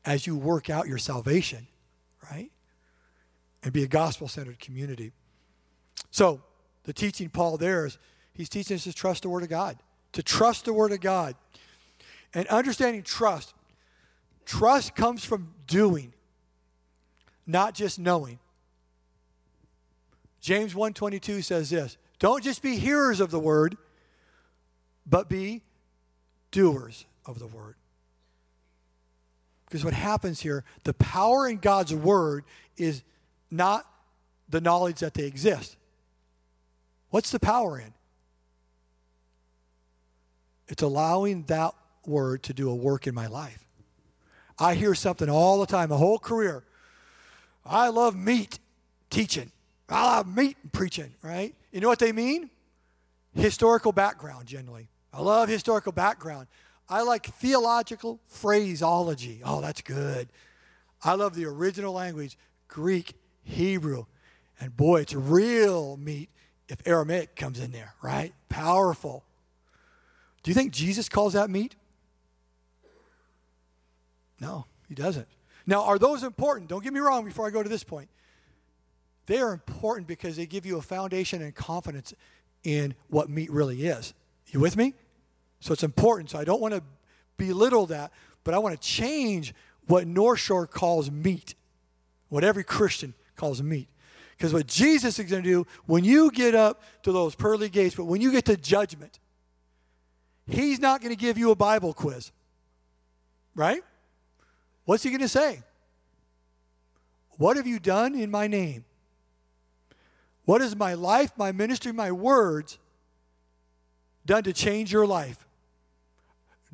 as 0.05 0.27
you 0.27 0.37
work 0.37 0.71
out 0.71 0.89
your 0.89 0.99
salvation, 0.99 1.67
right? 2.31 2.51
And 3.63 3.73
be 3.73 3.83
a 3.83 3.89
gospel 3.89 4.29
centered 4.29 4.59
community. 4.59 5.13
So, 6.11 6.43
the 6.85 6.93
teaching 6.93 7.29
Paul 7.29 7.59
there 7.59 7.85
is 7.85 7.99
he's 8.33 8.49
teaching 8.49 8.77
us 8.77 8.85
to 8.85 8.93
trust 8.95 9.23
the 9.23 9.29
Word 9.29 9.43
of 9.43 9.51
God. 9.51 9.79
to 10.13 10.23
trust 10.23 10.65
the 10.65 10.73
Word 10.73 10.91
of 10.93 11.01
God. 11.01 11.35
And 12.35 12.47
understanding 12.49 13.03
trust, 13.03 13.55
trust 14.45 14.95
comes 14.95 15.25
from 15.25 15.55
doing, 15.67 16.13
not 17.47 17.75
just 17.75 17.99
knowing. 17.99 18.39
James 20.41 20.75
1:22 20.75 21.43
says 21.43 21.71
this, 21.71 21.97
don't 22.19 22.43
just 22.43 22.63
be 22.63 22.77
hearers 22.77 23.21
of 23.21 23.31
the 23.31 23.39
word, 23.39 23.77
but 25.07 25.29
be 25.29 25.63
doers 26.51 27.07
of 27.27 27.39
the 27.39 27.47
word. 27.47 27.77
Because 29.67 29.85
what 29.85 29.95
happens 29.95 30.41
here, 30.41 30.65
the 30.85 30.95
power 30.95 31.47
in 31.47 31.59
God's 31.59 31.95
word 31.95 32.45
is 32.77 33.03
not 33.51 33.87
the 34.49 34.61
knowledge 34.61 35.01
that 35.01 35.15
they 35.15 35.25
exist. 35.25 35.77
What's 37.11 37.31
the 37.31 37.39
power 37.39 37.79
in? 37.79 37.93
It's 40.69 40.83
allowing 40.83 41.45
that 41.45 41.75
word 42.09 42.43
to 42.45 42.53
do 42.53 42.71
a 42.71 42.75
work 42.75 43.07
in 43.07 43.15
my 43.15 43.27
life. 43.27 43.65
I 44.59 44.75
hear 44.75 44.95
something 44.95 45.29
all 45.31 45.61
the 45.61 45.67
time, 45.67 45.93
a 45.93 45.97
whole 45.97 46.19
career. 46.19 46.65
I 47.65 47.89
love 47.89 48.17
meat 48.17 48.59
teaching. 49.11 49.53
I 49.89 50.17
love 50.17 50.37
meat 50.37 50.57
preaching, 50.73 51.15
right? 51.23 51.55
You 51.73 51.81
know 51.81 51.89
what 51.89 51.99
they 51.99 52.13
mean? 52.13 52.51
Historical 53.35 53.93
background, 53.93 54.47
generally. 54.47 54.89
I 55.13 55.21
love 55.21 55.49
historical 55.49 55.93
background. 55.93 56.49
I 56.89 57.03
like 57.03 57.27
theological 57.27 58.19
phraseology. 58.27 59.41
Oh, 59.45 59.61
that's 59.61 59.83
good. 59.83 60.29
I 61.05 61.15
love 61.15 61.35
the 61.35 61.45
original 61.45 61.93
language, 61.93 62.37
Greek, 62.67 63.15
Hebrew. 63.45 64.07
And 64.61 64.77
boy, 64.77 65.03
it's 65.03 65.15
real 65.15 65.97
meat 65.97 66.31
if 66.69 66.79
Aramaic 66.87 67.37
comes 67.37 67.61
in 67.61 67.71
there, 67.71 67.95
right? 68.03 68.33
Powerful. 68.49 69.25
Do 70.43 70.51
you 70.51 70.55
think 70.55 70.73
Jesus 70.73 71.09
calls 71.09 71.35
that 71.35 71.51
meat? 71.51 71.77
No, 74.41 74.67
he 74.89 74.95
doesn't. 74.95 75.29
Now, 75.67 75.85
are 75.85 75.99
those 75.99 76.23
important? 76.23 76.69
Don't 76.69 76.83
get 76.83 76.93
me 76.93 77.01
wrong 77.01 77.25
before 77.25 77.47
I 77.47 77.51
go 77.51 77.63
to 77.63 77.69
this 77.69 77.85
point. 77.85 78.09
They 79.27 79.39
are 79.39 79.53
important 79.53 80.07
because 80.07 80.37
they 80.37 80.47
give 80.47 80.65
you 80.65 80.79
a 80.79 80.83
foundation 80.83 81.43
and 81.43 81.55
confidence 81.55 82.15
in 82.65 82.95
what 83.09 83.29
meat 83.29 83.51
really 83.51 83.87
is. 83.87 84.15
You 84.47 84.61
with 84.61 84.77
me? 84.77 84.95
So 85.61 85.73
it's 85.73 85.83
important. 85.83 86.31
So 86.31 86.39
I 86.39 86.45
don't 86.45 86.61
want 86.61 86.75
to 86.75 86.83
belittle 87.37 87.87
that, 87.87 88.13
but 88.45 88.55
I 88.55 88.59
want 88.59 88.81
to 88.81 88.87
change 88.87 89.55
what 89.87 90.07
North 90.07 90.39
Shore 90.39 90.67
calls 90.67 91.11
meat, 91.11 91.55
what 92.29 92.45
every 92.45 92.65
Christian 92.65 93.15
calls 93.37 93.63
meat. 93.63 93.89
Because 94.37 94.53
what 94.55 94.67
Jesus 94.67 95.19
is 95.19 95.31
going 95.31 95.43
to 95.43 95.49
do 95.49 95.67
when 95.87 96.05
you 96.05 96.31
get 96.31 96.55
up 96.55 96.83
to 97.03 97.13
those 97.13 97.35
pearly 97.35 97.69
gates, 97.69 97.97
but 97.97 98.05
when 98.05 98.21
you 98.21 98.31
get 98.31 98.45
to 98.45 98.57
judgment, 98.57 99.19
he's 100.47 100.79
not 100.79 101.01
going 101.01 101.15
to 101.15 101.21
give 101.21 101.37
you 101.37 101.51
a 101.51 101.57
Bible 101.57 101.93
quiz. 101.93 102.31
Right? 103.55 103.83
What's 104.89 105.03
he 105.03 105.11
going 105.11 105.21
to 105.21 105.29
say? 105.29 105.63
What 107.37 107.59
have 107.59 107.67
you 107.67 107.79
done 107.79 108.15
in 108.15 108.31
my 108.31 108.47
name? 108.47 108.87
What 110.47 110.63
has 110.63 110.75
my 110.75 110.95
life, 110.95 111.31
my 111.37 111.53
ministry, 111.53 111.93
my 111.93 112.11
words 112.11 112.79
done 114.25 114.45
to 114.45 114.55
change 114.55 114.91
your 114.91 115.07
life? 115.07 115.47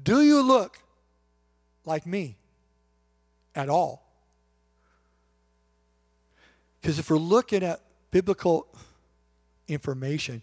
Do 0.01 0.23
you 0.23 0.43
look 0.43 0.79
like 1.85 2.07
me 2.07 2.37
at 3.53 3.69
all? 3.69 4.07
Because 6.81 7.01
if 7.01 7.11
we're 7.11 7.17
looking 7.17 7.65
at 7.65 7.81
biblical 8.13 8.69
information, 9.67 10.41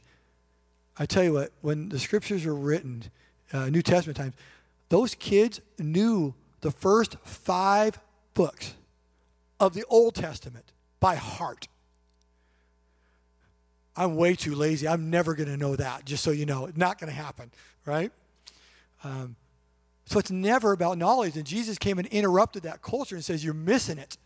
I 0.97 1.05
tell 1.05 1.23
you 1.23 1.31
what, 1.31 1.53
when 1.61 1.87
the 1.87 1.99
scriptures 1.99 2.45
were 2.45 2.53
written, 2.53 3.05
uh, 3.53 3.69
New 3.69 3.81
Testament 3.81 4.17
times, 4.17 4.33
those 4.89 5.15
kids 5.15 5.61
knew 5.79 6.33
the 6.61 6.71
first 6.71 7.17
five 7.23 7.99
books 8.33 8.73
of 9.59 9.73
the 9.73 9.83
Old 9.89 10.15
Testament 10.15 10.71
by 10.99 11.15
heart. 11.15 11.67
I'm 13.95 14.15
way 14.15 14.35
too 14.35 14.55
lazy. 14.55 14.87
I'm 14.87 15.09
never 15.09 15.35
going 15.35 15.49
to 15.49 15.57
know 15.57 15.75
that, 15.75 16.05
just 16.05 16.23
so 16.23 16.31
you 16.31 16.45
know. 16.45 16.67
It's 16.67 16.77
not 16.77 16.99
going 16.99 17.09
to 17.09 17.15
happen, 17.15 17.51
right? 17.85 18.11
Um, 19.03 19.35
so 20.05 20.19
it's 20.19 20.31
never 20.31 20.71
about 20.71 20.97
knowledge. 20.97 21.35
And 21.35 21.45
Jesus 21.45 21.77
came 21.77 21.99
and 21.99 22.07
interrupted 22.07 22.63
that 22.63 22.81
culture 22.81 23.15
and 23.15 23.23
says, 23.23 23.43
You're 23.43 23.53
missing 23.53 23.97
it. 23.97 24.17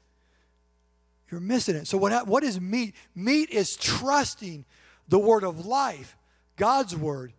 You're 1.31 1.41
missing 1.41 1.75
it. 1.75 1.87
So, 1.87 1.97
what, 1.97 2.27
what 2.27 2.43
is 2.43 2.61
meat? 2.61 2.95
Meat 3.15 3.49
is 3.49 3.75
trusting 3.75 4.65
the 5.07 5.19
word 5.19 5.43
of 5.43 5.65
life, 5.65 6.15
God's 6.55 6.95
word, 6.95 7.33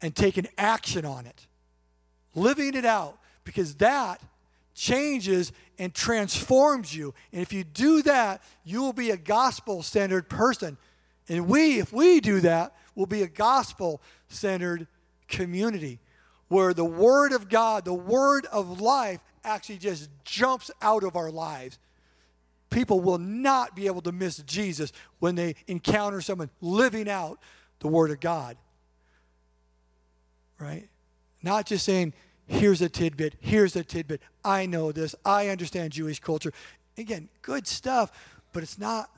and 0.00 0.14
taking 0.14 0.46
action 0.56 1.04
on 1.04 1.26
it, 1.26 1.46
living 2.34 2.74
it 2.74 2.84
out, 2.84 3.18
because 3.48 3.76
that 3.76 4.20
changes 4.74 5.52
and 5.78 5.94
transforms 5.94 6.94
you. 6.94 7.14
And 7.32 7.40
if 7.40 7.50
you 7.50 7.64
do 7.64 8.02
that, 8.02 8.42
you 8.62 8.82
will 8.82 8.92
be 8.92 9.10
a 9.10 9.16
gospel 9.16 9.82
centered 9.82 10.28
person. 10.28 10.76
And 11.30 11.48
we, 11.48 11.78
if 11.78 11.90
we 11.90 12.20
do 12.20 12.40
that, 12.40 12.76
will 12.94 13.06
be 13.06 13.22
a 13.22 13.26
gospel 13.26 14.02
centered 14.28 14.86
community 15.28 15.98
where 16.48 16.74
the 16.74 16.84
Word 16.84 17.32
of 17.32 17.48
God, 17.48 17.86
the 17.86 17.94
Word 17.94 18.44
of 18.52 18.82
life, 18.82 19.24
actually 19.44 19.78
just 19.78 20.10
jumps 20.24 20.70
out 20.82 21.04
of 21.04 21.16
our 21.16 21.30
lives. 21.30 21.78
People 22.68 23.00
will 23.00 23.16
not 23.16 23.74
be 23.74 23.86
able 23.86 24.02
to 24.02 24.12
miss 24.12 24.36
Jesus 24.42 24.92
when 25.20 25.36
they 25.36 25.54
encounter 25.68 26.20
someone 26.20 26.50
living 26.60 27.08
out 27.08 27.38
the 27.80 27.88
Word 27.88 28.10
of 28.10 28.20
God. 28.20 28.58
Right? 30.58 30.90
Not 31.42 31.64
just 31.64 31.86
saying, 31.86 32.12
here's 32.48 32.82
a 32.82 32.88
tidbit, 32.88 33.34
here's 33.40 33.76
a 33.76 33.84
tidbit. 33.84 34.20
I 34.44 34.66
know 34.66 34.90
this, 34.90 35.14
I 35.24 35.48
understand 35.48 35.92
Jewish 35.92 36.18
culture. 36.18 36.52
Again, 36.96 37.28
good 37.42 37.66
stuff, 37.66 38.10
but 38.52 38.62
it's 38.62 38.78
not 38.78 39.10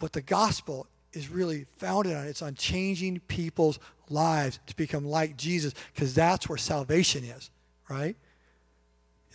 what 0.00 0.12
the 0.12 0.22
gospel 0.22 0.88
is 1.12 1.28
really 1.28 1.66
founded 1.76 2.16
on. 2.16 2.26
It's 2.26 2.42
on 2.42 2.56
changing 2.56 3.20
people's 3.28 3.78
lives 4.10 4.58
to 4.66 4.76
become 4.76 5.04
like 5.04 5.36
Jesus 5.36 5.72
because 5.94 6.14
that's 6.14 6.48
where 6.48 6.58
salvation 6.58 7.22
is, 7.22 7.50
right? 7.88 8.16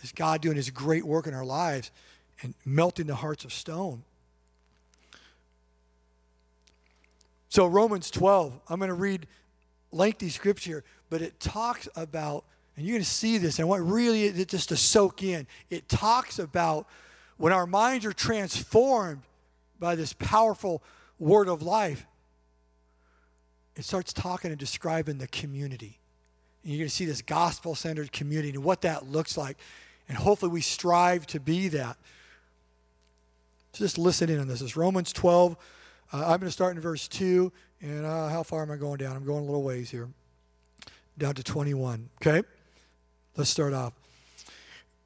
Is 0.02 0.12
God 0.12 0.42
doing 0.42 0.56
his 0.56 0.68
great 0.68 1.04
work 1.04 1.26
in 1.26 1.34
our 1.34 1.44
lives 1.44 1.90
and 2.42 2.54
melting 2.64 3.06
the 3.06 3.14
hearts 3.14 3.44
of 3.44 3.52
stone. 3.52 4.02
So, 7.48 7.66
Romans 7.66 8.10
12, 8.10 8.60
I'm 8.68 8.78
going 8.78 8.88
to 8.88 8.94
read 8.94 9.26
lengthy 9.90 10.28
scripture, 10.28 10.84
but 11.08 11.20
it 11.20 11.40
talks 11.40 11.88
about, 11.96 12.44
and 12.80 12.88
you're 12.88 12.94
going 12.94 13.04
to 13.04 13.10
see 13.10 13.36
this, 13.36 13.58
and 13.58 13.68
what 13.68 13.80
really 13.80 14.24
it 14.24 14.48
just 14.48 14.70
to 14.70 14.76
soak 14.76 15.22
in. 15.22 15.46
It 15.68 15.86
talks 15.86 16.38
about 16.38 16.86
when 17.36 17.52
our 17.52 17.66
minds 17.66 18.06
are 18.06 18.12
transformed 18.14 19.20
by 19.78 19.96
this 19.96 20.14
powerful 20.14 20.82
word 21.18 21.46
of 21.46 21.60
life, 21.60 22.06
it 23.76 23.84
starts 23.84 24.14
talking 24.14 24.50
and 24.50 24.58
describing 24.58 25.18
the 25.18 25.26
community. 25.28 25.98
And 26.62 26.72
you're 26.72 26.78
going 26.78 26.88
to 26.88 26.94
see 26.94 27.04
this 27.04 27.20
gospel 27.20 27.74
centered 27.74 28.12
community 28.12 28.54
and 28.54 28.64
what 28.64 28.80
that 28.80 29.06
looks 29.06 29.36
like. 29.36 29.58
And 30.08 30.16
hopefully 30.16 30.50
we 30.50 30.62
strive 30.62 31.26
to 31.26 31.38
be 31.38 31.68
that. 31.68 31.98
Just 33.74 33.98
listen 33.98 34.30
in 34.30 34.40
on 34.40 34.48
this. 34.48 34.62
It's 34.62 34.74
Romans 34.74 35.12
12. 35.12 35.54
Uh, 36.14 36.16
I'm 36.16 36.22
going 36.22 36.40
to 36.40 36.50
start 36.50 36.76
in 36.76 36.80
verse 36.80 37.08
2. 37.08 37.52
And 37.82 38.06
uh, 38.06 38.30
how 38.30 38.42
far 38.42 38.62
am 38.62 38.70
I 38.70 38.76
going 38.76 38.96
down? 38.96 39.16
I'm 39.16 39.26
going 39.26 39.42
a 39.42 39.46
little 39.46 39.62
ways 39.62 39.90
here. 39.90 40.08
Down 41.18 41.34
to 41.34 41.42
21. 41.42 42.08
Okay? 42.22 42.42
Let's 43.36 43.50
start 43.50 43.72
off. 43.72 43.92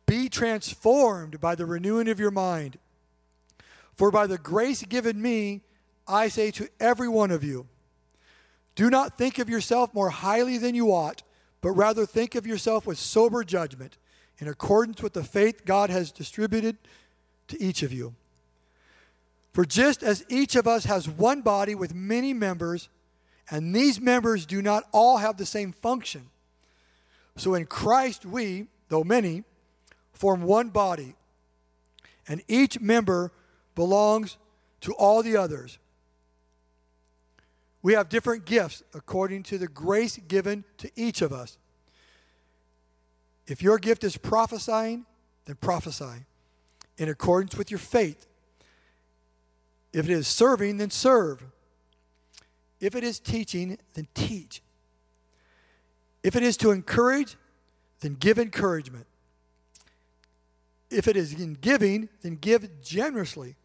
Be 0.07 0.29
transformed 0.29 1.41
by 1.41 1.55
the 1.55 1.67
renewing 1.67 2.09
of 2.09 2.21
your 2.21 2.31
mind. 2.31 2.79
For 3.97 4.11
by 4.11 4.27
the 4.27 4.39
grace 4.39 4.83
given 4.83 5.21
me, 5.23 5.63
I 6.07 6.29
say 6.29 6.51
to 6.53 6.69
every 6.81 7.09
one 7.09 7.31
of 7.31 7.45
you, 7.45 7.67
do 8.75 8.91
not 8.91 9.17
think 9.17 9.39
of 9.39 9.49
yourself 9.49 9.95
more 9.95 10.11
highly 10.11 10.59
than 10.59 10.75
you 10.75 10.89
ought, 10.89 11.23
but 11.61 11.71
rather 11.71 12.05
think 12.05 12.35
of 12.35 12.47
yourself 12.47 12.87
with 12.87 12.99
sober 12.99 13.45
judgment, 13.45 13.97
in 14.39 14.49
accordance 14.49 15.01
with 15.01 15.13
the 15.13 15.23
faith 15.23 15.65
God 15.65 15.91
has 15.91 16.11
distributed 16.11 16.77
to 17.49 17.63
each 17.63 17.83
of 17.83 17.93
you. 17.93 18.15
For 19.53 19.65
just 19.65 20.03
as 20.03 20.25
each 20.29 20.57
of 20.57 20.67
us 20.67 20.85
has 20.87 21.09
one 21.09 21.41
body 21.41 21.77
with 21.77 21.95
many 21.95 22.35
members, 22.35 22.89
and 23.49 23.75
these 23.75 24.01
members 24.01 24.45
do 24.45 24.61
not 24.61 24.85
all 24.91 25.19
have 25.19 25.37
the 25.37 25.47
same 25.47 25.71
function, 25.71 26.31
so 27.37 27.55
in 27.55 27.67
Christ 27.67 28.25
we, 28.25 28.67
though 28.89 29.05
many, 29.05 29.45
form 30.13 30.43
one 30.43 30.69
body, 30.69 31.15
and 32.29 32.43
each 32.49 32.81
member 32.81 33.33
belongs 33.75 34.37
to 34.81 34.93
all 34.95 35.23
the 35.23 35.37
others. 35.37 35.79
We 37.83 37.95
have 37.95 38.09
different 38.09 38.47
gifts 38.47 38.83
according 38.95 39.43
to 39.45 39.59
the 39.59 39.69
grace 39.69 40.19
given 40.29 40.65
to 40.79 40.91
each 40.97 41.21
of 41.21 41.33
us. 41.33 41.59
If 43.47 43.63
your 43.63 43.79
gift 43.79 44.05
is 44.05 44.17
prophesying, 44.17 45.05
then 45.45 45.57
prophesy 45.57 46.25
in 46.97 47.09
accordance 47.09 47.57
with 47.57 47.71
your 47.71 47.79
faith. 47.79 48.27
If 49.93 50.07
it 50.09 50.13
is 50.13 50.27
serving, 50.27 50.79
then 50.79 50.91
serve. 50.91 51.45
If 52.81 52.95
it 52.95 53.05
is 53.05 53.19
teaching, 53.19 53.79
then 53.95 54.09
teach. 54.15 54.63
If 56.25 56.35
it 56.35 56.43
is 56.43 56.57
to 56.57 56.73
encourage, 56.73 57.37
then 58.01 58.15
give 58.15 58.39
encouragement. 58.39 59.07
If 60.91 61.07
it 61.07 61.17
is 61.17 61.35
in 61.35 61.55
giving, 61.55 62.09
then 62.23 62.37
give 62.37 62.83
generously. 62.83 63.57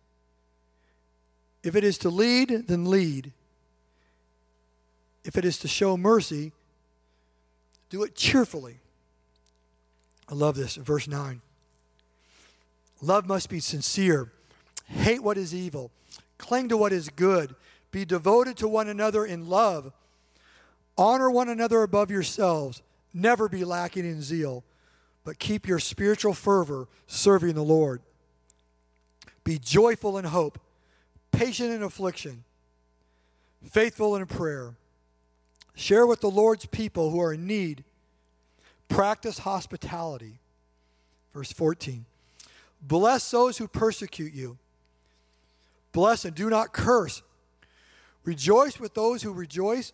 If 1.63 1.75
it 1.75 1.83
is 1.83 1.97
to 1.99 2.09
lead, 2.09 2.67
then 2.67 2.85
lead. 2.85 3.31
If 5.23 5.37
it 5.37 5.45
is 5.45 5.57
to 5.59 5.67
show 5.67 5.95
mercy, 5.95 6.51
do 7.89 8.03
it 8.03 8.15
cheerfully. 8.15 8.79
I 10.27 10.35
love 10.35 10.55
this 10.55 10.75
verse 10.75 11.07
9. 11.07 11.41
Love 13.01 13.25
must 13.25 13.49
be 13.49 13.59
sincere. 13.59 14.31
Hate 14.85 15.23
what 15.23 15.37
is 15.37 15.55
evil. 15.55 15.91
Cling 16.37 16.69
to 16.69 16.77
what 16.77 16.91
is 16.91 17.09
good. 17.09 17.55
Be 17.91 18.05
devoted 18.05 18.57
to 18.57 18.67
one 18.67 18.89
another 18.89 19.25
in 19.25 19.47
love. 19.47 19.93
Honor 20.99 21.31
one 21.31 21.47
another 21.47 21.81
above 21.81 22.11
yourselves. 22.11 22.81
Never 23.13 23.47
be 23.47 23.63
lacking 23.63 24.03
in 24.03 24.21
zeal, 24.21 24.65
but 25.23 25.39
keep 25.39 25.65
your 25.65 25.79
spiritual 25.79 26.33
fervor 26.33 26.89
serving 27.07 27.55
the 27.55 27.63
Lord. 27.63 28.01
Be 29.45 29.57
joyful 29.57 30.17
in 30.17 30.25
hope, 30.25 30.59
patient 31.31 31.71
in 31.71 31.83
affliction, 31.83 32.43
faithful 33.63 34.17
in 34.17 34.25
prayer. 34.25 34.75
Share 35.73 36.05
with 36.05 36.19
the 36.19 36.29
Lord's 36.29 36.65
people 36.65 37.11
who 37.11 37.21
are 37.21 37.33
in 37.33 37.47
need. 37.47 37.85
Practice 38.89 39.39
hospitality. 39.39 40.39
Verse 41.33 41.53
14. 41.53 42.03
Bless 42.81 43.31
those 43.31 43.57
who 43.57 43.69
persecute 43.69 44.33
you. 44.33 44.57
Bless 45.93 46.25
and 46.25 46.35
do 46.35 46.49
not 46.49 46.73
curse. 46.73 47.21
Rejoice 48.25 48.81
with 48.81 48.95
those 48.95 49.23
who 49.23 49.31
rejoice. 49.31 49.93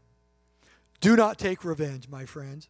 Do 1.01 1.15
not 1.15 1.37
take 1.37 1.65
revenge, 1.65 2.07
my 2.07 2.25
friends, 2.25 2.69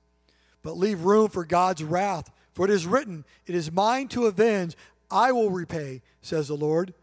but 0.63 0.77
leave 0.77 1.01
room 1.01 1.29
for 1.29 1.45
God's 1.45 1.83
wrath. 1.83 2.31
For 2.53 2.65
it 2.65 2.71
is 2.71 2.87
written, 2.87 3.25
It 3.45 3.55
is 3.55 3.71
mine 3.71 4.07
to 4.09 4.25
avenge, 4.25 4.75
I 5.09 5.31
will 5.31 5.51
repay, 5.51 6.01
says 6.21 6.47
the 6.47 6.55
Lord. 6.55 6.93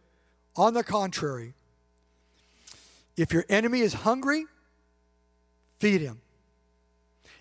On 0.57 0.75
the 0.75 0.83
contrary, 0.83 1.55
if 3.17 3.33
your 3.33 3.45
enemy 3.49 3.81
is 3.81 3.93
hungry, 3.93 4.47
feed 5.79 6.01
him. 6.01 6.21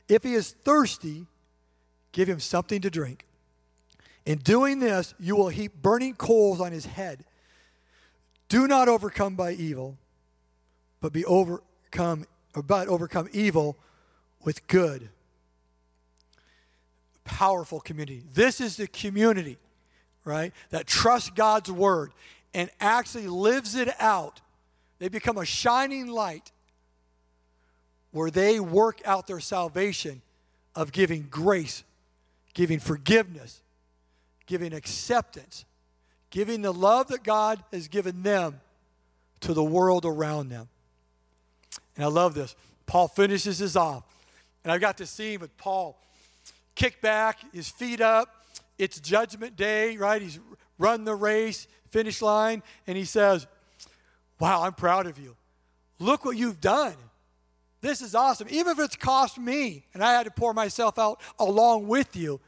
If 0.07 0.23
he 0.23 0.33
is 0.33 0.51
thirsty, 0.63 1.25
give 2.11 2.27
him 2.27 2.39
something 2.39 2.81
to 2.81 2.89
drink. 2.89 3.25
In 4.25 4.39
doing 4.39 4.79
this, 4.79 5.13
you 5.19 5.35
will 5.35 5.49
heap 5.49 5.73
burning 5.81 6.13
coals 6.15 6.59
on 6.59 6.71
his 6.71 6.85
head. 6.85 7.23
Do 8.49 8.67
not 8.67 8.89
overcome 8.89 9.35
by 9.35 9.53
evil, 9.53 9.97
but 11.01 11.13
be 11.13 11.25
overcome, 11.25 12.25
but 12.61 12.87
overcome 12.87 13.29
evil 13.31 13.77
with 14.43 14.65
good. 14.67 15.09
Powerful 17.23 17.79
community. 17.79 18.23
This 18.33 18.61
is 18.61 18.77
the 18.77 18.87
community, 18.87 19.57
right, 20.23 20.53
that 20.69 20.87
trusts 20.87 21.29
God's 21.29 21.71
word 21.71 22.11
and 22.53 22.69
actually 22.79 23.27
lives 23.27 23.75
it 23.75 23.89
out. 23.99 24.41
They 24.99 25.09
become 25.09 25.37
a 25.37 25.45
shining 25.45 26.07
light 26.07 26.51
where 28.11 28.31
they 28.31 28.59
work 28.59 29.01
out 29.05 29.27
their 29.27 29.39
salvation 29.39 30.21
of 30.75 30.91
giving 30.91 31.27
grace, 31.29 31.83
giving 32.53 32.79
forgiveness, 32.79 33.61
giving 34.45 34.73
acceptance, 34.73 35.65
giving 36.29 36.61
the 36.61 36.73
love 36.73 37.09
that 37.09 37.23
God 37.23 37.63
has 37.71 37.87
given 37.87 38.23
them 38.23 38.59
to 39.41 39.53
the 39.53 39.63
world 39.63 40.05
around 40.05 40.49
them. 40.49 40.69
And 41.97 42.05
I 42.05 42.07
love 42.07 42.33
this. 42.33 42.55
Paul 42.85 43.09
finishes 43.09 43.59
this 43.59 43.75
off. 43.75 44.03
And 44.63 44.71
I've 44.71 44.79
got 44.81 44.97
see 45.05 45.33
him 45.33 45.41
with 45.41 45.57
Paul 45.57 45.97
kick 46.77 47.01
back, 47.01 47.39
his 47.53 47.67
feet 47.67 47.99
up. 47.99 48.45
It's 48.77 48.99
judgment 48.99 49.57
day, 49.57 49.97
right? 49.97 50.21
He's 50.21 50.39
run 50.77 51.03
the 51.03 51.15
race, 51.15 51.67
finish 51.89 52.21
line, 52.21 52.61
and 52.85 52.95
he 52.95 53.03
says, 53.03 53.47
Wow, 54.39 54.61
I'm 54.61 54.73
proud 54.73 55.07
of 55.07 55.17
you. 55.17 55.35
Look 55.99 56.23
what 56.23 56.37
you've 56.37 56.61
done. 56.61 56.93
This 57.81 58.01
is 58.01 58.13
awesome. 58.13 58.47
Even 58.51 58.73
if 58.73 58.79
it's 58.79 58.95
cost 58.95 59.39
me 59.39 59.85
and 59.93 60.03
I 60.03 60.13
had 60.13 60.25
to 60.25 60.31
pour 60.31 60.53
myself 60.53 60.99
out 60.99 61.19
along 61.39 61.87
with 61.87 62.15
you. 62.15 62.39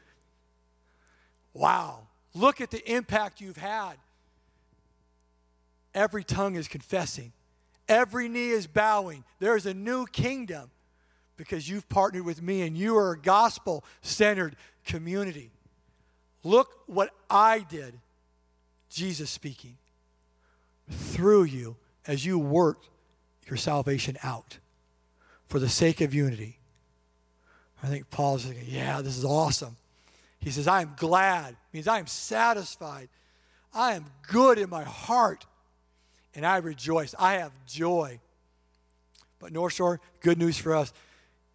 Wow. 1.52 2.06
Look 2.32 2.60
at 2.60 2.70
the 2.70 2.92
impact 2.92 3.40
you've 3.40 3.56
had. 3.56 3.94
Every 5.94 6.22
tongue 6.22 6.54
is 6.54 6.68
confessing, 6.68 7.32
every 7.90 8.28
knee 8.28 8.48
is 8.48 8.66
bowing. 8.66 9.24
There's 9.40 9.66
a 9.66 9.74
new 9.74 10.06
kingdom 10.06 10.70
because 11.36 11.68
you've 11.68 11.88
partnered 11.90 12.24
with 12.24 12.40
me 12.40 12.62
and 12.62 12.76
you 12.76 12.96
are 12.96 13.12
a 13.12 13.18
gospel 13.18 13.84
centered 14.00 14.56
community. 14.86 15.50
Look 16.42 16.80
what 16.86 17.10
I 17.28 17.58
did, 17.58 17.98
Jesus 18.88 19.28
speaking, 19.28 19.76
through 20.88 21.44
you 21.44 21.76
as 22.06 22.24
you 22.24 22.38
worked 22.38 22.88
your 23.46 23.56
salvation 23.56 24.16
out 24.22 24.58
for 25.48 25.58
the 25.58 25.68
sake 25.68 26.00
of 26.00 26.14
unity. 26.14 26.58
I 27.82 27.88
think 27.88 28.10
Paul's 28.10 28.44
thinking, 28.44 28.66
yeah, 28.68 29.02
this 29.02 29.16
is 29.18 29.24
awesome. 29.24 29.76
He 30.38 30.50
says, 30.50 30.68
I 30.68 30.82
am 30.82 30.94
glad, 30.96 31.56
means 31.72 31.88
I 31.88 31.98
am 31.98 32.06
satisfied. 32.06 33.08
I 33.74 33.94
am 33.94 34.06
good 34.28 34.58
in 34.58 34.70
my 34.70 34.84
heart, 34.84 35.46
and 36.34 36.46
I 36.46 36.58
rejoice. 36.58 37.14
I 37.18 37.34
have 37.34 37.52
joy. 37.66 38.20
But 39.38 39.52
North 39.52 39.72
Shore, 39.74 40.00
good 40.20 40.38
news 40.38 40.58
for 40.58 40.74
us. 40.74 40.92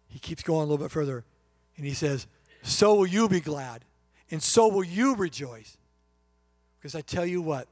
He 0.08 0.18
keeps 0.18 0.42
going 0.42 0.60
a 0.60 0.64
little 0.64 0.84
bit 0.84 0.90
further, 0.90 1.24
and 1.76 1.86
he 1.86 1.94
says, 1.94 2.26
So 2.62 2.94
will 2.94 3.06
you 3.06 3.28
be 3.28 3.40
glad, 3.40 3.84
and 4.30 4.42
so 4.42 4.68
will 4.68 4.84
you 4.84 5.14
rejoice. 5.14 5.76
Because 6.78 6.94
I 6.94 7.00
tell 7.00 7.26
you 7.26 7.42
what, 7.42 7.68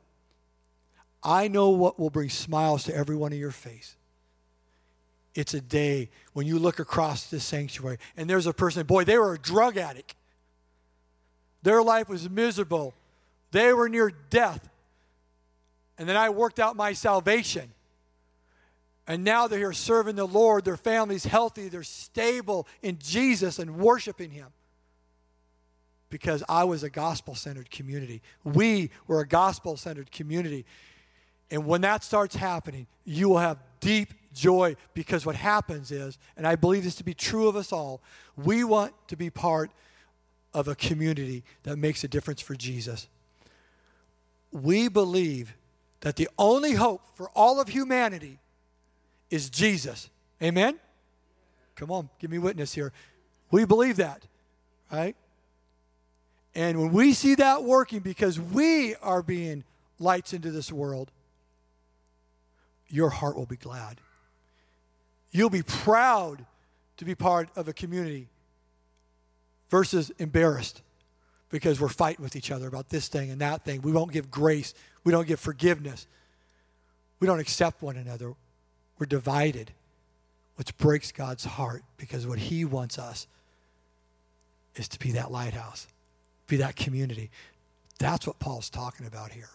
I 1.22 1.48
know 1.48 1.70
what 1.70 1.98
will 1.98 2.11
bring 2.11 2.28
smiles 2.28 2.84
to 2.84 2.94
every 2.94 3.16
one 3.16 3.32
of 3.32 3.38
your 3.38 3.50
face. 3.50 3.96
It's 5.34 5.55
a 5.55 5.61
day 5.61 6.11
when 6.32 6.46
you 6.46 6.59
look 6.59 6.78
across 6.78 7.26
this 7.28 7.44
sanctuary 7.44 7.98
and 8.16 8.30
there's 8.30 8.46
a 8.46 8.52
person, 8.52 8.86
boy, 8.86 9.05
they 9.05 9.18
were 9.18 9.34
a 9.34 9.38
drug 9.38 9.76
addict. 9.76 10.14
Their 11.62 11.82
life 11.82 12.09
was 12.09 12.28
miserable. 12.28 12.94
They 13.50 13.72
were 13.72 13.88
near 13.88 14.12
death. 14.30 14.68
And 15.99 16.09
then 16.09 16.16
I 16.16 16.30
worked 16.30 16.59
out 16.59 16.76
my 16.76 16.92
salvation. 16.92 17.72
And 19.07 19.22
now 19.22 19.47
they're 19.47 19.59
here 19.59 19.72
serving 19.72 20.16
the 20.16 20.26
Lord. 20.26 20.64
Their 20.64 20.76
family's 20.76 21.24
healthy. 21.24 21.68
They're 21.68 21.82
stable 21.82 22.66
in 22.82 22.99
Jesus 22.99 23.59
and 23.59 23.76
worshiping 23.76 24.30
Him. 24.30 24.49
Because 26.11 26.42
I 26.49 26.64
was 26.64 26.82
a 26.82 26.90
gospel 26.90 27.34
centered 27.34 27.70
community. 27.70 28.22
We 28.45 28.90
were 29.07 29.20
a 29.20 29.26
gospel 29.26 29.76
centered 29.76 30.11
community. 30.11 30.64
And 31.51 31.66
when 31.66 31.82
that 31.82 32.03
starts 32.03 32.36
happening, 32.36 32.86
you 33.05 33.28
will 33.28 33.38
have 33.38 33.59
deep 33.80 34.14
joy 34.32 34.76
because 34.95 35.24
what 35.24 35.36
happens 35.36 35.90
is, 35.90 36.18
and 36.36 36.47
I 36.47 36.57
believe 36.57 36.84
this 36.84 36.95
to 36.97 37.05
be 37.05 37.14
true 37.14 37.49
of 37.49 37.57
us 37.57 37.72
all, 37.72 38.01
we 38.36 38.64
want 38.64 38.92
to 39.09 39.16
be 39.16 39.30
part 39.30 39.70
of 40.53 40.68
a 40.68 40.74
community 40.74 41.45
that 41.64 41.76
makes 41.76 42.05
a 42.05 42.09
difference 42.09 42.40
for 42.40 42.55
Jesus. 42.55 43.09
We 44.53 44.88
believe 44.88 45.55
that 46.01 46.16
the 46.16 46.28
only 46.38 46.72
hope 46.72 47.03
for 47.14 47.30
all 47.30 47.61
of 47.61 47.68
humanity 47.68 48.38
is 49.30 49.51
Jesus. 49.51 50.11
Amen? 50.42 50.78
Come 51.76 51.90
on, 51.90 52.09
give 52.18 52.30
me 52.30 52.38
witness 52.38 52.74
here. 52.74 52.92
We 53.51 53.64
believe 53.64 53.97
that, 53.97 54.26
right? 54.92 55.16
And 56.55 56.80
when 56.80 56.92
we 56.92 57.12
see 57.14 57.34
that 57.36 57.64
working 57.64 58.01
because 58.01 58.38
we 58.38 58.95
are 58.97 59.22
being 59.22 59.64
lights 59.99 60.32
into 60.32 60.51
this 60.51 60.70
world, 60.70 61.11
your 62.88 63.11
heart 63.11 63.36
will 63.36 63.47
be 63.47 63.57
glad. 63.57 64.01
You'll 65.32 65.51
be 65.51 65.62
proud 65.62 66.45
to 66.99 67.05
be 67.05 67.16
part 67.16 67.49
of 67.57 67.66
a 67.66 67.72
community 67.72 68.28
versus 69.68 70.11
embarrassed 70.18 70.82
because 71.55 71.80
we're 71.80 71.88
fighting 71.88 72.20
with 72.20 72.34
each 72.34 72.50
other 72.50 72.66
about 72.66 72.88
this 72.88 73.07
thing 73.07 73.30
and 73.30 73.40
that 73.40 73.64
thing. 73.64 73.80
We 73.80 73.92
won't 73.92 74.11
give 74.11 74.28
grace, 74.28 74.74
we 75.05 75.12
don't 75.12 75.24
give 75.24 75.38
forgiveness, 75.38 76.09
we 77.20 77.28
don't 77.28 77.38
accept 77.38 77.80
one 77.80 77.96
another. 77.96 78.34
We're 78.98 79.07
divided, 79.07 79.70
which 80.57 80.76
breaks 80.78 81.12
God's 81.12 81.44
heart 81.44 81.84
because 81.96 82.26
what 82.26 82.40
He 82.40 82.64
wants 82.64 82.98
us 82.98 83.28
is 84.74 84.88
to 84.88 84.98
be 84.98 85.12
that 85.12 85.30
lighthouse, 85.30 85.86
be 86.48 86.57
that 86.57 86.74
community. 86.74 87.30
That's 88.00 88.26
what 88.26 88.40
Paul's 88.40 88.68
talking 88.68 89.07
about 89.07 89.30
here. 89.30 89.50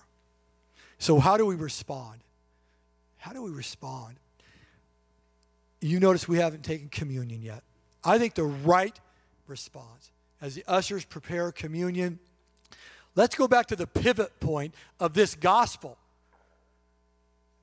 So, 1.00 1.20
how 1.20 1.36
do 1.36 1.46
we 1.46 1.56
respond? 1.56 2.22
How 3.18 3.34
do 3.34 3.42
we 3.42 3.52
respond? 3.52 4.16
You 5.82 6.00
notice 6.00 6.30
we 6.30 6.38
haven't 6.38 6.64
taken 6.64 6.88
communion 6.88 7.42
yet. 7.42 7.62
I 8.06 8.20
think 8.20 8.36
the 8.36 8.46
right 8.46 8.98
response, 9.48 10.12
as 10.42 10.56
the 10.56 10.64
ushers 10.68 11.06
prepare 11.06 11.52
communion, 11.52 12.20
let's 13.16 13.36
go 13.36 13.48
back 13.48 13.68
to 13.68 13.76
the 13.76 13.88
pivot 13.88 14.40
point 14.40 14.74
of 15.00 15.14
this 15.14 15.36
gospel, 15.36 15.98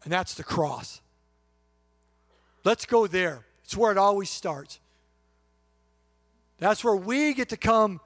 and 0.05 0.13
that's 0.13 0.35
the 0.35 0.45
cross. 0.45 1.01
Let's 2.65 2.85
go 2.85 3.07
there. 3.07 3.45
It's 3.65 3.77
where 3.77 3.93
it 3.93 3.99
always 3.99 4.31
starts. 4.31 4.81
That's 6.59 6.83
where 6.83 6.97
we 6.97 7.35
get 7.35 7.51
to 7.51 7.57
come 7.57 8.01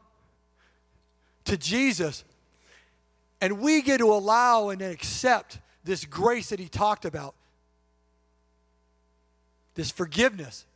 to 1.44 1.56
Jesus 1.56 2.24
and 3.40 3.60
we 3.60 3.80
get 3.82 3.98
to 3.98 4.12
allow 4.12 4.68
and 4.68 4.82
accept 4.82 5.58
this 5.84 6.04
grace 6.04 6.50
that 6.50 6.60
he 6.60 6.68
talked 6.68 7.04
about, 7.04 7.34
this 9.74 9.90
forgiveness, 9.90 10.66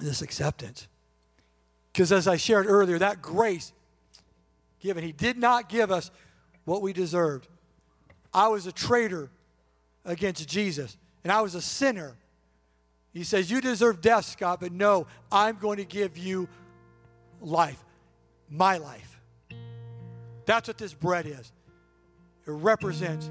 this 0.00 0.20
acceptance. 0.20 0.88
Because 1.92 2.12
as 2.12 2.28
I 2.28 2.36
shared 2.36 2.66
earlier, 2.66 2.98
that 2.98 3.22
grace 3.22 3.72
given, 4.80 5.02
he 5.02 5.12
did 5.12 5.36
not 5.36 5.68
give 5.68 5.90
us 5.90 6.10
what 6.64 6.82
we 6.82 6.92
deserved. 6.92 7.48
I 8.32 8.48
was 8.48 8.66
a 8.66 8.72
traitor 8.72 9.30
against 10.04 10.48
Jesus, 10.48 10.96
and 11.24 11.32
I 11.32 11.40
was 11.40 11.54
a 11.54 11.62
sinner. 11.62 12.16
He 13.12 13.24
says, 13.24 13.50
You 13.50 13.60
deserve 13.60 14.00
death, 14.00 14.26
Scott, 14.26 14.60
but 14.60 14.72
no, 14.72 15.06
I'm 15.32 15.56
going 15.56 15.78
to 15.78 15.84
give 15.84 16.16
you 16.16 16.48
life, 17.40 17.82
my 18.50 18.78
life. 18.78 19.20
That's 20.46 20.68
what 20.68 20.78
this 20.78 20.94
bread 20.94 21.26
is. 21.26 21.52
It 22.46 22.52
represents 22.52 23.28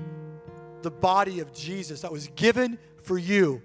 the 0.84 0.92
body 0.92 1.40
of 1.40 1.54
Jesus 1.54 2.02
that 2.02 2.12
was 2.12 2.28
given 2.36 2.78
for 3.04 3.18
you. 3.18 3.62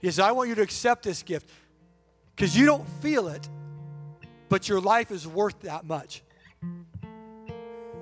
He 0.00 0.08
says, 0.08 0.20
I 0.20 0.32
want 0.32 0.48
you 0.48 0.54
to 0.56 0.62
accept 0.62 1.02
this 1.02 1.22
gift 1.22 1.48
because 2.38 2.56
you 2.56 2.66
don't 2.66 2.88
feel 3.02 3.26
it, 3.26 3.48
but 4.48 4.68
your 4.68 4.80
life 4.80 5.10
is 5.10 5.26
worth 5.26 5.58
that 5.62 5.84
much. 5.84 6.22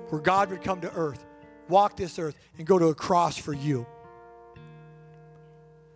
Where 0.09 0.21
God 0.21 0.51
would 0.51 0.61
come 0.61 0.79
to 0.81 0.93
earth, 0.93 1.25
walk 1.67 1.97
this 1.97 2.19
earth, 2.19 2.35
and 2.59 2.67
go 2.67 2.77
to 2.77 2.85
a 2.85 2.93
cross 2.93 3.35
for 3.35 3.51
you. 3.51 3.87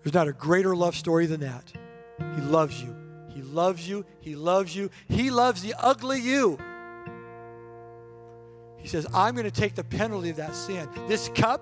There's 0.02 0.16
not 0.16 0.28
a 0.28 0.34
greater 0.34 0.76
love 0.76 0.96
story 0.96 1.28
than 1.28 1.42
that. 1.42 1.72
He 2.18 2.42
loves 2.42 2.82
you. 2.82 2.96
He 3.30 3.44
loves 3.44 3.88
you. 3.88 4.06
He 4.22 4.36
loves 4.36 4.76
you. 4.76 4.89
He 5.08 5.30
loves 5.30 5.62
the 5.62 5.76
ugly 5.78 6.20
you. 6.20 6.58
He 8.78 8.88
says, 8.88 9.06
I'm 9.14 9.36
going 9.36 9.46
to 9.46 9.52
take 9.52 9.76
the 9.76 9.84
penalty 9.84 10.32
of 10.32 10.38
that 10.38 10.56
sin. 10.56 10.89
This 11.08 11.30
cup, 11.36 11.62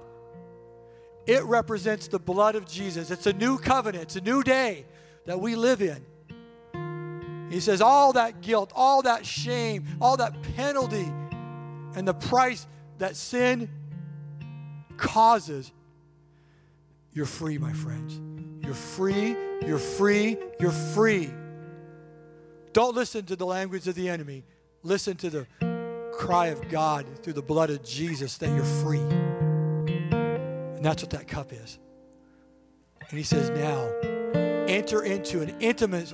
it 1.27 1.43
represents 1.43 2.07
the 2.07 2.19
blood 2.19 2.55
of 2.55 2.65
Jesus. 2.65 3.11
It's 3.11 3.27
a 3.27 3.34
new 3.34 3.57
covenant, 3.57 4.03
it's 4.03 4.15
a 4.15 4.21
new 4.21 4.43
day 4.43 4.86
that 5.25 5.41
we 5.41 5.57
live 5.57 5.82
in. 5.82 6.05
He 7.49 7.59
says, 7.59 7.81
all 7.81 8.13
that 8.13 8.41
guilt, 8.41 8.71
all 8.75 9.01
that 9.03 9.25
shame, 9.25 9.85
all 9.99 10.17
that 10.17 10.35
penalty, 10.55 11.11
and 11.95 12.07
the 12.07 12.13
price 12.13 12.67
that 12.99 13.15
sin 13.15 13.69
causes, 14.97 15.71
you're 17.13 17.25
free, 17.25 17.57
my 17.57 17.73
friends. 17.73 18.19
You're 18.63 18.75
free, 18.75 19.35
you're 19.65 19.79
free, 19.79 20.37
you're 20.59 20.71
free. 20.71 21.31
Don't 22.71 22.95
listen 22.95 23.25
to 23.25 23.35
the 23.35 23.45
language 23.45 23.87
of 23.87 23.95
the 23.95 24.09
enemy. 24.09 24.43
Listen 24.83 25.15
to 25.17 25.29
the 25.29 25.47
cry 26.13 26.47
of 26.47 26.69
God 26.69 27.05
through 27.23 27.33
the 27.33 27.41
blood 27.41 27.71
of 27.71 27.83
Jesus 27.83 28.37
that 28.37 28.49
you're 28.49 28.63
free. 28.63 28.99
And 28.99 30.85
that's 30.85 31.01
what 31.01 31.09
that 31.11 31.27
cup 31.27 31.51
is. 31.51 31.79
And 33.09 33.17
he 33.17 33.23
says, 33.23 33.49
now 33.49 33.89
enter 34.67 35.01
into 35.01 35.41
an 35.41 35.55
intimate, 35.59 36.13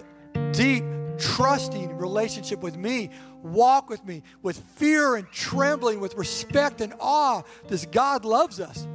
deep, 0.54 0.84
trusting 1.20 1.98
relationship 1.98 2.62
with 2.62 2.78
me. 2.78 3.10
Walk 3.42 3.90
with 3.90 4.04
me 4.06 4.24
with 4.42 4.58
fear 4.76 5.16
and 5.16 5.28
trembling, 5.32 6.00
with 6.00 6.16
respect 6.16 6.82
and 6.82 6.94
awe. 7.00 7.44
This 7.68 7.86
God 7.86 8.26
loves 8.26 8.60
us. 8.60 8.88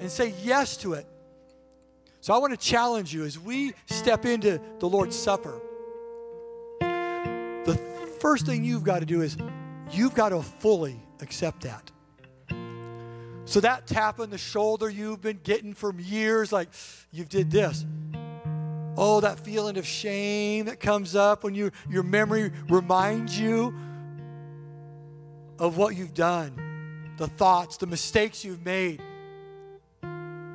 And 0.00 0.10
say 0.10 0.34
yes 0.42 0.76
to 0.78 0.92
it. 0.92 1.06
So 2.20 2.34
I 2.34 2.38
want 2.38 2.52
to 2.52 2.56
challenge 2.58 3.12
you 3.12 3.24
as 3.24 3.38
we 3.38 3.72
step 3.86 4.24
into 4.24 4.60
the 4.78 4.88
Lord's 4.88 5.16
Supper. 5.16 5.60
The 6.80 7.80
first 8.20 8.46
thing 8.46 8.64
you've 8.64 8.84
got 8.84 9.00
to 9.00 9.06
do 9.06 9.22
is 9.22 9.36
You've 9.90 10.14
got 10.14 10.30
to 10.30 10.42
fully 10.42 11.00
accept 11.20 11.62
that. 11.62 11.90
So 13.46 13.60
that 13.60 13.86
tap 13.86 14.20
on 14.20 14.28
the 14.30 14.38
shoulder 14.38 14.90
you've 14.90 15.22
been 15.22 15.40
getting 15.42 15.72
from 15.72 15.98
years, 15.98 16.52
like 16.52 16.68
you've 17.10 17.30
did 17.30 17.50
this. 17.50 17.86
Oh, 19.00 19.20
that 19.20 19.38
feeling 19.38 19.78
of 19.78 19.86
shame 19.86 20.64
that 20.64 20.80
comes 20.80 21.14
up 21.14 21.44
when 21.44 21.54
you, 21.54 21.70
your 21.88 22.02
memory 22.02 22.50
reminds 22.68 23.38
you 23.38 23.72
of 25.56 25.76
what 25.76 25.94
you've 25.94 26.14
done, 26.14 27.14
the 27.16 27.28
thoughts, 27.28 27.76
the 27.76 27.86
mistakes 27.86 28.44
you've 28.44 28.64
made. 28.64 29.00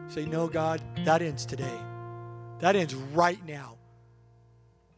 Say, 0.09 0.25
no, 0.25 0.49
God, 0.49 0.81
that 1.05 1.21
ends 1.21 1.45
today. 1.45 1.79
That 2.59 2.75
ends 2.75 2.93
right 2.93 3.39
now. 3.47 3.77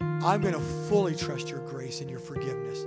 I'm 0.01 0.41
going 0.41 0.55
to 0.55 0.89
fully 0.89 1.15
trust 1.15 1.47
your 1.47 1.59
grace 1.59 2.01
and 2.01 2.09
your 2.09 2.17
forgiveness. 2.17 2.81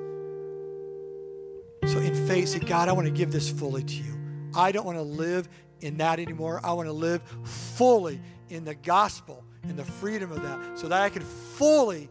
So 1.87 2.01
in 2.01 2.27
faith, 2.27 2.49
say, 2.49 2.59
God, 2.59 2.89
I 2.89 2.93
want 2.95 3.07
to 3.07 3.13
give 3.13 3.31
this 3.31 3.49
fully 3.49 3.85
to 3.85 3.95
you. 3.95 4.19
I 4.57 4.73
don't 4.73 4.85
want 4.85 4.99
to 4.99 5.03
live 5.03 5.49
in 5.83 5.99
that 5.99 6.19
anymore. 6.19 6.61
I 6.65 6.73
want 6.73 6.89
to 6.89 6.93
live 6.93 7.23
fully 7.45 8.21
in 8.49 8.65
the 8.65 8.75
gospel 8.75 9.45
and 9.65 9.77
the 9.77 9.85
freedom 9.85 10.33
of 10.33 10.43
that 10.43 10.79
so 10.79 10.89
that 10.89 11.03
I 11.03 11.09
can 11.09 11.23
fully 11.23 12.09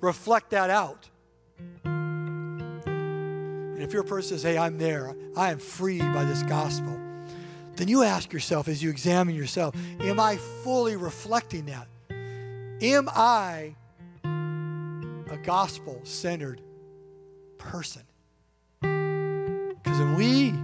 reflect 0.00 0.50
that 0.50 0.70
out. 0.70 1.08
And 3.74 3.82
if 3.82 3.92
you're 3.92 4.04
person 4.04 4.38
says, 4.38 4.42
hey, 4.42 4.56
I'm 4.56 4.78
there, 4.78 5.14
I 5.36 5.50
am 5.50 5.58
free 5.58 5.98
by 5.98 6.24
this 6.24 6.42
gospel, 6.44 6.98
then 7.76 7.88
you 7.88 8.02
ask 8.04 8.32
yourself 8.32 8.68
as 8.68 8.82
you 8.82 8.90
examine 8.90 9.34
yourself, 9.34 9.74
am 10.00 10.20
I 10.20 10.36
fully 10.36 10.96
reflecting 10.96 11.66
that? 11.66 11.88
Am 12.82 13.08
I 13.08 13.74
a 14.24 15.36
gospel 15.42 16.00
centered 16.04 16.60
person? 17.58 18.02
Because 18.80 19.98
when 19.98 20.14
we, 20.16 20.54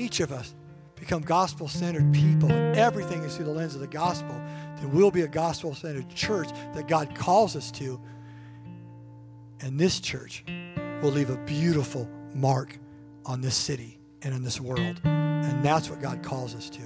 each 0.00 0.20
of 0.20 0.30
us, 0.30 0.54
become 1.02 1.20
gospel 1.20 1.66
centered 1.66 2.14
people 2.14 2.48
everything 2.76 3.24
is 3.24 3.34
through 3.34 3.46
the 3.46 3.50
lens 3.50 3.74
of 3.74 3.80
the 3.80 3.88
gospel, 3.88 4.40
then 4.76 4.92
we'll 4.92 5.10
be 5.10 5.22
a 5.22 5.28
gospel 5.28 5.74
centered 5.74 6.08
church 6.08 6.48
that 6.74 6.86
God 6.86 7.12
calls 7.16 7.56
us 7.56 7.72
to. 7.72 8.00
And 9.58 9.80
this 9.80 9.98
church 9.98 10.44
will 11.02 11.10
leave 11.10 11.28
a 11.28 11.38
beautiful 11.38 12.08
mark 12.32 12.78
on 13.26 13.40
this 13.40 13.56
city 13.56 13.98
and 14.22 14.32
in 14.32 14.44
this 14.44 14.60
world. 14.60 15.00
And 15.02 15.64
that's 15.64 15.90
what 15.90 16.00
God 16.00 16.22
calls 16.22 16.54
us 16.54 16.70
to. 16.70 16.82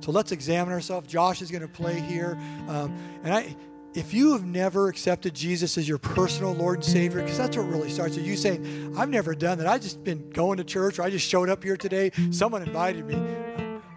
So 0.00 0.12
let's 0.12 0.30
examine 0.30 0.74
ourselves. 0.74 1.08
Josh 1.08 1.40
is 1.40 1.50
going 1.50 1.62
to 1.62 1.68
play 1.68 1.98
here. 2.00 2.38
Um, 2.68 2.94
and 3.22 3.32
I, 3.32 3.56
if 3.94 4.12
you 4.12 4.32
have 4.32 4.44
never 4.44 4.88
accepted 4.88 5.34
Jesus 5.34 5.78
as 5.78 5.88
your 5.88 5.98
personal 5.98 6.52
Lord 6.52 6.76
and 6.76 6.84
Savior, 6.84 7.22
because 7.22 7.38
that's 7.38 7.56
what 7.56 7.68
really 7.68 7.88
starts 7.88 8.16
with 8.16 8.26
you 8.26 8.36
saying, 8.36 8.94
I've 8.98 9.08
never 9.08 9.34
done 9.36 9.58
that. 9.58 9.68
I've 9.68 9.82
just 9.82 10.02
been 10.02 10.30
going 10.30 10.58
to 10.58 10.64
church 10.64 10.98
or 10.98 11.02
I 11.02 11.10
just 11.10 11.28
showed 11.28 11.48
up 11.48 11.62
here 11.62 11.76
today. 11.76 12.10
Someone 12.30 12.62
invited 12.62 13.06
me. 13.06 13.14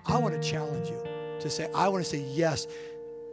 I 0.06 0.18
want 0.20 0.40
to 0.42 0.50
challenge 0.50 0.88
you 0.90 1.02
to 1.40 1.50
say, 1.50 1.70
I 1.74 1.90
want 1.90 2.04
to 2.04 2.10
say 2.10 2.20
yes 2.20 2.68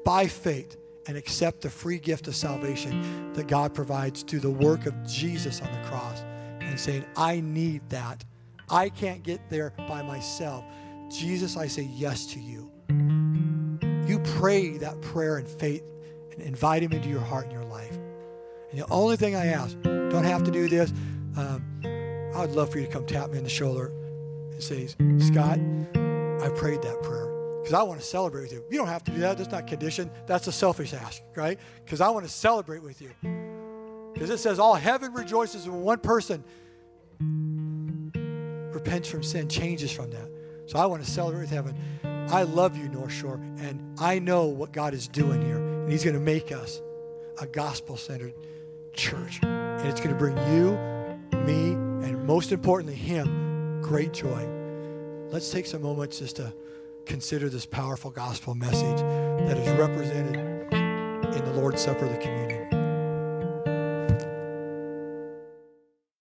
by 0.05 0.27
faith 0.27 0.77
and 1.07 1.19
accept 1.19 1.61
the 1.61 1.69
free 1.69 1.99
gift 1.99 2.29
of 2.29 2.35
salvation 2.35 3.33
that 3.35 3.47
God 3.47 3.75
provides 3.75 4.23
through 4.23 4.41
the 4.41 4.51
work 4.51 4.87
of 4.87 4.95
Jesus 5.07 5.61
on 5.61 5.71
the 5.71 5.89
cross 5.89 6.23
and 6.61 6.81
saying, 6.81 7.05
I 7.15 7.41
need 7.41 7.83
that. 7.91 8.25
I 8.71 8.89
can't 8.89 9.23
get 9.23 9.51
there 9.51 9.75
by 9.87 10.03
myself. 10.03 10.65
Jesus, 11.11 11.59
I 11.59 11.67
say 11.67 11.91
yes 11.93 12.25
to 12.29 12.41
you. 12.41 12.71
You 14.09 14.19
pray 14.39 14.79
that 14.79 15.01
prayer 15.03 15.39
in 15.39 15.47
faith 15.47 15.83
and 16.35 16.43
invite 16.43 16.83
Him 16.83 16.93
into 16.93 17.09
your 17.09 17.21
heart 17.21 17.45
and 17.45 17.53
your 17.53 17.65
life. 17.65 17.97
And 18.71 18.81
the 18.81 18.87
only 18.91 19.17
thing 19.17 19.37
I 19.37 19.47
ask, 19.47 19.77
don't 19.83 20.25
have 20.25 20.45
to 20.45 20.51
do 20.51 20.69
this. 20.69 20.93
Um, 21.37 21.65
I 22.35 22.41
would 22.41 22.51
love 22.51 22.71
for 22.71 22.79
you 22.79 22.87
to 22.87 22.93
come 22.93 23.07
tap 23.07 23.31
me 23.31 23.39
on 23.39 23.45
the 23.45 23.51
shoulder 23.51 23.93
and 24.53 24.63
say, 24.63 24.87
Scott, 25.19 25.59
I 25.59 26.49
prayed 26.57 26.83
that 26.83 27.01
prayer 27.03 27.27
because 27.63 27.73
I 27.73 27.83
want 27.83 28.01
to 28.01 28.07
celebrate 28.07 28.43
with 28.43 28.53
you. 28.53 28.65
You 28.71 28.79
don't 28.79 28.89
have 28.89 29.05
to 29.05 29.11
do 29.11 29.21
that. 29.21 29.39
That's 29.39 29.51
not 29.51 29.67
condition. 29.67 30.11
That's 30.27 30.47
a 30.49 30.53
selfish 30.53 30.93
ask, 30.93 31.23
right? 31.35 31.59
Because 31.85 32.01
I 32.01 32.11
want 32.11 32.27
to 32.27 32.31
celebrate 32.31 32.83
with 32.83 33.01
you. 33.01 33.11
Because 34.13 34.31
it 34.31 34.39
says 34.39 34.59
all 34.59 34.75
heaven 34.75 35.13
rejoices 35.13 35.69
when 35.69 35.81
one 35.81 35.99
person 35.99 36.45
repents 38.75 39.09
from 39.09 39.23
sin, 39.23 39.49
changes 39.49 39.91
from 39.91 40.11
that. 40.11 40.31
So 40.67 40.79
I 40.79 40.87
want 40.87 41.05
to 41.05 41.11
celebrate 41.11 41.43
with 41.43 41.51
heaven. 41.51 41.75
I 42.31 42.43
love 42.43 42.77
you, 42.77 42.89
North 42.89 43.13
Shore, 43.13 43.41
and 43.59 43.99
I 43.99 44.19
know 44.19 44.47
what 44.47 44.73
God 44.73 44.93
is 44.93 45.09
doing 45.09 45.41
here. 45.41 45.64
And 45.85 45.93
He's 45.93 46.03
going 46.03 46.15
to 46.15 46.21
make 46.21 46.51
us 46.51 46.81
a 47.39 47.47
gospel 47.47 47.99
centered 47.99 48.33
church. 48.95 49.41
And 49.43 49.87
it's 49.87 50.01
going 50.01 50.13
to 50.13 50.19
bring 50.19 50.37
you, 50.55 50.73
me, 51.45 51.73
and 52.07 52.25
most 52.27 52.53
importantly, 52.53 52.97
Him 52.97 53.83
great 53.83 54.15
joy. 54.15 54.49
Let's 55.31 55.51
take 55.51 55.67
some 55.67 55.83
moments 55.83 56.21
just 56.21 56.37
to 56.37 56.55
consider 57.05 57.51
this 57.51 57.67
powerful 57.67 58.11
gospel 58.11 58.55
message 58.55 59.01
that 59.47 59.59
is 59.59 59.69
represented 59.79 60.37
in 61.37 61.45
the 61.45 61.53
Lord's 61.53 61.83
Supper, 61.83 62.07
of 62.07 62.13
the 62.13 62.19
communion. 62.19 62.54